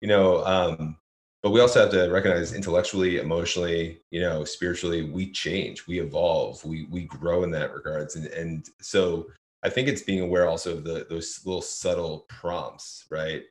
you 0.00 0.08
know, 0.08 0.44
um, 0.44 0.96
but 1.42 1.50
we 1.50 1.60
also 1.60 1.80
have 1.80 1.90
to 1.90 2.08
recognize 2.10 2.52
intellectually, 2.52 3.18
emotionally, 3.18 4.00
you 4.10 4.20
know, 4.20 4.44
spiritually, 4.44 5.10
we 5.10 5.32
change, 5.32 5.86
we 5.86 6.00
evolve, 6.00 6.62
we 6.64 6.86
we 6.90 7.04
grow 7.04 7.44
in 7.44 7.50
that 7.52 7.72
regards, 7.72 8.16
and 8.16 8.26
and 8.26 8.68
so 8.80 9.26
I 9.62 9.70
think 9.70 9.88
it's 9.88 10.02
being 10.02 10.20
aware 10.20 10.48
also 10.48 10.76
of 10.76 10.84
the 10.84 11.06
those 11.08 11.40
little 11.44 11.62
subtle 11.62 12.26
prompts, 12.28 13.06
right? 13.10 13.44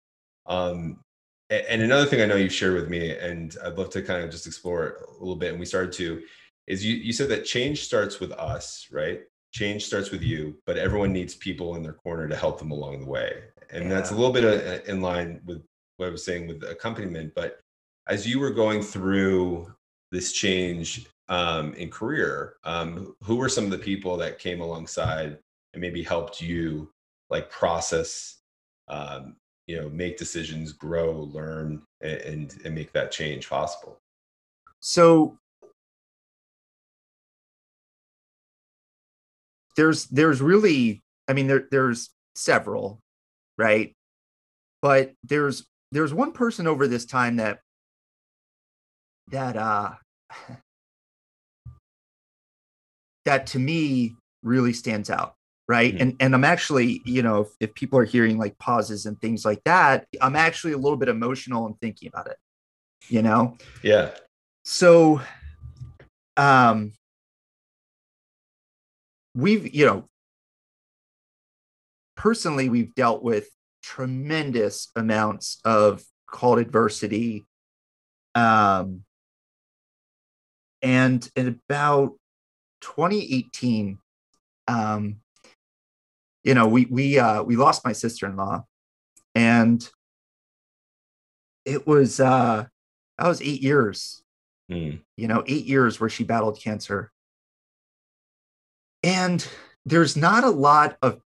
Um, 0.45 0.99
and 1.49 1.81
another 1.81 2.05
thing 2.05 2.21
I 2.21 2.27
know 2.27 2.35
you 2.35 2.47
shared 2.49 2.75
with 2.75 2.89
me, 2.89 3.17
and 3.17 3.55
I'd 3.65 3.77
love 3.77 3.89
to 3.91 4.03
kind 4.03 4.23
of 4.23 4.29
just 4.29 4.45
explore 4.45 4.97
a 5.07 5.11
little 5.19 5.35
bit, 5.35 5.51
and 5.51 5.59
we 5.59 5.65
started 5.65 5.91
to, 5.93 6.21
is 6.67 6.85
you 6.85 6.95
you 6.95 7.11
said 7.11 7.29
that 7.29 7.45
change 7.45 7.83
starts 7.85 8.19
with 8.19 8.31
us, 8.33 8.87
right? 8.91 9.21
Change 9.51 9.83
starts 9.83 10.11
with 10.11 10.21
you, 10.21 10.55
but 10.67 10.77
everyone 10.77 11.11
needs 11.11 11.33
people 11.33 11.75
in 11.75 11.81
their 11.81 11.93
corner 11.93 12.27
to 12.27 12.35
help 12.35 12.59
them 12.59 12.69
along 12.69 12.99
the 12.99 13.09
way, 13.09 13.45
and 13.71 13.91
that's 13.91 14.11
a 14.11 14.15
little 14.15 14.31
bit 14.31 14.45
uh, 14.45 14.83
in 14.91 15.01
line 15.01 15.41
with 15.45 15.63
what 15.97 16.07
I 16.07 16.11
was 16.11 16.23
saying 16.23 16.47
with 16.47 16.63
accompaniment. 16.63 17.33
But 17.35 17.59
as 18.09 18.27
you 18.27 18.39
were 18.39 18.51
going 18.51 18.81
through 18.81 19.73
this 20.11 20.31
change 20.31 21.07
um, 21.29 21.73
in 21.75 21.89
career, 21.89 22.55
um, 22.63 23.15
who 23.23 23.35
were 23.35 23.49
some 23.49 23.63
of 23.63 23.71
the 23.71 23.77
people 23.77 24.17
that 24.17 24.39
came 24.39 24.61
alongside 24.61 25.37
and 25.73 25.81
maybe 25.81 26.03
helped 26.03 26.41
you 26.41 26.91
like 27.29 27.49
process 27.49 28.37
um, 28.87 29.35
you 29.67 29.79
know 29.79 29.87
make 29.89 30.17
decisions 30.17 30.73
grow 30.73 31.29
learn 31.31 31.81
and 32.01 32.57
and 32.65 32.73
make 32.75 32.91
that 32.91 33.11
change 33.11 33.47
possible? 33.47 33.99
So 34.79 35.37
there's 39.75 40.05
there's 40.05 40.41
really 40.41 41.01
i 41.27 41.33
mean 41.33 41.47
there 41.47 41.67
there's 41.71 42.09
several 42.35 42.99
right? 43.59 43.93
But 44.81 45.13
there's 45.23 45.67
there's 45.91 46.13
one 46.13 46.31
person 46.31 46.65
over 46.65 46.87
this 46.87 47.05
time 47.05 47.35
that 47.35 47.59
that 49.29 49.57
uh 49.57 49.91
that 53.25 53.47
to 53.47 53.59
me 53.59 54.15
really 54.43 54.73
stands 54.73 55.09
out 55.09 55.35
right? 55.67 55.93
Mhm. 55.95 56.01
and 56.01 56.15
and 56.19 56.35
i'm 56.35 56.43
actually 56.45 57.01
you 57.05 57.21
know 57.21 57.41
if, 57.41 57.49
if 57.59 57.73
people 57.75 57.99
are 57.99 58.05
hearing 58.05 58.37
like 58.37 58.57
pauses 58.57 59.05
and 59.05 59.19
things 59.21 59.45
like 59.45 59.61
that 59.65 60.07
i'm 60.21 60.35
actually 60.35 60.73
a 60.73 60.77
little 60.77 60.97
bit 60.97 61.09
emotional 61.09 61.65
and 61.67 61.79
thinking 61.79 62.07
about 62.07 62.27
it 62.27 62.37
you 63.07 63.21
know? 63.21 63.57
Yeah. 63.81 64.11
So 64.63 65.21
um 66.37 66.93
we've 69.35 69.73
you 69.73 69.85
know 69.85 70.05
personally 72.15 72.69
we've 72.69 72.93
dealt 72.95 73.23
with 73.23 73.49
tremendous 73.81 74.89
amounts 74.95 75.59
of 75.63 76.03
called 76.27 76.59
adversity 76.59 77.45
um 78.35 79.03
and 80.81 81.29
in 81.35 81.47
about 81.47 82.15
2018 82.81 83.97
um 84.67 85.19
you 86.43 86.53
know 86.53 86.67
we 86.67 86.85
we 86.85 87.19
uh 87.19 87.43
we 87.43 87.55
lost 87.55 87.85
my 87.85 87.91
sister-in-law. 87.91 88.63
And 89.35 89.87
it 91.65 91.85
was 91.85 92.19
uh 92.19 92.65
that 93.17 93.27
was 93.27 93.41
eight 93.41 93.61
years. 93.61 94.23
Mm, 94.71 95.01
you 95.17 95.27
know, 95.27 95.43
eight 95.47 95.65
years 95.65 95.99
where 95.99 96.09
she 96.09 96.23
battled 96.23 96.59
cancer. 96.59 97.11
And 99.03 99.45
there's 99.85 100.15
not 100.15 100.43
a 100.43 100.49
lot 100.49 100.97
of 101.01 101.21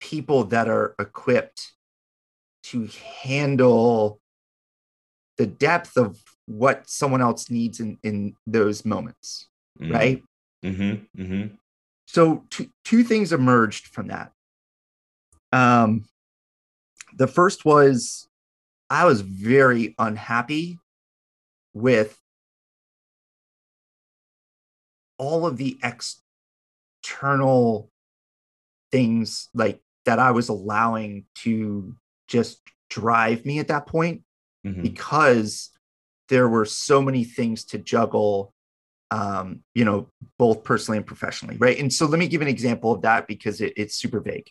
people 0.00 0.44
that 0.44 0.68
are 0.68 0.94
equipped 0.98 1.72
to 2.64 2.88
handle 3.22 4.20
the 5.36 5.46
depth 5.46 5.96
of 5.96 6.20
what 6.58 6.88
someone 6.88 7.20
else 7.22 7.50
needs 7.50 7.80
in, 7.80 7.98
in 8.02 8.34
those 8.46 8.84
moments, 8.84 9.48
mm, 9.80 9.92
right? 9.92 10.22
mhm, 10.64 11.06
mhm, 11.16 11.56
So 12.06 12.44
two, 12.50 12.68
two 12.84 13.02
things 13.04 13.32
emerged 13.32 13.86
from 13.88 14.08
that. 14.08 14.32
Um, 15.52 16.04
the 17.16 17.26
first 17.26 17.64
was 17.64 18.28
I 18.88 19.04
was 19.04 19.20
very 19.22 19.94
unhappy 19.98 20.78
with 21.74 22.18
all 25.18 25.46
of 25.46 25.56
the 25.56 25.78
external 27.02 27.90
things 28.90 29.48
like 29.54 29.80
that 30.04 30.18
I 30.18 30.32
was 30.32 30.48
allowing 30.48 31.24
to 31.36 31.94
just 32.28 32.60
drive 32.90 33.46
me 33.46 33.58
at 33.58 33.68
that 33.68 33.86
point 33.86 34.22
mhm. 34.66 34.82
because 34.82 35.70
there 36.28 36.48
were 36.48 36.64
so 36.64 37.02
many 37.02 37.24
things 37.24 37.64
to 37.64 37.78
juggle 37.78 38.52
um 39.10 39.60
you 39.74 39.84
know 39.84 40.08
both 40.38 40.64
personally 40.64 40.96
and 40.98 41.06
professionally 41.06 41.56
right? 41.58 41.78
And 41.78 41.92
so 41.92 42.06
let 42.06 42.18
me 42.18 42.28
give 42.28 42.42
an 42.42 42.48
example 42.48 42.92
of 42.92 43.02
that 43.02 43.26
because 43.26 43.60
it, 43.60 43.74
it's 43.76 43.94
super 43.94 44.20
vague. 44.20 44.50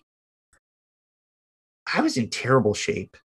I 1.91 2.01
was 2.01 2.17
in 2.17 2.29
terrible 2.29 2.73
shape. 2.73 3.17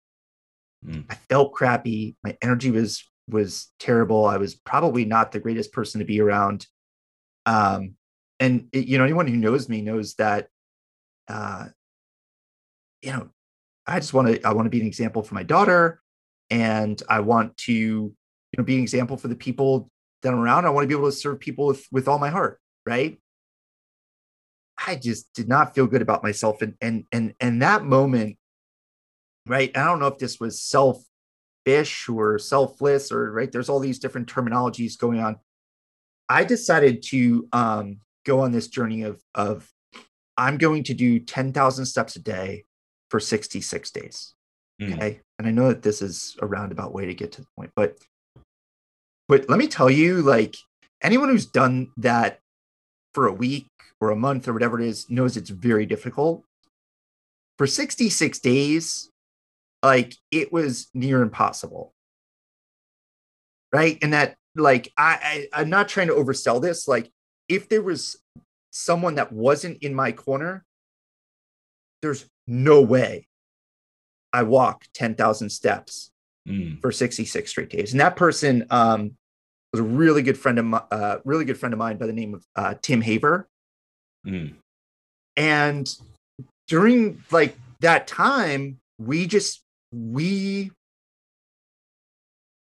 Mm. 0.85 1.05
i 1.11 1.15
felt 1.15 1.53
crappy. 1.53 2.17
My 2.23 2.37
energy 2.43 2.71
was 2.71 3.05
was 3.29 3.73
terrible. 3.79 4.25
I 4.25 4.37
was 4.37 4.55
probably 4.55 5.05
not 5.05 5.33
the 5.33 5.41
greatest 5.41 5.73
person 5.73 5.99
to 5.99 6.05
be 6.05 6.21
around. 6.21 6.67
Um 7.45 7.97
and 8.41 8.69
it, 8.73 8.87
you 8.87 8.99
know 8.99 9.05
anyone 9.05 9.27
who 9.27 9.37
knows 9.37 9.69
me 9.69 9.81
knows 9.83 10.15
that 10.15 10.49
uh 11.29 11.67
you 13.03 13.13
know 13.13 13.29
i 13.87 13.99
just 13.99 14.15
want 14.15 14.29
to 14.29 14.43
i 14.47 14.53
want 14.53 14.67
to 14.67 14.71
be 14.71 14.81
an 14.81 14.87
example 14.87 15.23
for 15.23 15.35
my 15.35 15.43
daughter 15.43 16.01
and 16.51 17.03
i 17.09 17.21
want 17.21 17.57
to 17.57 18.15
you 18.57 18.63
know 18.63 18.65
be 18.67 18.77
an 18.77 18.83
example 18.83 19.17
for 19.17 19.29
the 19.29 19.37
people 19.37 19.91
that 20.23 20.33
i'm 20.33 20.41
around. 20.41 20.65
I 20.65 20.71
want 20.71 20.85
to 20.85 20.89
be 20.89 20.95
able 20.99 21.11
to 21.11 21.17
serve 21.17 21.39
people 21.41 21.67
with 21.67 21.87
with 21.93 22.09
all 22.09 22.19
my 22.19 22.31
heart 22.31 22.61
right? 22.87 23.19
I 24.87 24.95
just 24.95 25.33
did 25.35 25.49
not 25.49 25.75
feel 25.75 25.87
good 25.89 26.03
about 26.03 26.23
myself 26.23 26.63
and 26.63 26.75
and 26.81 27.05
and 27.11 27.35
and 27.41 27.63
that 27.63 27.85
moment 27.85 28.37
right 29.47 29.71
i 29.77 29.85
don't 29.85 29.99
know 30.01 30.07
if 30.09 30.19
this 30.19 30.39
was 30.39 30.61
selfish 30.63 32.09
or 32.09 32.39
selfless 32.39 33.11
or 33.11 33.33
right 33.33 33.51
there's 33.51 33.69
all 33.69 33.81
these 33.81 33.99
different 33.99 34.29
terminologies 34.33 34.99
going 34.99 35.21
on. 35.21 35.37
I 36.29 36.45
decided 36.45 37.03
to 37.11 37.49
um 37.53 37.99
go 38.25 38.41
on 38.41 38.53
this 38.53 38.69
journey 38.69 39.03
of 39.03 39.21
of 39.35 39.71
i'm 40.37 40.59
going 40.59 40.83
to 40.85 40.95
do 40.95 41.19
10,000 41.19 41.87
steps 41.87 42.17
a 42.17 42.21
day 42.21 42.65
for 43.11 43.21
66 43.21 43.91
days 43.91 44.33
Mm. 44.81 44.93
okay? 44.93 45.21
And 45.39 45.49
i 45.49 45.51
know 45.51 45.69
that 45.69 45.81
this 45.83 46.03
is 46.03 46.37
a 46.43 46.47
roundabout 46.47 46.93
way 46.93 47.07
to 47.07 47.15
get 47.15 47.33
to 47.33 47.41
the 47.41 47.47
point 47.57 47.71
but 47.75 47.97
but 49.29 49.49
let 49.49 49.59
me 49.59 49.67
tell 49.67 49.91
you 49.91 50.23
like 50.23 50.57
anyone 51.03 51.29
who's 51.29 51.47
done 51.47 51.93
that 51.97 52.41
for 53.15 53.27
a 53.27 53.33
week 53.33 53.69
or 54.01 54.11
a 54.11 54.17
month 54.17 54.47
or 54.47 54.53
whatever 54.53 54.81
it 54.81 54.87
is 54.87 55.09
knows 55.11 55.37
it's 55.37 55.51
very 55.51 55.87
difficult. 55.87 56.45
For 57.59 57.67
66 57.67 58.39
days, 58.41 59.11
like 59.83 60.15
it 60.31 60.53
was 60.53 60.89
near 60.93 61.23
impossible. 61.23 61.95
Right. 63.73 63.99
And 64.03 64.13
that, 64.13 64.37
like, 64.55 64.93
I, 64.97 65.49
I 65.53 65.61
I'm 65.61 65.71
not 65.71 65.89
trying 65.89 66.07
to 66.09 66.15
oversell 66.15 66.63
this. 66.63 66.87
Like, 66.87 67.11
if 67.49 67.69
there 67.69 67.83
was 67.83 68.17
someone 68.71 69.17
that 69.17 69.33
wasn't 69.33 69.83
in 69.83 69.95
my 69.95 70.13
corner, 70.13 70.65
there's 72.03 72.27
no 72.47 72.81
way 72.81 73.27
I 74.33 74.43
walk 74.43 74.85
10,000 74.95 75.51
steps 75.51 76.11
mm. 76.47 76.81
for 76.81 76.93
66 76.93 77.51
straight 77.51 77.71
days. 77.71 77.93
And 77.93 78.01
that 78.01 78.17
person 78.17 78.67
um, 78.71 79.17
was 79.73 79.81
a 79.81 79.85
really 79.85 80.23
good 80.23 80.39
friend 80.39 80.59
of 80.59 80.65
my, 80.65 80.83
uh, 80.91 81.19
really 81.25 81.45
good 81.45 81.59
friend 81.59 81.73
of 81.73 81.79
mine 81.79 81.97
by 81.97 82.07
the 82.07 82.13
name 82.13 82.35
of 82.35 82.45
uh, 82.57 82.75
Tim 82.81 83.01
Haver. 83.01 83.49
Mm. 84.27 84.55
And 85.37 85.95
during 86.69 87.23
like 87.31 87.57
that 87.81 88.07
time, 88.07 88.79
we 88.99 89.27
just 89.27 89.63
we 89.93 90.71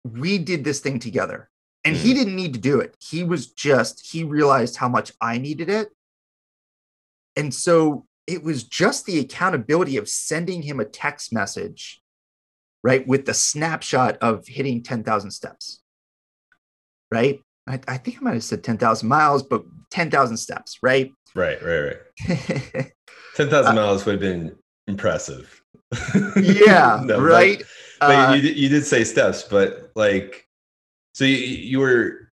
we 0.06 0.38
did 0.38 0.64
this 0.64 0.80
thing 0.80 1.00
together. 1.00 1.50
And 1.86 1.96
mm. 1.96 2.00
he 2.00 2.14
didn't 2.14 2.36
need 2.36 2.54
to 2.54 2.60
do 2.60 2.80
it. 2.80 2.96
He 3.00 3.24
was 3.24 3.48
just 3.48 4.12
he 4.12 4.24
realized 4.24 4.76
how 4.76 4.90
much 4.90 5.12
I 5.22 5.38
needed 5.38 5.70
it. 5.70 5.90
And 7.36 7.54
so 7.54 8.06
it 8.28 8.44
was 8.44 8.64
just 8.64 9.06
the 9.06 9.20
accountability 9.20 9.98
of 9.98 10.10
sending 10.10 10.62
him 10.62 10.80
a 10.80 10.86
text 10.86 11.34
message, 11.34 12.02
right, 12.84 13.06
with 13.08 13.26
the 13.26 13.34
snapshot 13.34 14.18
of 14.22 14.48
hitting 14.48 14.84
10,000 14.84 15.32
steps, 15.32 15.82
right? 17.12 17.42
I, 17.68 17.80
I, 17.88 17.98
think 17.98 18.18
I 18.18 18.22
might 18.22 18.34
have 18.34 18.44
said 18.44 18.64
10,000 18.64 19.08
miles, 19.08 19.44
but 19.44 19.64
10,000 19.92 20.38
steps, 20.38 20.80
right? 20.82 21.12
Right, 21.36 21.62
right, 21.64 21.96
right. 22.28 22.92
10,000 23.36 23.72
uh, 23.72 23.74
miles 23.74 24.06
would 24.06 24.14
have 24.14 24.22
been 24.22 24.56
impressive. 24.88 25.62
yeah, 26.38 27.02
no, 27.06 27.22
right. 27.22 27.60
But, 28.00 28.08
but 28.08 28.30
uh, 28.30 28.34
you, 28.34 28.50
you 28.50 28.70
did 28.70 28.86
say 28.86 29.04
steps, 29.04 29.44
but 29.44 29.92
like, 29.96 30.48
so 31.14 31.26
you, 31.26 31.36
you 31.36 31.80
were 31.80 32.29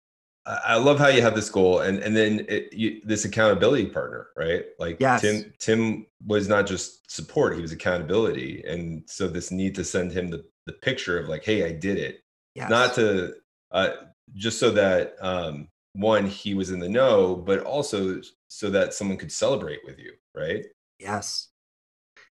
I 0.47 0.77
love 0.77 0.99
how 0.99 1.09
you 1.09 1.23
have 1.23 1.35
this 1.35 1.49
goal 1.49 1.81
and 1.81 2.01
and 2.01 2.15
then 2.15 2.45
it, 2.49 2.73
you, 2.73 3.01
this 3.05 3.25
accountability 3.25 3.87
partner, 3.87 4.29
right? 4.37 4.65
Like 4.79 4.99
yes. 5.01 5.23
Tim 5.23 5.53
Tim 5.59 6.07
was 6.27 6.49
not 6.49 6.67
just 6.67 7.11
support, 7.11 7.57
he 7.57 7.63
was 7.63 7.73
accountability. 7.73 8.63
And 8.67 9.03
so 9.07 9.27
this 9.27 9.51
need 9.51 9.75
to 9.77 9.85
send 9.85 10.13
him 10.13 10.29
the, 10.29 10.45
the 10.67 10.73
picture 10.73 11.19
of 11.19 11.29
like, 11.29 11.45
hey, 11.45 11.65
I 11.65 11.73
did 11.73 11.97
it. 11.97 12.23
Yes. 12.55 12.69
Not 12.69 12.95
to 12.95 13.35
uh, 13.73 13.91
just 14.35 14.59
so 14.59 14.71
that 14.73 15.17
um, 15.21 15.69
one, 15.95 16.27
he 16.27 16.55
was 16.55 16.71
in 16.71 16.79
the 16.79 16.89
know, 16.89 17.37
but 17.37 17.61
also 17.61 18.21
so 18.49 18.71
that 18.71 18.93
someone 18.93 19.17
could 19.17 19.33
celebrate 19.33 19.81
with 19.85 19.99
you, 19.99 20.13
right? 20.35 20.67
Yes. 20.99 21.49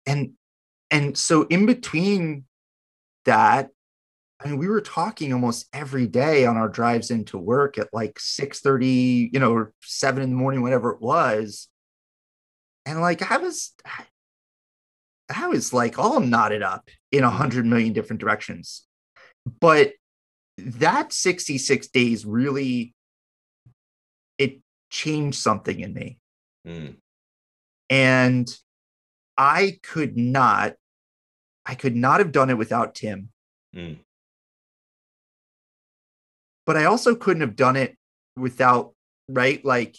And 0.05 0.33
and 0.89 1.15
so 1.15 1.43
in 1.43 1.67
between 1.67 2.45
that 3.25 3.69
I 4.41 4.47
mean, 4.47 4.57
we 4.57 4.69
were 4.69 4.81
talking 4.81 5.33
almost 5.33 5.67
every 5.73 6.07
day 6.07 6.45
on 6.45 6.55
our 6.55 6.69
drives 6.69 7.11
into 7.11 7.37
work 7.37 7.77
at 7.77 7.89
like 7.91 8.19
6 8.19 8.59
30, 8.61 9.31
you 9.33 9.39
know, 9.39 9.53
or 9.53 9.73
seven 9.81 10.23
in 10.23 10.29
the 10.29 10.35
morning, 10.35 10.61
whatever 10.61 10.91
it 10.91 11.01
was. 11.01 11.67
And 12.85 13.01
like 13.01 13.31
I 13.31 13.37
was 13.37 13.73
I 15.29 15.47
was 15.47 15.73
like 15.73 15.99
all 15.99 16.21
knotted 16.21 16.63
up 16.63 16.89
in 17.11 17.23
a 17.23 17.29
hundred 17.29 17.65
million 17.65 17.91
different 17.91 18.21
directions. 18.21 18.85
But 19.59 19.93
that 20.57 21.11
66 21.11 21.87
days 21.89 22.25
really 22.25 22.95
it 24.37 24.61
changed 24.89 25.37
something 25.37 25.79
in 25.79 25.93
me. 25.93 26.17
Mm. 26.65 26.95
And 27.89 28.57
I 29.37 29.79
could 29.83 30.17
not, 30.17 30.75
I 31.65 31.75
could 31.75 31.95
not 31.95 32.19
have 32.19 32.31
done 32.31 32.49
it 32.49 32.57
without 32.57 32.95
Tim. 32.95 33.29
Mm 33.75 33.97
but 36.69 36.77
I 36.77 36.85
also 36.85 37.15
couldn't 37.15 37.41
have 37.41 37.55
done 37.55 37.75
it 37.75 37.97
without 38.37 38.93
right 39.27 39.65
like 39.65 39.97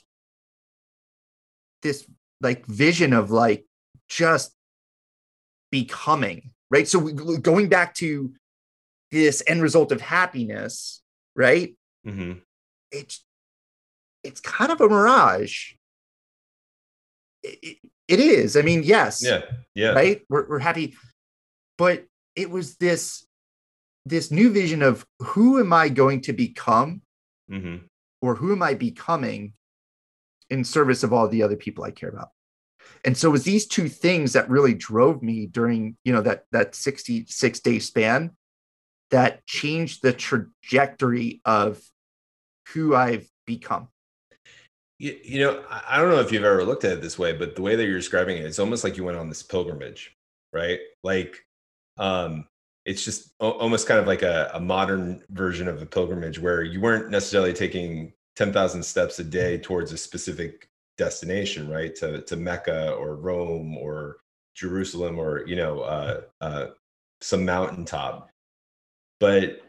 this 1.83 2.06
like 2.40 2.64
vision 2.64 3.12
of 3.12 3.33
like 3.33 3.66
just 4.09 4.54
becoming 5.72 6.52
right? 6.70 6.87
So 6.87 7.00
we, 7.00 7.12
going 7.12 7.68
back 7.68 7.94
to 7.94 8.33
this 9.11 9.42
end 9.48 9.62
result 9.62 9.90
of 9.90 10.00
happiness 10.00 11.02
right? 11.35 11.74
Mm-hmm. 12.06 12.38
it's 12.92 13.24
it's 14.22 14.40
kind 14.40 14.70
of 14.70 14.80
a 14.80 14.88
mirage. 14.88 15.72
It, 17.42 17.59
it, 17.62 17.76
it 18.06 18.20
is. 18.20 18.56
I 18.56 18.62
mean 18.62 18.85
yes. 18.85 19.24
Yeah 19.24 19.42
yeah. 19.74 19.90
Right? 19.90 20.22
We're, 20.28 20.48
we're 20.48 20.61
happy. 20.61 20.94
But 21.76 22.04
it 22.37 22.48
was 22.48 22.76
this 22.76 23.26
this 24.11 24.31
new 24.31 24.53
vision 24.53 24.83
of 24.83 25.07
who 25.20 25.61
am 25.61 25.73
I 25.73 25.88
going 25.88 26.20
to 26.23 26.33
become 26.33 27.03
mm-hmm. 27.51 27.85
or 28.20 28.35
who 28.35 28.53
am 28.53 28.62
I 28.62 28.75
becoming 28.75 29.55
in 30.51 30.64
service 30.64 31.03
of 31.03 31.12
all 31.12 31.29
the 31.29 31.42
other 31.42 31.57
people 31.57 31.85
I 31.85 31.92
care 31.92 32.09
about. 32.09 32.31
And 33.05 33.16
so 33.16 33.29
it 33.29 33.33
was 33.33 33.44
these 33.44 33.66
two 33.66 33.88
things 33.88 34.33
that 34.35 34.51
really 34.51 34.75
drove 34.75 35.23
me 35.23 35.46
during, 35.46 35.96
you 36.05 36.12
know, 36.12 36.20
that 36.23 36.44
that 36.53 36.75
66 36.75 37.61
day 37.61 37.79
span 37.79 38.33
that 39.11 39.46
changed 39.46 40.03
the 40.03 40.12
trajectory 40.12 41.40
of 41.44 41.81
who 42.68 42.94
I've 42.94 43.29
become. 43.46 43.88
You, 44.99 45.18
you 45.25 45.40
know, 45.40 45.64
I 45.70 45.99
don't 45.99 46.11
know 46.11 46.20
if 46.20 46.31
you've 46.31 46.44
ever 46.44 46.64
looked 46.64 46.85
at 46.85 46.92
it 46.92 47.03
this 47.03 47.18
way, 47.18 47.33
but 47.33 47.57
the 47.57 47.62
way 47.62 47.75
that 47.75 47.87
you're 47.87 47.96
describing 47.96 48.37
it, 48.37 48.44
it's 48.44 48.59
almost 48.59 48.85
like 48.85 48.96
you 48.96 49.05
went 49.05 49.18
on 49.18 49.29
this 49.29 49.42
pilgrimage, 49.42 50.14
right? 50.53 50.81
Like 51.03 51.38
um 51.96 52.46
it's 52.90 53.05
just 53.05 53.31
almost 53.38 53.87
kind 53.87 54.00
of 54.00 54.09
like 54.09 54.22
a, 54.22 54.50
a 54.53 54.59
modern 54.59 55.22
version 55.31 55.68
of 55.68 55.81
a 55.81 55.87
pilgrimage 55.87 56.40
where 56.40 56.64
you 56.64 56.81
weren't 56.81 57.09
necessarily 57.09 57.53
taking 57.53 58.12
10,000 58.35 58.83
steps 58.83 59.20
a 59.20 59.24
day 59.24 59.59
towards 59.59 59.92
a 59.92 59.96
specific 59.96 60.68
destination, 60.98 61.70
right? 61.70 61.94
To, 61.94 62.20
to 62.22 62.35
Mecca 62.35 62.94
or 62.94 63.14
Rome 63.14 63.79
or 63.79 64.16
Jerusalem 64.57 65.20
or, 65.20 65.46
you 65.46 65.55
know, 65.55 65.83
uh, 65.83 66.22
uh, 66.40 66.66
some 67.20 67.44
mountaintop. 67.44 68.29
But 69.20 69.62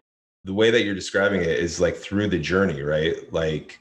the 0.44 0.56
way 0.56 0.72
that 0.72 0.84
you're 0.84 0.96
describing 0.96 1.42
it 1.42 1.60
is 1.60 1.80
like 1.80 1.98
through 1.98 2.30
the 2.30 2.40
journey, 2.40 2.82
right? 2.82 3.32
Like 3.32 3.80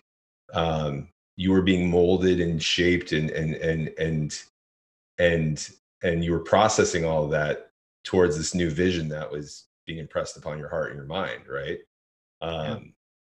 um, 0.52 1.08
you 1.36 1.50
were 1.50 1.62
being 1.62 1.88
molded 1.88 2.40
and 2.40 2.62
shaped 2.62 3.12
and, 3.12 3.30
and, 3.30 3.54
and, 3.54 3.88
and, 3.98 4.42
and, 5.18 5.70
and 6.02 6.22
you 6.22 6.32
were 6.32 6.40
processing 6.40 7.06
all 7.06 7.24
of 7.24 7.30
that 7.30 7.69
towards 8.04 8.36
this 8.36 8.54
new 8.54 8.70
vision 8.70 9.08
that 9.08 9.30
was 9.30 9.66
being 9.86 9.98
impressed 9.98 10.36
upon 10.36 10.58
your 10.58 10.68
heart 10.68 10.88
and 10.88 10.96
your 10.96 11.06
mind, 11.06 11.42
right? 11.48 11.78
Um, 12.42 12.94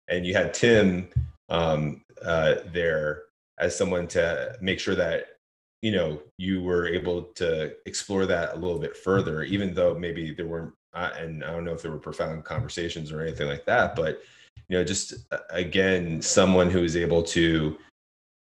yeah. 0.09 0.15
And 0.15 0.25
you 0.25 0.33
had 0.33 0.53
Tim 0.53 1.09
um, 1.49 2.03
uh, 2.23 2.55
there 2.73 3.23
as 3.59 3.75
someone 3.75 4.07
to 4.07 4.55
make 4.61 4.79
sure 4.79 4.95
that 4.95 5.27
you 5.81 5.91
know 5.91 6.21
you 6.37 6.61
were 6.61 6.87
able 6.87 7.23
to 7.35 7.73
explore 7.85 8.25
that 8.25 8.53
a 8.53 8.57
little 8.57 8.79
bit 8.79 8.95
further, 8.97 9.43
even 9.43 9.73
though 9.73 9.97
maybe 9.97 10.33
there 10.33 10.47
weren't. 10.47 10.73
Uh, 10.93 11.11
and 11.17 11.43
I 11.43 11.51
don't 11.51 11.65
know 11.65 11.73
if 11.73 11.81
there 11.81 11.91
were 11.91 11.97
profound 11.97 12.45
conversations 12.45 13.11
or 13.11 13.21
anything 13.21 13.49
like 13.49 13.65
that, 13.65 13.97
but 13.97 14.21
you 14.69 14.77
know, 14.77 14.83
just 14.83 15.13
uh, 15.31 15.39
again, 15.49 16.21
someone 16.21 16.69
who 16.69 16.83
is 16.83 16.95
able 16.95 17.21
to 17.23 17.77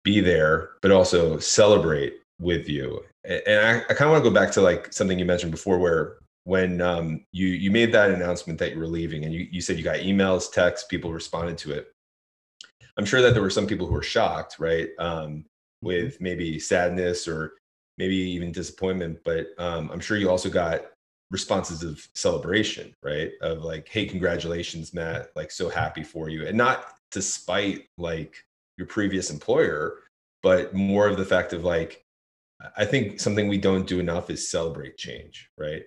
be 0.05 0.21
there, 0.21 0.71
but 0.81 0.91
also 0.91 1.39
celebrate 1.39 2.20
with 2.41 2.69
you. 2.69 3.03
And 3.25 3.61
I, 3.61 3.77
I 3.89 3.95
kind 3.95 4.03
of 4.03 4.11
want 4.11 4.25
to 4.25 4.31
go 4.31 4.35
back 4.35 4.51
to 4.53 4.61
like 4.61 4.93
something 4.93 5.19
you 5.19 5.25
mentioned 5.25 5.53
before 5.53 5.79
where 5.79 6.17
when 6.45 6.81
um, 6.81 7.25
you 7.33 7.49
you 7.49 7.71
made 7.71 7.93
that 7.93 8.11
announcement 8.11 8.59
that 8.59 8.73
you 8.73 8.79
were 8.79 8.87
leaving 8.87 9.25
and 9.25 9.33
you, 9.33 9.47
you 9.51 9.61
said 9.61 9.77
you 9.77 9.85
got 9.85 9.99
emails 9.99 10.51
texts 10.51 10.89
people 10.89 11.13
responded 11.13 11.59
to 11.59 11.73
it. 11.73 11.89
I'm 12.97 13.05
sure 13.05 13.23
that 13.23 13.35
there 13.35 13.43
were 13.43 13.51
some 13.51 13.67
people 13.67 13.87
who 13.87 13.93
were 13.93 14.03
shocked 14.03 14.57
right 14.59 14.89
um, 14.99 15.09
mm-hmm. 15.11 15.41
with 15.83 16.21
maybe 16.21 16.59
sadness 16.59 17.29
or 17.29 17.55
maybe 17.99 18.17
even 18.17 18.51
disappointment 18.51 19.19
but 19.25 19.49
um, 19.59 19.91
i'm 19.91 20.01
sure 20.01 20.17
you 20.17 20.31
also 20.31 20.49
got 20.49 20.83
responses 21.31 21.83
of 21.83 22.07
celebration 22.15 22.95
right 23.03 23.33
of 23.43 23.63
like 23.63 23.87
hey 23.89 24.07
congratulations 24.07 24.95
matt 24.95 25.29
like 25.37 25.51
so 25.51 25.69
happy 25.69 26.03
for 26.03 26.29
you. 26.29 26.47
And 26.47 26.57
not 26.57 26.95
to 27.13 27.23
spite 27.23 27.89
like 27.99 28.35
your 28.79 28.87
previous 28.87 29.31
employer 29.31 29.99
but 30.43 30.75
more 30.75 31.07
of 31.07 31.19
the 31.19 31.25
fact 31.25 31.53
of 31.53 31.65
like 31.65 32.05
I 32.77 32.85
think 32.85 33.21
something 33.21 33.49
we 33.49 33.59
don't 33.59 33.87
do 33.87 34.01
enough 34.01 34.31
is 34.31 34.51
celebrate 34.51 34.97
change, 34.97 35.51
right? 35.59 35.83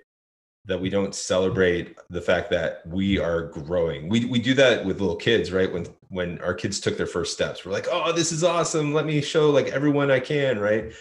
That 0.66 0.80
we 0.80 0.90
don't 0.90 1.14
celebrate 1.14 1.98
the 2.10 2.22
fact 2.22 2.50
that 2.52 2.86
we 2.88 3.20
are 3.20 3.48
growing. 3.48 4.10
We 4.10 4.26
we 4.26 4.40
do 4.40 4.54
that 4.56 4.86
with 4.86 5.02
little 5.02 5.16
kids, 5.16 5.52
right? 5.52 5.72
When 5.72 5.88
when 6.10 6.40
our 6.40 6.54
kids 6.54 6.80
took 6.80 6.98
their 6.98 7.06
first 7.08 7.34
steps, 7.34 7.66
we're 7.66 7.72
like, 7.72 7.88
"Oh, 7.92 8.12
this 8.12 8.32
is 8.32 8.44
awesome. 8.44 8.94
Let 8.94 9.06
me 9.06 9.22
show 9.22 9.50
like 9.50 9.68
everyone 9.68 10.10
I 10.10 10.20
can," 10.20 10.60
right? 10.60 10.94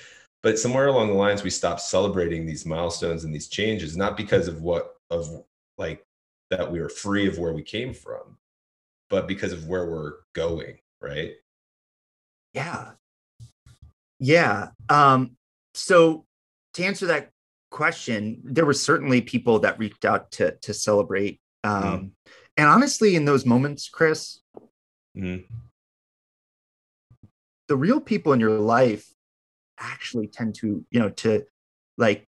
But 0.43 0.59
somewhere 0.59 0.89
along 0.89 1.09
the 1.09 1.15
lines 1.15 1.45
we 1.45 1.51
stop 1.51 1.81
celebrating 1.81 2.45
these 2.45 2.67
milestones 2.67 3.25
and 3.25 3.35
these 3.35 3.49
changes 3.49 3.97
not 3.97 4.17
because 4.17 4.49
of 4.49 4.63
what 4.63 4.97
of 5.11 5.45
like 5.79 6.05
that 6.51 6.71
we 6.71 6.81
are 6.81 6.89
free 6.89 7.29
of 7.29 7.39
where 7.39 7.53
we 7.53 7.63
came 7.63 7.95
from, 7.95 8.37
but 9.09 9.29
because 9.29 9.53
of 9.53 9.69
where 9.69 9.87
we're 9.87 10.15
going, 10.35 10.79
right? 11.01 11.33
Yeah. 12.53 12.93
Yeah. 14.19 14.69
Um, 14.89 15.37
so 15.75 16.25
to 16.75 16.85
answer 16.85 17.07
that 17.07 17.31
question, 17.71 18.41
there 18.45 18.67
were 18.67 18.73
certainly 18.73 19.21
people 19.21 19.61
that 19.61 19.79
reached 19.79 20.05
out 20.05 20.31
to 20.33 20.57
to 20.63 20.75
celebrate. 20.75 21.41
Um, 21.65 21.83
mm. 21.83 22.11
And 22.57 22.69
honestly, 22.69 23.17
in 23.17 23.25
those 23.25 23.47
moments, 23.47 23.89
Chris, 23.89 24.41
mm. 25.17 25.45
the 27.69 27.77
real 27.77 28.01
people 28.01 28.33
in 28.33 28.41
your 28.41 28.59
life 28.59 29.07
actually 29.79 30.29
tend 30.29 30.55
to, 30.57 30.85
you 30.91 31.01
know, 31.01 31.11
to 31.11 31.45
like 31.97 32.29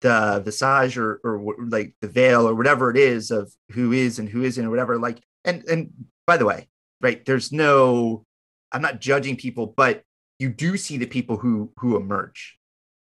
the 0.00 0.40
visage 0.44 0.96
or 0.96 1.20
or 1.24 1.56
like 1.66 1.94
the 2.00 2.08
veil 2.08 2.48
or 2.48 2.54
whatever 2.54 2.90
it 2.90 2.96
is 2.96 3.30
of 3.30 3.52
who 3.72 3.92
is 3.92 4.18
and 4.18 4.28
who 4.28 4.42
isn't 4.42 4.64
or 4.64 4.70
whatever. 4.70 4.98
Like, 4.98 5.20
and 5.44 5.64
and 5.68 5.90
by 6.26 6.36
the 6.36 6.46
way, 6.46 6.68
right? 7.00 7.24
There's 7.24 7.52
no, 7.52 8.24
I'm 8.72 8.82
not 8.82 9.00
judging 9.00 9.36
people, 9.36 9.72
but 9.76 10.02
you 10.38 10.48
do 10.48 10.76
see 10.76 10.96
the 10.96 11.06
people 11.06 11.36
who 11.36 11.70
who 11.78 11.96
emerge 11.96 12.58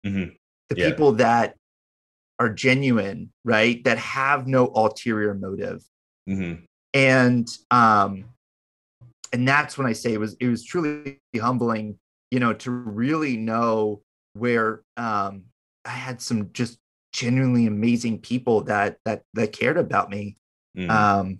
mm-hmm. 0.05 0.33
the 0.69 0.79
yeah. 0.79 0.89
people 0.89 1.13
that 1.13 1.55
are 2.39 2.49
genuine 2.49 3.31
right 3.43 3.83
that 3.83 3.97
have 3.97 4.47
no 4.47 4.71
ulterior 4.75 5.33
motive 5.33 5.83
mm-hmm. 6.29 6.63
and 6.93 7.47
um 7.71 8.25
and 9.31 9.47
that's 9.47 9.77
when 9.77 9.87
i 9.87 9.93
say 9.93 10.13
it 10.13 10.19
was 10.19 10.35
it 10.39 10.47
was 10.47 10.63
truly 10.63 11.19
humbling 11.39 11.97
you 12.31 12.39
know 12.39 12.53
to 12.53 12.71
really 12.71 13.37
know 13.37 14.01
where 14.33 14.81
um 14.97 15.43
i 15.85 15.89
had 15.89 16.21
some 16.21 16.51
just 16.53 16.77
genuinely 17.11 17.67
amazing 17.67 18.19
people 18.19 18.61
that 18.63 18.97
that 19.05 19.21
that 19.33 19.51
cared 19.51 19.77
about 19.77 20.09
me 20.09 20.35
mm-hmm. 20.77 20.89
um 20.89 21.39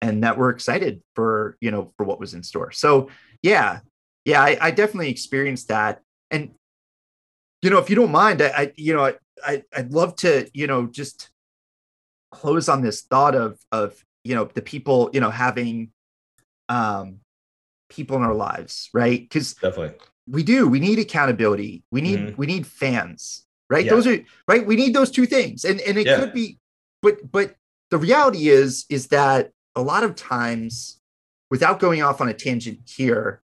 and 0.00 0.24
that 0.24 0.36
were 0.36 0.50
excited 0.50 1.02
for 1.14 1.56
you 1.60 1.70
know 1.70 1.92
for 1.96 2.04
what 2.04 2.20
was 2.20 2.34
in 2.34 2.42
store 2.42 2.70
so 2.70 3.08
yeah 3.42 3.80
yeah, 4.24 4.42
I, 4.42 4.58
I 4.60 4.70
definitely 4.70 5.10
experienced 5.10 5.68
that. 5.68 6.02
And 6.30 6.52
you 7.60 7.70
know, 7.70 7.78
if 7.78 7.90
you 7.90 7.96
don't 7.96 8.12
mind, 8.12 8.42
I, 8.42 8.48
I 8.48 8.72
you 8.76 8.94
know, 8.94 9.12
I, 9.44 9.62
I'd 9.74 9.92
love 9.92 10.16
to, 10.16 10.48
you 10.52 10.66
know, 10.66 10.86
just 10.86 11.30
close 12.30 12.68
on 12.68 12.82
this 12.82 13.02
thought 13.02 13.34
of 13.34 13.58
of 13.70 14.04
you 14.24 14.34
know 14.34 14.44
the 14.52 14.62
people, 14.62 15.10
you 15.12 15.20
know, 15.20 15.30
having 15.30 15.90
um 16.68 17.18
people 17.88 18.16
in 18.16 18.22
our 18.22 18.34
lives, 18.34 18.88
right? 18.92 19.20
Because 19.20 19.54
definitely 19.54 19.98
we 20.28 20.42
do. 20.42 20.68
We 20.68 20.80
need 20.80 20.98
accountability. 20.98 21.82
We 21.90 22.00
need 22.00 22.18
mm-hmm. 22.18 22.36
we 22.36 22.46
need 22.46 22.66
fans, 22.66 23.44
right? 23.68 23.84
Yeah. 23.84 23.92
Those 23.92 24.06
are 24.06 24.18
right. 24.46 24.66
We 24.66 24.76
need 24.76 24.94
those 24.94 25.10
two 25.10 25.26
things, 25.26 25.64
and 25.64 25.80
and 25.80 25.98
it 25.98 26.06
yeah. 26.06 26.18
could 26.18 26.32
be, 26.32 26.58
but 27.00 27.30
but 27.30 27.56
the 27.90 27.98
reality 27.98 28.48
is 28.48 28.86
is 28.88 29.08
that 29.08 29.50
a 29.74 29.82
lot 29.82 30.04
of 30.04 30.14
times, 30.14 31.00
without 31.50 31.80
going 31.80 32.02
off 32.02 32.20
on 32.20 32.28
a 32.28 32.34
tangent 32.34 32.80
here, 32.86 33.42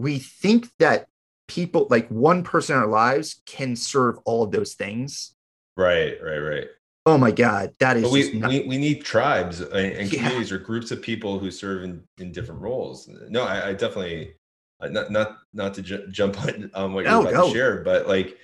we 0.00 0.18
think 0.18 0.68
that 0.78 1.06
people 1.48 1.86
like 1.90 2.08
one 2.08 2.42
person 2.42 2.76
in 2.76 2.82
our 2.82 2.88
lives 2.88 3.42
can 3.46 3.76
serve 3.76 4.18
all 4.24 4.42
of 4.42 4.50
those 4.50 4.74
things. 4.74 5.34
Right, 5.76 6.16
right, 6.22 6.38
right. 6.38 6.66
Oh 7.06 7.18
my 7.18 7.30
God, 7.30 7.74
that 7.80 7.96
is. 7.96 8.10
We, 8.10 8.32
not- 8.32 8.50
we 8.50 8.60
we 8.60 8.78
need 8.78 9.04
tribes 9.04 9.60
and, 9.60 9.92
and 9.92 10.10
communities 10.10 10.52
or 10.52 10.58
groups 10.58 10.90
of 10.90 11.02
people 11.02 11.38
who 11.38 11.50
serve 11.50 11.84
in, 11.84 12.02
in 12.18 12.32
different 12.32 12.60
roles. 12.60 13.08
No, 13.28 13.44
I, 13.44 13.68
I 13.68 13.72
definitely 13.72 14.34
uh, 14.80 14.88
not 14.88 15.10
not 15.10 15.38
not 15.52 15.74
to 15.74 15.82
ju- 15.82 16.06
jump 16.10 16.40
on, 16.44 16.70
on 16.74 16.92
what 16.92 17.04
you're 17.04 17.20
about 17.20 17.32
no. 17.32 17.48
to 17.48 17.52
share, 17.52 17.82
but 17.82 18.06
like 18.06 18.36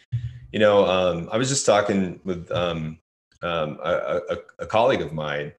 you 0.53 0.59
know, 0.59 0.87
um, 0.87 1.29
I 1.31 1.37
was 1.37 1.49
just 1.49 1.67
talking 1.67 2.21
with 2.25 2.51
um, 2.51 2.99
um, 3.43 3.79
a, 3.83 4.21
a, 4.31 4.37
a 4.61 4.67
colleague 4.67 5.03
of 5.03 5.13
mine, 5.13 5.53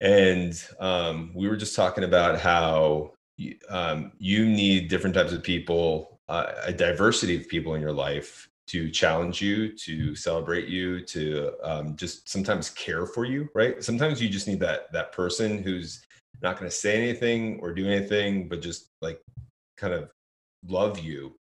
and 0.00 0.62
um, 0.78 1.32
we 1.34 1.48
were 1.48 1.56
just 1.56 1.74
talking 1.74 2.04
about 2.04 2.38
how 2.38 3.15
um, 3.68 4.12
you 4.18 4.46
need 4.46 4.88
different 4.88 5.14
types 5.14 5.32
of 5.32 5.42
people, 5.42 6.20
uh, 6.28 6.52
a 6.64 6.72
diversity 6.72 7.36
of 7.36 7.48
people 7.48 7.74
in 7.74 7.80
your 7.80 7.92
life 7.92 8.48
to 8.68 8.90
challenge 8.90 9.40
you, 9.40 9.72
to 9.72 10.16
celebrate 10.16 10.66
you, 10.68 11.00
to 11.00 11.52
um, 11.62 11.96
just 11.96 12.28
sometimes 12.28 12.70
care 12.70 13.06
for 13.06 13.24
you. 13.24 13.48
Right? 13.54 13.82
Sometimes 13.82 14.20
you 14.20 14.28
just 14.28 14.48
need 14.48 14.60
that 14.60 14.92
that 14.92 15.12
person 15.12 15.62
who's 15.62 16.04
not 16.42 16.58
going 16.58 16.70
to 16.70 16.76
say 16.76 16.96
anything 16.96 17.58
or 17.60 17.72
do 17.72 17.86
anything, 17.86 18.48
but 18.48 18.60
just 18.60 18.90
like 19.00 19.20
kind 19.76 19.94
of 19.94 20.10
love 20.68 20.98
you 20.98 21.36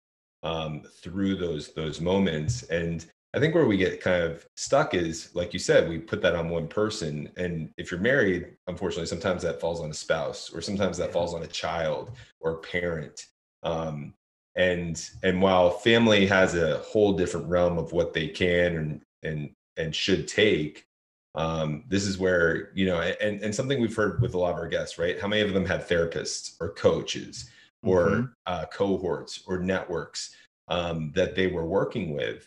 um, 0.42 0.83
through 1.02 1.37
those 1.37 1.72
those 1.74 2.00
moments. 2.00 2.64
And 2.64 3.07
I 3.35 3.40
think 3.40 3.55
where 3.55 3.66
we 3.66 3.79
get 3.79 4.03
kind 4.03 4.23
of 4.23 4.47
stuck 4.57 4.95
is, 4.95 5.35
like 5.35 5.55
you 5.55 5.59
said, 5.59 5.88
we 5.88 5.99
put 5.99 6.21
that 6.21 6.35
on 6.35 6.51
one 6.51 6.68
person. 6.68 7.31
And 7.37 7.71
if 7.79 7.90
you're 7.90 8.01
married, 8.01 8.57
unfortunately, 8.66 9.07
sometimes 9.07 9.42
that 9.42 9.61
falls 9.61 9.81
on 9.81 9.90
a 9.90 9.95
spouse, 9.95 10.53
or 10.53 10.61
sometimes 10.61 10.99
that 10.99 11.12
falls 11.12 11.33
on 11.35 11.42
a 11.42 11.47
child 11.47 12.11
or 12.40 12.53
a 12.53 12.59
parent. 12.59 13.27
Um, 13.62 14.12
and 14.55 15.03
and 15.23 15.40
while 15.40 15.71
family 15.71 16.27
has 16.27 16.55
a 16.55 16.79
whole 16.79 17.14
different 17.14 17.49
realm 17.49 17.79
of 17.79 17.92
what 17.92 18.12
they 18.12 18.29
can 18.29 18.77
and 18.77 19.03
and 19.23 19.51
and 19.79 19.95
should 19.95 20.29
take, 20.29 20.87
um, 21.35 21.85
this 21.88 22.05
is 22.05 22.18
where 22.18 22.71
you 22.75 22.85
know, 22.85 23.01
and 23.01 23.40
and 23.42 23.55
something 23.55 23.81
we've 23.81 23.97
heard 23.97 24.21
with 24.21 24.35
a 24.35 24.38
lot 24.38 24.53
of 24.53 24.59
our 24.59 24.68
guests, 24.68 24.99
right? 24.99 25.18
How 25.18 25.29
many 25.29 25.40
of 25.40 25.55
them 25.55 25.64
had 25.64 25.88
therapists 25.88 26.57
or 26.61 26.75
coaches 26.75 27.49
or 27.83 28.09
mm-hmm. 28.09 28.27
uh, 28.47 28.66
cohorts 28.66 29.42
or 29.47 29.59
networks 29.59 30.37
um, 30.68 31.12
that 31.14 31.35
they 31.35 31.47
were 31.47 31.64
working 31.64 32.14
with? 32.14 32.47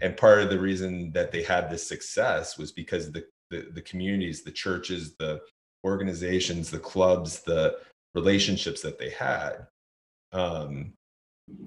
And 0.00 0.16
part 0.16 0.40
of 0.40 0.50
the 0.50 0.58
reason 0.58 1.12
that 1.12 1.30
they 1.32 1.42
had 1.42 1.70
this 1.70 1.86
success 1.86 2.58
was 2.58 2.72
because 2.72 3.10
the, 3.12 3.24
the, 3.50 3.68
the 3.72 3.82
communities 3.82 4.42
the 4.42 4.50
churches 4.50 5.14
the 5.18 5.40
organizations 5.84 6.70
the 6.70 6.78
clubs 6.78 7.40
the 7.40 7.78
relationships 8.14 8.82
that 8.82 8.98
they 8.98 9.10
had. 9.10 9.66
Um, 10.32 10.92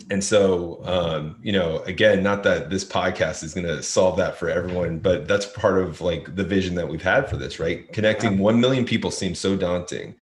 and 0.09 0.23
so 0.23 0.81
um, 0.85 1.37
you 1.41 1.51
know 1.51 1.79
again 1.79 2.23
not 2.23 2.43
that 2.43 2.69
this 2.69 2.85
podcast 2.85 3.43
is 3.43 3.53
going 3.53 3.67
to 3.67 3.83
solve 3.83 4.17
that 4.17 4.37
for 4.37 4.49
everyone 4.49 4.99
but 4.99 5.27
that's 5.27 5.45
part 5.45 5.77
of 5.79 6.01
like 6.01 6.35
the 6.35 6.43
vision 6.43 6.75
that 6.75 6.87
we've 6.87 7.01
had 7.01 7.29
for 7.29 7.37
this 7.37 7.59
right? 7.59 7.91
Connecting 7.93 8.37
1 8.37 8.59
million 8.59 8.85
people 8.85 9.11
seems 9.11 9.39
so 9.39 9.55
daunting. 9.55 10.15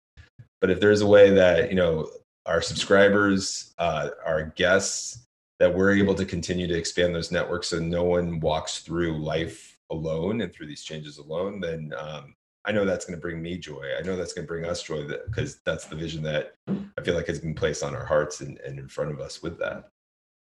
But 0.60 0.70
if 0.70 0.80
there's 0.80 1.02
a 1.02 1.08
way 1.08 1.30
that 1.32 1.70
you 1.70 1.76
know 1.76 2.10
our 2.46 2.62
subscribers 2.62 3.74
uh, 3.78 4.10
our 4.26 4.54
guests 4.56 5.23
that 5.64 5.74
we're 5.74 5.96
able 5.96 6.14
to 6.14 6.26
continue 6.26 6.68
to 6.68 6.78
expand 6.78 7.16
those 7.16 7.32
networks 7.32 7.70
so 7.70 7.80
no 7.80 8.04
one 8.04 8.42
walks 8.42 8.80
through 8.80 9.18
life 9.18 9.78
alone 9.92 10.42
and 10.42 10.52
through 10.52 10.68
these 10.68 10.84
changes 10.84 11.20
alone, 11.20 11.62
then 11.62 11.94
um, 11.98 12.36
I 12.66 12.74
know 12.74 12.84
that's 12.84 13.06
going 13.06 13.18
to 13.18 13.22
bring 13.22 13.42
me 13.42 13.58
joy. 13.58 13.92
I 13.98 14.02
know 14.02 14.18
that's 14.18 14.34
going 14.34 14.46
to 14.46 14.48
bring 14.48 14.66
us 14.66 14.84
joy 14.84 15.08
because 15.26 15.56
that, 15.56 15.64
that's 15.64 15.86
the 15.86 15.96
vision 15.96 16.22
that 16.24 16.56
I 16.68 17.02
feel 17.02 17.16
like 17.16 17.28
has 17.28 17.40
been 17.40 17.56
placed 17.56 17.82
on 17.82 17.96
our 17.96 18.04
hearts 18.04 18.42
and, 18.42 18.58
and 18.58 18.78
in 18.78 18.90
front 18.90 19.12
of 19.12 19.22
us 19.22 19.42
with 19.42 19.58
that. 19.60 19.86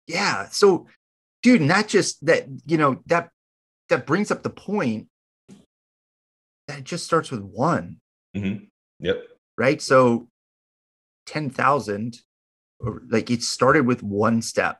Yeah. 0.07 0.47
So, 0.51 0.87
dude, 1.43 1.61
not 1.61 1.89
just 1.89 2.25
that, 2.27 2.47
you 2.65 2.79
know, 2.79 3.03
that 3.07 3.31
that 3.89 4.07
brings 4.07 4.31
up 4.31 4.45
the 4.45 4.51
point 4.51 5.09
that 6.69 6.79
it 6.79 6.85
just 6.85 7.05
starts 7.05 7.33
with 7.33 7.43
one. 7.43 7.97
Mm-hmm. 8.37 8.67
Yep. 9.01 9.25
Right. 9.59 9.83
So, 9.83 10.29
ten 11.27 11.51
thousand, 11.51 12.21
like 13.09 13.29
it 13.29 13.43
started 13.43 13.87
with 13.87 14.05
one 14.05 14.41
step. 14.41 14.79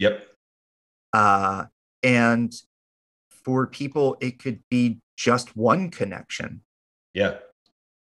Yep. 0.00 0.26
Uh, 1.12 1.66
and 2.02 2.52
for 3.44 3.66
people, 3.66 4.16
it 4.20 4.38
could 4.38 4.60
be 4.70 4.98
just 5.16 5.56
one 5.56 5.90
connection. 5.90 6.62
Yeah. 7.12 7.36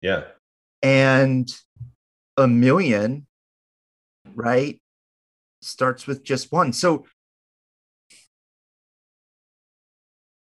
Yeah. 0.00 0.24
And 0.82 1.48
a 2.36 2.48
million, 2.48 3.26
right, 4.34 4.80
starts 5.60 6.06
with 6.06 6.24
just 6.24 6.50
one. 6.50 6.72
So, 6.72 7.04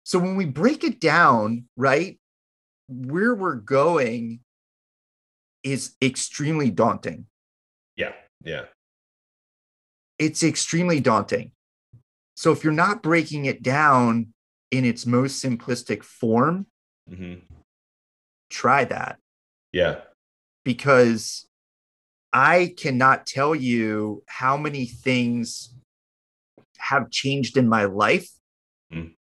so 0.03 0.19
when 0.19 0.37
we 0.37 0.45
break 0.45 0.85
it 0.85 1.01
down, 1.01 1.65
right, 1.75 2.17
where 2.87 3.35
we're 3.35 3.55
going 3.55 4.39
is 5.63 5.95
extremely 6.01 6.71
daunting. 6.71 7.25
Yeah. 7.97 8.13
Yeah 8.43 8.65
it's 10.21 10.43
extremely 10.43 10.99
daunting. 10.99 11.51
So 12.35 12.51
if 12.51 12.63
you're 12.63 12.73
not 12.73 13.01
breaking 13.01 13.45
it 13.45 13.63
down 13.63 14.33
in 14.69 14.85
its 14.85 15.07
most 15.07 15.43
simplistic 15.43 16.03
form, 16.03 16.67
mm-hmm. 17.09 17.39
try 18.51 18.85
that. 18.85 19.17
Yeah. 19.71 20.01
Because 20.63 21.47
I 22.31 22.75
cannot 22.77 23.25
tell 23.25 23.55
you 23.55 24.23
how 24.27 24.57
many 24.57 24.85
things 24.85 25.73
have 26.77 27.09
changed 27.09 27.57
in 27.57 27.67
my 27.67 27.85
life 27.85 28.29
mm. 28.93 29.15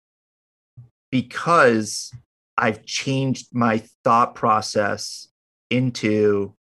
because 1.12 2.12
I've 2.56 2.84
changed 2.84 3.48
my 3.52 3.84
thought 4.02 4.34
process 4.34 5.28
into 5.70 6.56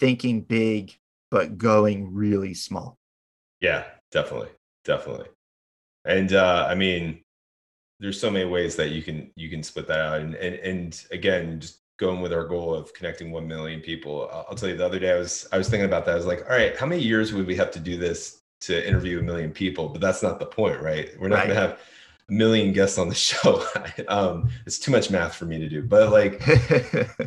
thinking 0.00 0.40
big, 0.40 0.96
but 1.30 1.58
going 1.58 2.14
really 2.14 2.54
small. 2.54 2.96
Yeah, 3.60 3.84
definitely, 4.12 4.48
definitely. 4.84 5.28
And 6.04 6.32
uh, 6.32 6.66
I 6.68 6.74
mean, 6.74 7.22
there's 8.00 8.20
so 8.20 8.30
many 8.30 8.44
ways 8.44 8.76
that 8.76 8.90
you 8.90 9.02
can 9.02 9.30
you 9.36 9.48
can 9.48 9.62
split 9.62 9.86
that 9.88 10.00
out. 10.00 10.20
And 10.20 10.34
and 10.34 10.54
and 10.56 11.06
again, 11.10 11.60
just 11.60 11.80
going 11.98 12.20
with 12.20 12.32
our 12.32 12.44
goal 12.46 12.74
of 12.74 12.92
connecting 12.92 13.32
one 13.32 13.48
million 13.48 13.80
people. 13.80 14.28
I'll, 14.30 14.46
I'll 14.50 14.54
tell 14.56 14.68
you, 14.68 14.76
the 14.76 14.84
other 14.84 14.98
day 14.98 15.12
I 15.12 15.18
was 15.18 15.46
I 15.52 15.58
was 15.58 15.68
thinking 15.68 15.86
about 15.86 16.04
that. 16.06 16.12
I 16.12 16.16
was 16.16 16.26
like, 16.26 16.42
all 16.48 16.56
right, 16.56 16.76
how 16.76 16.86
many 16.86 17.02
years 17.02 17.32
would 17.32 17.46
we 17.46 17.56
have 17.56 17.70
to 17.72 17.80
do 17.80 17.96
this 17.96 18.42
to 18.62 18.86
interview 18.86 19.18
a 19.20 19.22
million 19.22 19.50
people, 19.52 19.88
but 19.88 20.00
that's 20.00 20.22
not 20.22 20.38
the 20.38 20.46
point, 20.46 20.80
right? 20.80 21.10
We're 21.18 21.28
not 21.28 21.36
Right. 21.36 21.44
going 21.48 21.54
to 21.56 21.60
have 21.60 21.78
a 22.28 22.32
million 22.32 22.72
guests 22.72 22.98
on 22.98 23.08
the 23.08 23.14
show. 23.30 23.64
um, 24.08 24.48
it's 24.66 24.78
too 24.78 24.90
much 24.90 25.10
math 25.10 25.34
for 25.34 25.44
me 25.44 25.58
to 25.58 25.68
do, 25.68 25.82
but 25.82 26.10
like, 26.10 26.40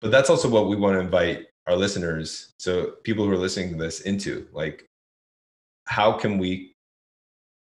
but 0.00 0.10
that's 0.10 0.30
also 0.30 0.48
what 0.48 0.68
we 0.68 0.76
want 0.76 0.94
to 0.94 1.00
invite 1.00 1.46
our 1.66 1.76
listeners, 1.76 2.52
so 2.58 2.92
people 3.04 3.24
who 3.24 3.32
are 3.32 3.36
listening 3.38 3.70
to 3.72 3.76
this, 3.76 4.00
into 4.02 4.46
like, 4.52 4.86
how 5.86 6.12
can 6.12 6.38
we 6.38 6.74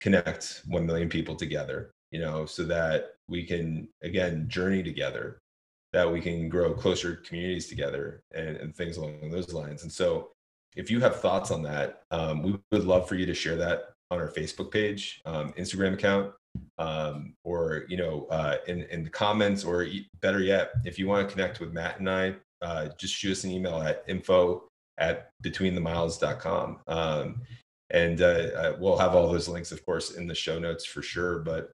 connect 0.01 0.63
1 0.67 0.87
million 0.87 1.09
people 1.09 1.35
together, 1.35 1.91
you 2.11 2.21
know, 2.21 2.47
so 2.47 2.65
that 2.65 3.15
we 3.29 3.45
can, 3.45 3.89
again, 4.03 4.49
journey 4.49 4.83
together, 4.83 5.39
that 5.93 6.11
we 6.11 6.21
can 6.21 6.49
grow 6.49 6.75
closer 6.75 7.17
communities 7.17 7.69
together 7.69 8.23
and, 8.35 8.57
and 8.57 8.75
things 8.75 8.97
along 8.97 9.31
those 9.31 9.53
lines. 9.53 9.83
And 9.83 9.93
so, 9.93 10.31
if 10.77 10.91
you 10.91 11.01
have 11.01 11.21
thoughts 11.21 11.51
on 11.51 11.63
that, 11.63 12.03
um, 12.11 12.43
we 12.43 12.57
would 12.71 12.85
love 12.85 13.09
for 13.09 13.15
you 13.17 13.27
to 13.27 13.35
share 13.35 13.57
that 13.57 13.95
on 14.11 14.21
our 14.21 14.29
Facebook 14.29 14.71
page, 14.71 15.21
um, 15.25 15.53
Instagram 15.55 15.95
account, 15.95 16.33
um, 16.79 17.35
or 17.43 17.85
you 17.89 17.97
know, 17.97 18.27
uh, 18.31 18.57
in 18.67 18.83
in 18.85 19.03
the 19.03 19.11
comments, 19.11 19.65
or 19.65 19.87
better 20.21 20.41
yet, 20.41 20.73
if 20.85 20.99
you 20.99 21.09
want 21.09 21.27
to 21.27 21.33
connect 21.35 21.59
with 21.59 21.73
Matt 21.73 21.99
and 21.99 22.09
I, 22.09 22.35
uh, 22.63 22.89
just 22.99 23.15
shoot 23.15 23.33
us 23.33 23.45
an 23.45 23.51
email 23.51 23.81
at 23.83 24.05
info 24.09 24.69
at 24.99 25.31
betweenthemiles.com. 25.43 26.81
Um, 26.87 27.43
and 27.91 28.21
uh, 28.21 28.51
uh, 28.57 28.77
we'll 28.79 28.99
have 28.99 29.15
all 29.15 29.31
those 29.31 29.49
links, 29.49 29.73
of 29.73 29.85
course, 29.85 30.13
in 30.13 30.27
the 30.27 30.35
show 30.35 30.59
notes 30.59 30.85
for 30.85 31.03
sure. 31.03 31.39
But 31.39 31.71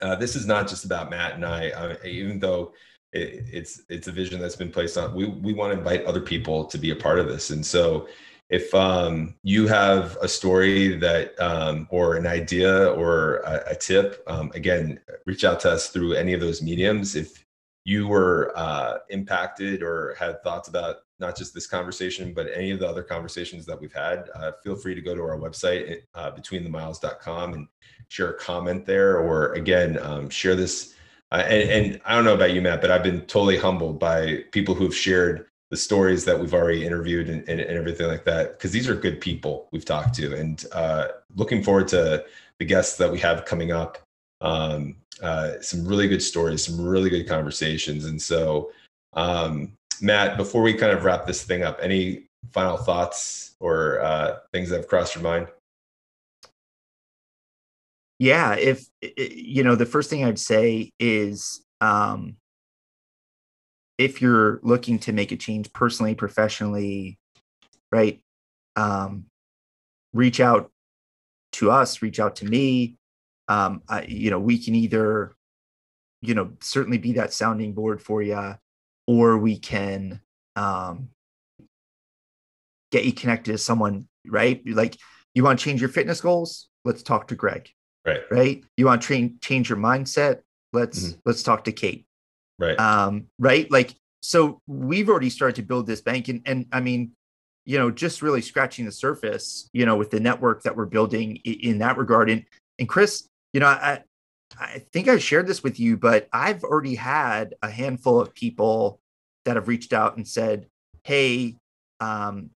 uh, 0.00 0.16
this 0.16 0.36
is 0.36 0.46
not 0.46 0.68
just 0.68 0.84
about 0.84 1.10
Matt 1.10 1.34
and 1.34 1.44
I, 1.44 1.70
uh, 1.70 1.96
even 2.04 2.38
though 2.38 2.72
it, 3.12 3.44
it's 3.52 3.82
it's 3.88 4.08
a 4.08 4.12
vision 4.12 4.40
that's 4.40 4.56
been 4.56 4.70
placed 4.70 4.96
on. 4.96 5.14
We 5.14 5.26
we 5.26 5.52
want 5.52 5.72
to 5.72 5.78
invite 5.78 6.04
other 6.04 6.20
people 6.20 6.64
to 6.66 6.78
be 6.78 6.90
a 6.90 6.96
part 6.96 7.18
of 7.18 7.28
this, 7.28 7.50
and 7.50 7.64
so 7.64 8.08
if 8.50 8.74
um, 8.74 9.34
you 9.42 9.66
have 9.66 10.16
a 10.22 10.28
story 10.28 10.96
that 10.96 11.38
um, 11.38 11.86
or 11.90 12.16
an 12.16 12.26
idea 12.26 12.90
or 12.92 13.36
a, 13.38 13.72
a 13.72 13.74
tip, 13.74 14.22
um, 14.26 14.50
again, 14.54 15.00
reach 15.26 15.44
out 15.44 15.60
to 15.60 15.70
us 15.70 15.90
through 15.90 16.14
any 16.14 16.32
of 16.32 16.40
those 16.40 16.62
mediums. 16.62 17.14
If 17.14 17.44
you 17.84 18.06
were 18.06 18.52
uh, 18.56 18.98
impacted 19.10 19.82
or 19.82 20.14
had 20.18 20.42
thoughts 20.42 20.68
about 20.68 20.96
not 21.20 21.36
just 21.36 21.54
this 21.54 21.66
conversation, 21.66 22.32
but 22.32 22.48
any 22.54 22.70
of 22.70 22.78
the 22.78 22.88
other 22.88 23.02
conversations 23.02 23.66
that 23.66 23.80
we've 23.80 23.92
had, 23.92 24.30
uh, 24.34 24.52
feel 24.62 24.76
free 24.76 24.94
to 24.94 25.00
go 25.00 25.14
to 25.14 25.22
our 25.22 25.38
website, 25.38 26.02
uh, 26.14 26.30
betweenthemiles.com, 26.30 27.54
and 27.54 27.68
share 28.08 28.30
a 28.30 28.38
comment 28.38 28.86
there, 28.86 29.18
or 29.18 29.52
again, 29.54 29.98
um, 30.02 30.28
share 30.28 30.54
this. 30.54 30.94
Uh, 31.32 31.44
and, 31.46 31.70
and 31.70 32.00
I 32.04 32.14
don't 32.14 32.24
know 32.24 32.34
about 32.34 32.52
you, 32.52 32.62
Matt, 32.62 32.80
but 32.80 32.90
I've 32.90 33.02
been 33.02 33.22
totally 33.22 33.58
humbled 33.58 33.98
by 33.98 34.44
people 34.52 34.74
who've 34.74 34.94
shared 34.94 35.46
the 35.70 35.76
stories 35.76 36.24
that 36.24 36.38
we've 36.38 36.54
already 36.54 36.86
interviewed 36.86 37.28
and, 37.28 37.46
and, 37.48 37.60
and 37.60 37.76
everything 37.76 38.06
like 38.06 38.24
that, 38.24 38.52
because 38.52 38.72
these 38.72 38.88
are 38.88 38.94
good 38.94 39.20
people 39.20 39.68
we've 39.72 39.84
talked 39.84 40.14
to, 40.14 40.34
and 40.34 40.64
uh, 40.72 41.08
looking 41.36 41.62
forward 41.62 41.88
to 41.88 42.24
the 42.58 42.64
guests 42.64 42.96
that 42.96 43.10
we 43.10 43.18
have 43.18 43.44
coming 43.44 43.72
up. 43.72 43.98
Um, 44.40 44.96
uh, 45.20 45.60
some 45.60 45.84
really 45.84 46.06
good 46.06 46.22
stories, 46.22 46.64
some 46.64 46.80
really 46.80 47.10
good 47.10 47.28
conversations, 47.28 48.04
and 48.04 48.22
so 48.22 48.70
um, 49.14 49.72
Matt, 50.02 50.36
before 50.36 50.62
we 50.62 50.74
kind 50.74 50.92
of 50.92 51.04
wrap 51.04 51.26
this 51.26 51.42
thing 51.42 51.62
up, 51.62 51.78
any 51.82 52.28
final 52.52 52.76
thoughts 52.76 53.56
or 53.60 54.00
uh, 54.00 54.38
things 54.52 54.70
that 54.70 54.76
have 54.76 54.88
crossed 54.88 55.14
your 55.14 55.24
mind? 55.24 55.48
yeah 58.18 58.54
if 58.54 58.86
you 59.16 59.62
know 59.62 59.74
the 59.74 59.86
first 59.86 60.10
thing 60.10 60.24
i'd 60.24 60.38
say 60.38 60.92
is 60.98 61.64
um 61.80 62.36
if 63.96 64.20
you're 64.20 64.60
looking 64.62 64.98
to 64.98 65.12
make 65.12 65.32
a 65.32 65.36
change 65.36 65.72
personally 65.72 66.14
professionally 66.14 67.18
right 67.92 68.20
um 68.76 69.24
reach 70.12 70.40
out 70.40 70.70
to 71.52 71.70
us 71.70 72.02
reach 72.02 72.18
out 72.18 72.36
to 72.36 72.44
me 72.44 72.96
um 73.48 73.82
I, 73.88 74.02
you 74.02 74.30
know 74.30 74.40
we 74.40 74.58
can 74.58 74.74
either 74.74 75.36
you 76.20 76.34
know 76.34 76.52
certainly 76.60 76.98
be 76.98 77.12
that 77.12 77.32
sounding 77.32 77.72
board 77.72 78.02
for 78.02 78.20
you 78.20 78.54
or 79.08 79.38
we 79.38 79.58
can 79.58 80.20
um 80.54 81.08
get 82.92 83.04
you 83.04 83.12
connected 83.12 83.52
to 83.52 83.58
someone 83.58 84.06
right? 84.26 84.62
Like 84.66 84.96
you 85.34 85.42
want 85.42 85.58
to 85.58 85.64
change 85.64 85.80
your 85.80 85.88
fitness 85.90 86.20
goals? 86.20 86.68
Let's 86.84 87.02
talk 87.02 87.28
to 87.28 87.34
greg. 87.34 87.70
Right. 88.06 88.20
right? 88.30 88.64
You 88.76 88.86
want 88.86 89.02
to 89.02 89.06
train 89.06 89.38
change 89.40 89.68
your 89.68 89.78
mindset? 89.78 90.40
Let's 90.72 91.00
Mhm. 91.08 91.20
let's 91.24 91.42
talk 91.42 91.64
to 91.64 91.72
kate. 91.72 92.06
Right. 92.58 92.78
um 92.78 93.26
right? 93.38 93.70
Like 93.70 93.94
so 94.22 94.60
we've 94.66 95.08
already 95.08 95.30
started 95.30 95.56
to 95.56 95.62
build 95.62 95.86
this 95.86 96.00
bank 96.02 96.28
and 96.28 96.42
and 96.44 96.66
i 96.72 96.80
mean 96.80 97.12
you 97.64 97.78
know 97.78 97.88
just 97.90 98.20
really 98.20 98.40
scratching 98.42 98.84
the 98.84 98.90
surface 98.90 99.70
you 99.72 99.86
know 99.86 99.96
with 99.96 100.10
the 100.10 100.18
network 100.18 100.62
that 100.64 100.74
we're 100.76 100.86
building 100.86 101.38
i- 101.46 101.58
in 101.62 101.78
that 101.78 101.96
regard. 101.96 102.28
And 102.28 102.44
and 102.80 102.88
chris 102.88 103.28
you 103.52 103.60
know 103.60 103.66
i 103.68 104.02
i 104.58 104.78
think 104.92 105.08
i 105.08 105.18
shared 105.18 105.46
this 105.46 105.62
with 105.62 105.78
you 105.78 105.96
but 105.96 106.28
i've 106.32 106.64
already 106.64 106.94
had 106.94 107.54
a 107.62 107.70
handful 107.70 108.20
of 108.20 108.34
people 108.34 109.00
that 109.44 109.56
have 109.56 109.68
reached 109.68 109.92
out 109.92 110.16
and 110.16 110.26
said 110.26 110.66
hey 111.04 111.54
um 112.00 112.50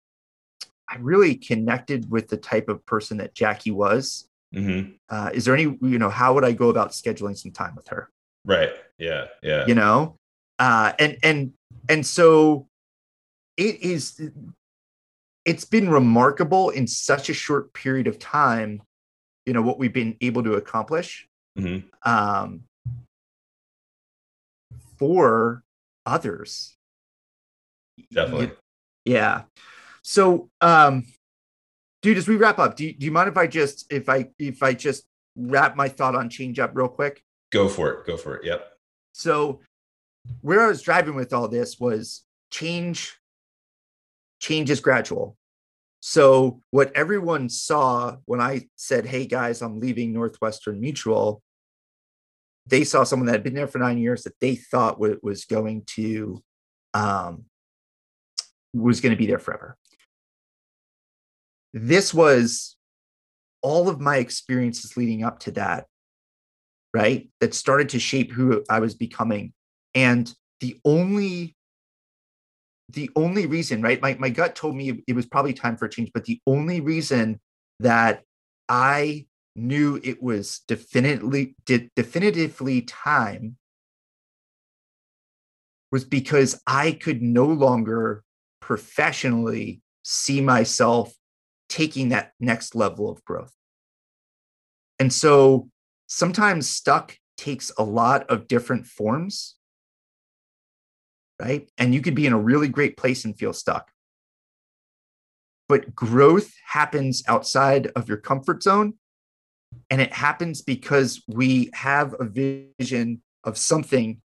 i 0.87 0.95
really 0.99 1.35
connected 1.35 2.09
with 2.09 2.27
the 2.27 2.37
type 2.37 2.69
of 2.69 2.85
person 2.85 3.17
that 3.17 3.33
jackie 3.33 3.71
was 3.71 4.27
hmm 4.53 4.81
uh, 5.09 5.29
is 5.33 5.45
there 5.45 5.53
any 5.53 5.63
you 5.81 5.99
know 5.99 6.09
how 6.09 6.33
would 6.33 6.45
i 6.45 6.51
go 6.51 6.69
about 6.69 6.91
scheduling 6.91 7.37
some 7.37 7.51
time 7.51 7.75
with 7.75 7.87
her 7.89 8.09
Right. 8.43 8.71
Yeah. 8.97 9.27
Yeah. 9.43 9.67
you 9.67 9.75
know 9.75 10.17
uh 10.59 10.93
and 10.97 11.17
and 11.21 11.53
and 11.89 12.05
so 12.05 12.67
it 13.57 13.81
is 13.81 14.19
it's 15.45 15.65
been 15.65 15.89
remarkable 15.89 16.69
in 16.69 16.87
such 16.87 17.29
a 17.29 17.33
short 17.33 17.73
period 17.73 18.07
of 18.07 18.19
time 18.19 18.81
you 19.45 19.53
know 19.53 19.61
what 19.61 19.77
we've 19.79 19.93
been 19.93 20.17
able 20.21 20.43
to 20.43 20.53
accomplish 20.53 21.27
hmm 21.57 21.77
um 22.03 22.63
for 24.97 25.63
others 26.05 26.75
Definitely. 28.11 28.51
yeah 29.05 29.43
so 30.03 30.49
um 30.61 31.05
dude 32.01 32.17
as 32.17 32.27
we 32.27 32.35
wrap 32.35 32.59
up 32.59 32.75
do 32.75 32.85
you, 32.85 32.93
do 32.93 33.05
you 33.05 33.11
mind 33.11 33.29
if 33.29 33.37
i 33.37 33.47
just 33.47 33.91
if 33.91 34.09
i 34.09 34.27
if 34.39 34.63
i 34.63 34.73
just 34.73 35.03
wrap 35.35 35.75
my 35.75 35.87
thought 35.87 36.15
on 36.15 36.29
change 36.29 36.59
up 36.59 36.71
real 36.73 36.87
quick 36.87 37.21
Go 37.51 37.67
for 37.67 37.91
it. 37.91 38.05
Go 38.07 38.15
for 38.17 38.37
it. 38.37 38.45
Yep. 38.45 38.71
So 39.13 39.59
where 40.39 40.61
I 40.61 40.67
was 40.67 40.81
driving 40.81 41.15
with 41.15 41.33
all 41.33 41.47
this 41.49 41.79
was 41.79 42.23
change 42.49 43.17
change 44.39 44.69
is 44.69 44.79
gradual. 44.79 45.35
So 46.01 46.61
what 46.71 46.91
everyone 46.95 47.47
saw 47.47 48.17
when 48.25 48.41
I 48.41 48.67
said, 48.75 49.05
"Hey 49.05 49.25
guys, 49.25 49.61
I'm 49.61 49.79
leaving 49.79 50.11
Northwestern 50.11 50.81
Mutual," 50.81 51.41
they 52.67 52.83
saw 52.83 53.03
someone 53.03 53.27
that 53.27 53.33
had 53.33 53.43
been 53.43 53.53
there 53.53 53.67
for 53.67 53.79
9 53.79 53.97
years 53.97 54.23
that 54.23 54.39
they 54.39 54.55
thought 54.55 54.99
was 54.99 55.45
going 55.45 55.83
to 55.95 56.43
um 56.93 57.45
was 58.73 59.01
going 59.01 59.11
to 59.11 59.17
be 59.17 59.27
there 59.27 59.39
forever. 59.39 59.77
This 61.73 62.13
was 62.13 62.75
all 63.61 63.87
of 63.87 64.01
my 64.01 64.17
experiences 64.17 64.97
leading 64.97 65.23
up 65.23 65.39
to 65.39 65.51
that 65.51 65.87
right? 66.93 67.29
That 67.39 67.53
started 67.53 67.89
to 67.89 67.99
shape 67.99 68.31
who 68.31 68.63
I 68.69 68.79
was 68.79 68.95
becoming. 68.95 69.53
And 69.95 70.33
the 70.59 70.79
only 70.85 71.55
the 72.93 73.09
only 73.15 73.45
reason, 73.45 73.81
right? 73.81 74.01
My 74.01 74.15
my 74.19 74.29
gut 74.29 74.55
told 74.55 74.75
me 74.75 75.03
it 75.07 75.15
was 75.15 75.25
probably 75.25 75.53
time 75.53 75.77
for 75.77 75.85
a 75.85 75.89
change, 75.89 76.11
but 76.13 76.25
the 76.25 76.41
only 76.47 76.81
reason 76.81 77.39
that 77.79 78.23
I 78.69 79.25
knew 79.55 79.99
it 80.03 80.21
was 80.21 80.59
definitely 80.67 81.55
de- 81.65 81.89
definitively 81.95 82.81
time 82.81 83.57
was 85.91 86.05
because 86.05 86.61
I 86.65 86.93
could 86.93 87.21
no 87.21 87.45
longer 87.45 88.23
professionally 88.61 89.81
see 90.03 90.41
myself 90.41 91.13
taking 91.67 92.09
that 92.09 92.31
next 92.39 92.75
level 92.75 93.09
of 93.09 93.23
growth. 93.25 93.53
And 94.99 95.11
so 95.11 95.69
sometimes 96.07 96.69
stuck 96.69 97.17
takes 97.37 97.71
a 97.77 97.83
lot 97.83 98.29
of 98.29 98.47
different 98.47 98.85
forms, 98.85 99.55
right? 101.41 101.69
And 101.77 101.93
you 101.93 102.01
could 102.01 102.15
be 102.15 102.27
in 102.27 102.33
a 102.33 102.39
really 102.39 102.67
great 102.67 102.97
place 102.97 103.25
and 103.25 103.37
feel 103.37 103.53
stuck. 103.53 103.91
But 105.67 105.95
growth 105.95 106.51
happens 106.67 107.23
outside 107.27 107.87
of 107.95 108.07
your 108.07 108.17
comfort 108.17 108.61
zone. 108.61 108.93
And 109.89 110.01
it 110.01 110.13
happens 110.13 110.61
because 110.61 111.23
we 111.27 111.69
have 111.73 112.13
a 112.19 112.25
vision 112.25 113.21
of 113.43 113.57
something 113.57 114.21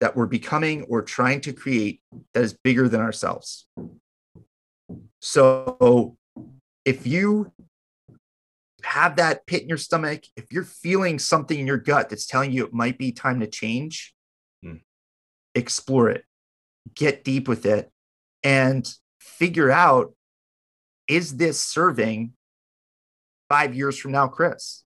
that 0.00 0.14
we're 0.14 0.26
becoming 0.26 0.82
or 0.84 1.02
trying 1.02 1.40
to 1.42 1.52
create 1.52 2.00
that 2.32 2.42
is 2.42 2.52
bigger 2.52 2.88
than 2.88 3.00
ourselves. 3.00 3.66
So 5.20 6.16
if 6.84 7.06
you 7.06 7.52
have 8.82 9.16
that 9.16 9.46
pit 9.46 9.62
in 9.62 9.68
your 9.68 9.78
stomach, 9.78 10.24
if 10.36 10.52
you're 10.52 10.64
feeling 10.64 11.18
something 11.18 11.58
in 11.58 11.66
your 11.66 11.78
gut 11.78 12.08
that's 12.08 12.26
telling 12.26 12.52
you 12.52 12.64
it 12.64 12.72
might 12.72 12.98
be 12.98 13.12
time 13.12 13.40
to 13.40 13.46
change, 13.46 14.14
Hmm. 14.62 14.76
explore 15.54 16.10
it, 16.10 16.24
get 16.94 17.24
deep 17.24 17.48
with 17.48 17.66
it, 17.66 17.90
and 18.42 18.92
figure 19.18 19.70
out 19.70 20.14
is 21.08 21.36
this 21.36 21.62
serving 21.62 22.32
five 23.48 23.74
years 23.74 23.98
from 23.98 24.12
now, 24.12 24.28
Chris? 24.28 24.84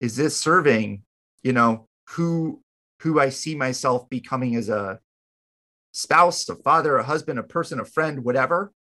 Is 0.00 0.16
this 0.16 0.36
serving, 0.36 1.02
you 1.42 1.52
know, 1.52 1.86
who 2.10 2.60
who 3.02 3.20
I 3.20 3.28
see 3.28 3.54
myself 3.54 4.08
becoming 4.10 4.56
as 4.56 4.68
a 4.68 4.98
spouse, 5.92 6.48
a 6.48 6.56
father, 6.56 6.96
a 6.96 7.04
husband, 7.04 7.38
a 7.38 7.44
person, 7.44 7.78
a 7.80 7.84
friend, 7.84 8.24
whatever? 8.24 8.72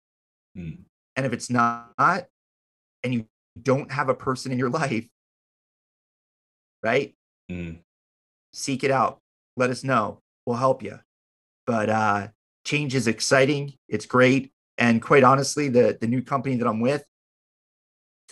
Mm. 0.57 0.79
And 1.15 1.25
if 1.25 1.33
it's 1.33 1.49
not, 1.49 2.25
and 3.03 3.13
you 3.13 3.27
don't 3.61 3.91
have 3.91 4.09
a 4.09 4.15
person 4.15 4.51
in 4.51 4.59
your 4.59 4.69
life, 4.69 5.07
right? 6.83 7.15
Mm. 7.51 7.79
Seek 8.53 8.83
it 8.83 8.91
out. 8.91 9.19
Let 9.55 9.69
us 9.69 9.83
know. 9.83 10.21
We'll 10.45 10.57
help 10.57 10.81
you. 10.83 10.99
But 11.67 11.89
uh, 11.89 12.27
change 12.65 12.95
is 12.95 13.07
exciting. 13.07 13.73
It's 13.87 14.07
great. 14.07 14.51
And 14.77 15.01
quite 15.01 15.23
honestly, 15.23 15.69
the 15.69 15.97
the 15.99 16.07
new 16.07 16.21
company 16.21 16.55
that 16.55 16.67
I'm 16.67 16.79
with, 16.79 17.03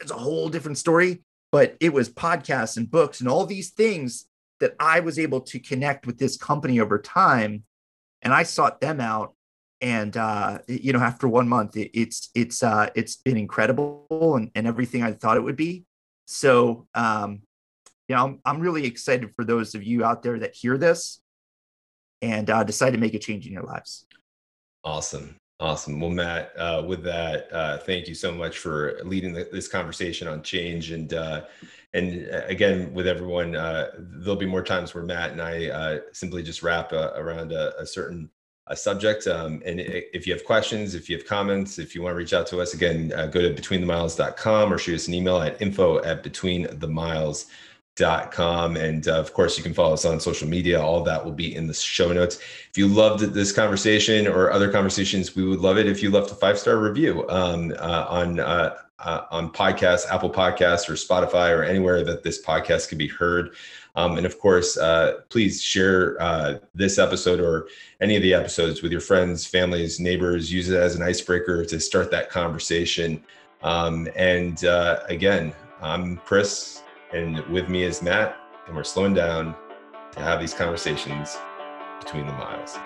it's 0.01 0.11
a 0.11 0.17
whole 0.17 0.49
different 0.49 0.77
story. 0.77 1.23
But 1.51 1.75
it 1.79 1.93
was 1.93 2.09
podcasts 2.09 2.77
and 2.77 2.89
books 2.89 3.19
and 3.19 3.29
all 3.29 3.45
these 3.45 3.69
things 3.69 4.25
that 4.59 4.75
I 4.79 5.01
was 5.01 5.19
able 5.19 5.41
to 5.41 5.59
connect 5.59 6.07
with 6.07 6.17
this 6.17 6.37
company 6.37 6.79
over 6.79 6.97
time. 6.97 7.63
And 8.21 8.33
I 8.33 8.43
sought 8.43 8.81
them 8.81 8.99
out. 8.99 9.35
And 9.81 10.15
uh, 10.15 10.59
you 10.67 10.93
know, 10.93 10.99
after 10.99 11.27
one 11.27 11.47
month, 11.49 11.75
it, 11.75 11.91
it's 11.93 12.29
it's 12.33 12.63
uh, 12.63 12.89
it's 12.95 13.17
been 13.17 13.37
incredible 13.37 14.07
and, 14.09 14.49
and 14.55 14.65
everything 14.65 15.03
I 15.03 15.11
thought 15.11 15.37
it 15.37 15.43
would 15.43 15.57
be. 15.57 15.83
So 16.25 16.87
um, 16.95 17.41
you 18.07 18.15
know, 18.15 18.23
I'm, 18.23 18.39
I'm 18.45 18.59
really 18.59 18.85
excited 18.85 19.31
for 19.35 19.43
those 19.43 19.75
of 19.75 19.83
you 19.83 20.03
out 20.03 20.23
there 20.23 20.39
that 20.39 20.55
hear 20.55 20.77
this 20.77 21.19
and 22.21 22.49
uh, 22.49 22.63
decide 22.63 22.91
to 22.91 22.97
make 22.97 23.13
a 23.13 23.19
change 23.19 23.45
in 23.45 23.53
your 23.53 23.63
lives. 23.63 24.05
Awesome. 24.83 25.35
Awesome. 25.59 26.01
Well, 26.01 26.09
Matt, 26.09 26.51
uh, 26.57 26.83
with 26.85 27.01
that, 27.03 27.47
uh, 27.51 27.77
thank 27.77 28.09
you 28.09 28.15
so 28.15 28.31
much 28.31 28.57
for 28.57 28.99
leading 29.05 29.31
the, 29.31 29.47
this 29.51 29.69
conversation 29.69 30.27
on 30.27 30.43
change. 30.43 30.91
And 30.91 31.13
uh, 31.13 31.45
and 31.93 32.29
uh, 32.29 32.41
again, 32.47 32.93
with 32.93 33.07
everyone, 33.07 33.55
uh, 33.55 33.91
there'll 33.97 34.35
be 34.35 34.45
more 34.45 34.63
times 34.63 34.93
where 34.93 35.03
Matt 35.05 35.31
and 35.31 35.41
I 35.41 35.67
uh, 35.67 35.99
simply 36.11 36.43
just 36.43 36.61
wrap 36.61 36.91
around 36.91 37.53
a, 37.53 37.79
a 37.79 37.85
certain 37.85 38.29
subject. 38.73 39.27
Um, 39.27 39.61
and 39.65 39.79
if 39.79 40.27
you 40.27 40.33
have 40.33 40.43
questions, 40.43 40.93
if 40.93 41.09
you 41.09 41.15
have 41.15 41.25
comments, 41.25 41.79
if 41.79 41.95
you 41.95 42.01
want 42.01 42.13
to 42.13 42.17
reach 42.17 42.33
out 42.33 42.47
to 42.47 42.59
us, 42.59 42.73
again, 42.73 43.09
go 43.09 43.41
to 43.41 43.53
betweenthemiles.com 43.53 44.73
or 44.73 44.77
shoot 44.77 44.95
us 44.95 45.07
an 45.07 45.13
email 45.13 45.37
at 45.37 45.61
info 45.61 46.03
at 46.03 46.21
betweenthemiles.com 46.21 47.51
dot 47.95 48.31
com. 48.31 48.75
And 48.75 49.07
uh, 49.07 49.19
of 49.19 49.33
course 49.33 49.57
you 49.57 49.63
can 49.63 49.73
follow 49.73 49.93
us 49.93 50.05
on 50.05 50.19
social 50.19 50.47
media. 50.47 50.81
All 50.81 51.03
that 51.03 51.23
will 51.23 51.31
be 51.31 51.55
in 51.55 51.67
the 51.67 51.73
show 51.73 52.11
notes. 52.11 52.37
If 52.69 52.77
you 52.77 52.87
loved 52.87 53.21
this 53.21 53.51
conversation 53.51 54.27
or 54.27 54.51
other 54.51 54.69
conversations 54.71 55.35
we 55.35 55.45
would 55.45 55.59
love 55.59 55.77
it 55.77 55.87
if 55.87 56.03
you 56.03 56.11
left 56.11 56.31
a 56.31 56.35
five 56.35 56.59
star 56.59 56.77
review 56.77 57.27
um, 57.29 57.73
uh, 57.79 58.05
on 58.09 58.39
uh, 58.39 58.75
uh 58.99 59.21
on 59.31 59.51
podcasts 59.51 60.07
apple 60.09 60.29
podcasts 60.29 60.89
or 60.89 60.93
spotify 60.93 61.55
or 61.55 61.63
anywhere 61.63 62.03
that 62.03 62.23
this 62.23 62.43
podcast 62.43 62.89
can 62.89 62.97
be 62.97 63.07
heard. 63.07 63.55
Um, 63.95 64.17
and 64.17 64.25
of 64.25 64.39
course 64.39 64.77
uh, 64.77 65.21
please 65.29 65.61
share 65.61 66.21
uh, 66.21 66.59
this 66.73 66.99
episode 66.99 67.39
or 67.39 67.69
any 68.01 68.17
of 68.17 68.23
the 68.23 68.33
episodes 68.33 68.81
with 68.81 68.91
your 68.91 68.99
friends 68.99 69.45
families 69.45 70.01
neighbors. 70.01 70.51
Use 70.51 70.69
it 70.69 70.77
as 70.77 70.95
an 70.95 71.01
icebreaker 71.01 71.63
to 71.63 71.79
start 71.79 72.11
that 72.11 72.29
conversation. 72.29 73.23
Um, 73.63 74.09
and 74.17 74.61
again 75.07 75.53
i'm 75.81 76.17
chris 76.17 76.83
and 77.15 77.39
with 77.47 77.69
me 77.69 77.83
is 77.83 78.01
Matt, 78.01 78.37
and 78.67 78.75
we're 78.75 78.83
slowing 78.83 79.13
down 79.13 79.55
to 80.11 80.19
have 80.19 80.39
these 80.39 80.53
conversations 80.53 81.37
between 82.01 82.25
the 82.27 82.33
miles. 82.33 82.77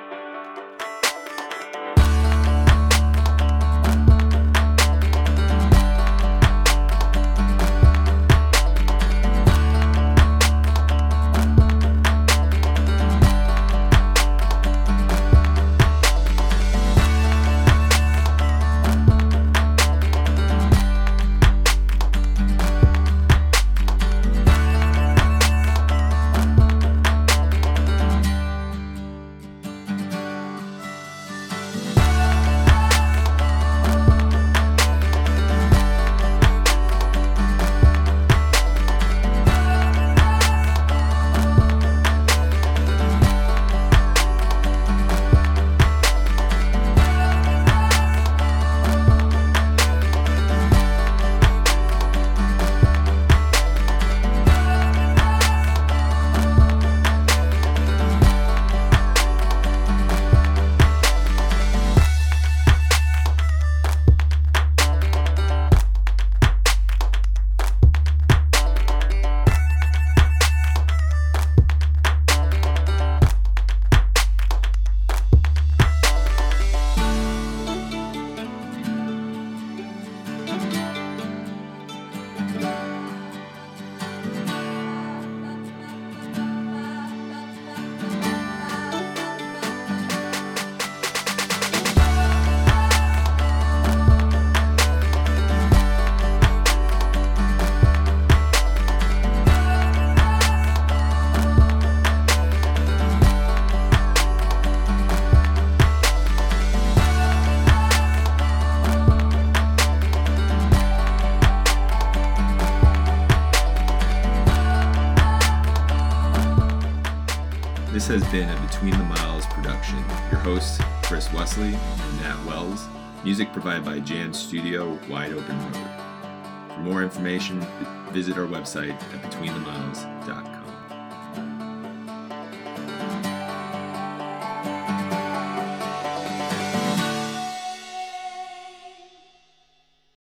Has 118.09 118.27
been 118.31 118.49
a 118.49 118.59
Between 118.67 118.97
the 118.97 119.03
Miles 119.03 119.45
production. 119.45 119.99
Your 120.31 120.39
hosts, 120.39 120.79
Chris 121.03 121.31
Wesley 121.31 121.75
and 121.75 122.19
Matt 122.19 122.43
Wells. 122.43 122.87
Music 123.23 123.53
provided 123.53 123.85
by 123.85 123.99
Jan 123.99 124.33
Studio, 124.33 124.97
Wide 125.07 125.31
Open 125.31 125.55
Road. 125.59 126.73
For 126.73 126.79
more 126.79 127.03
information, 127.03 127.63
visit 128.11 128.35
our 128.35 128.47
website 128.47 128.93
at 128.93 129.21
betweenthemiles.com. 129.21 130.38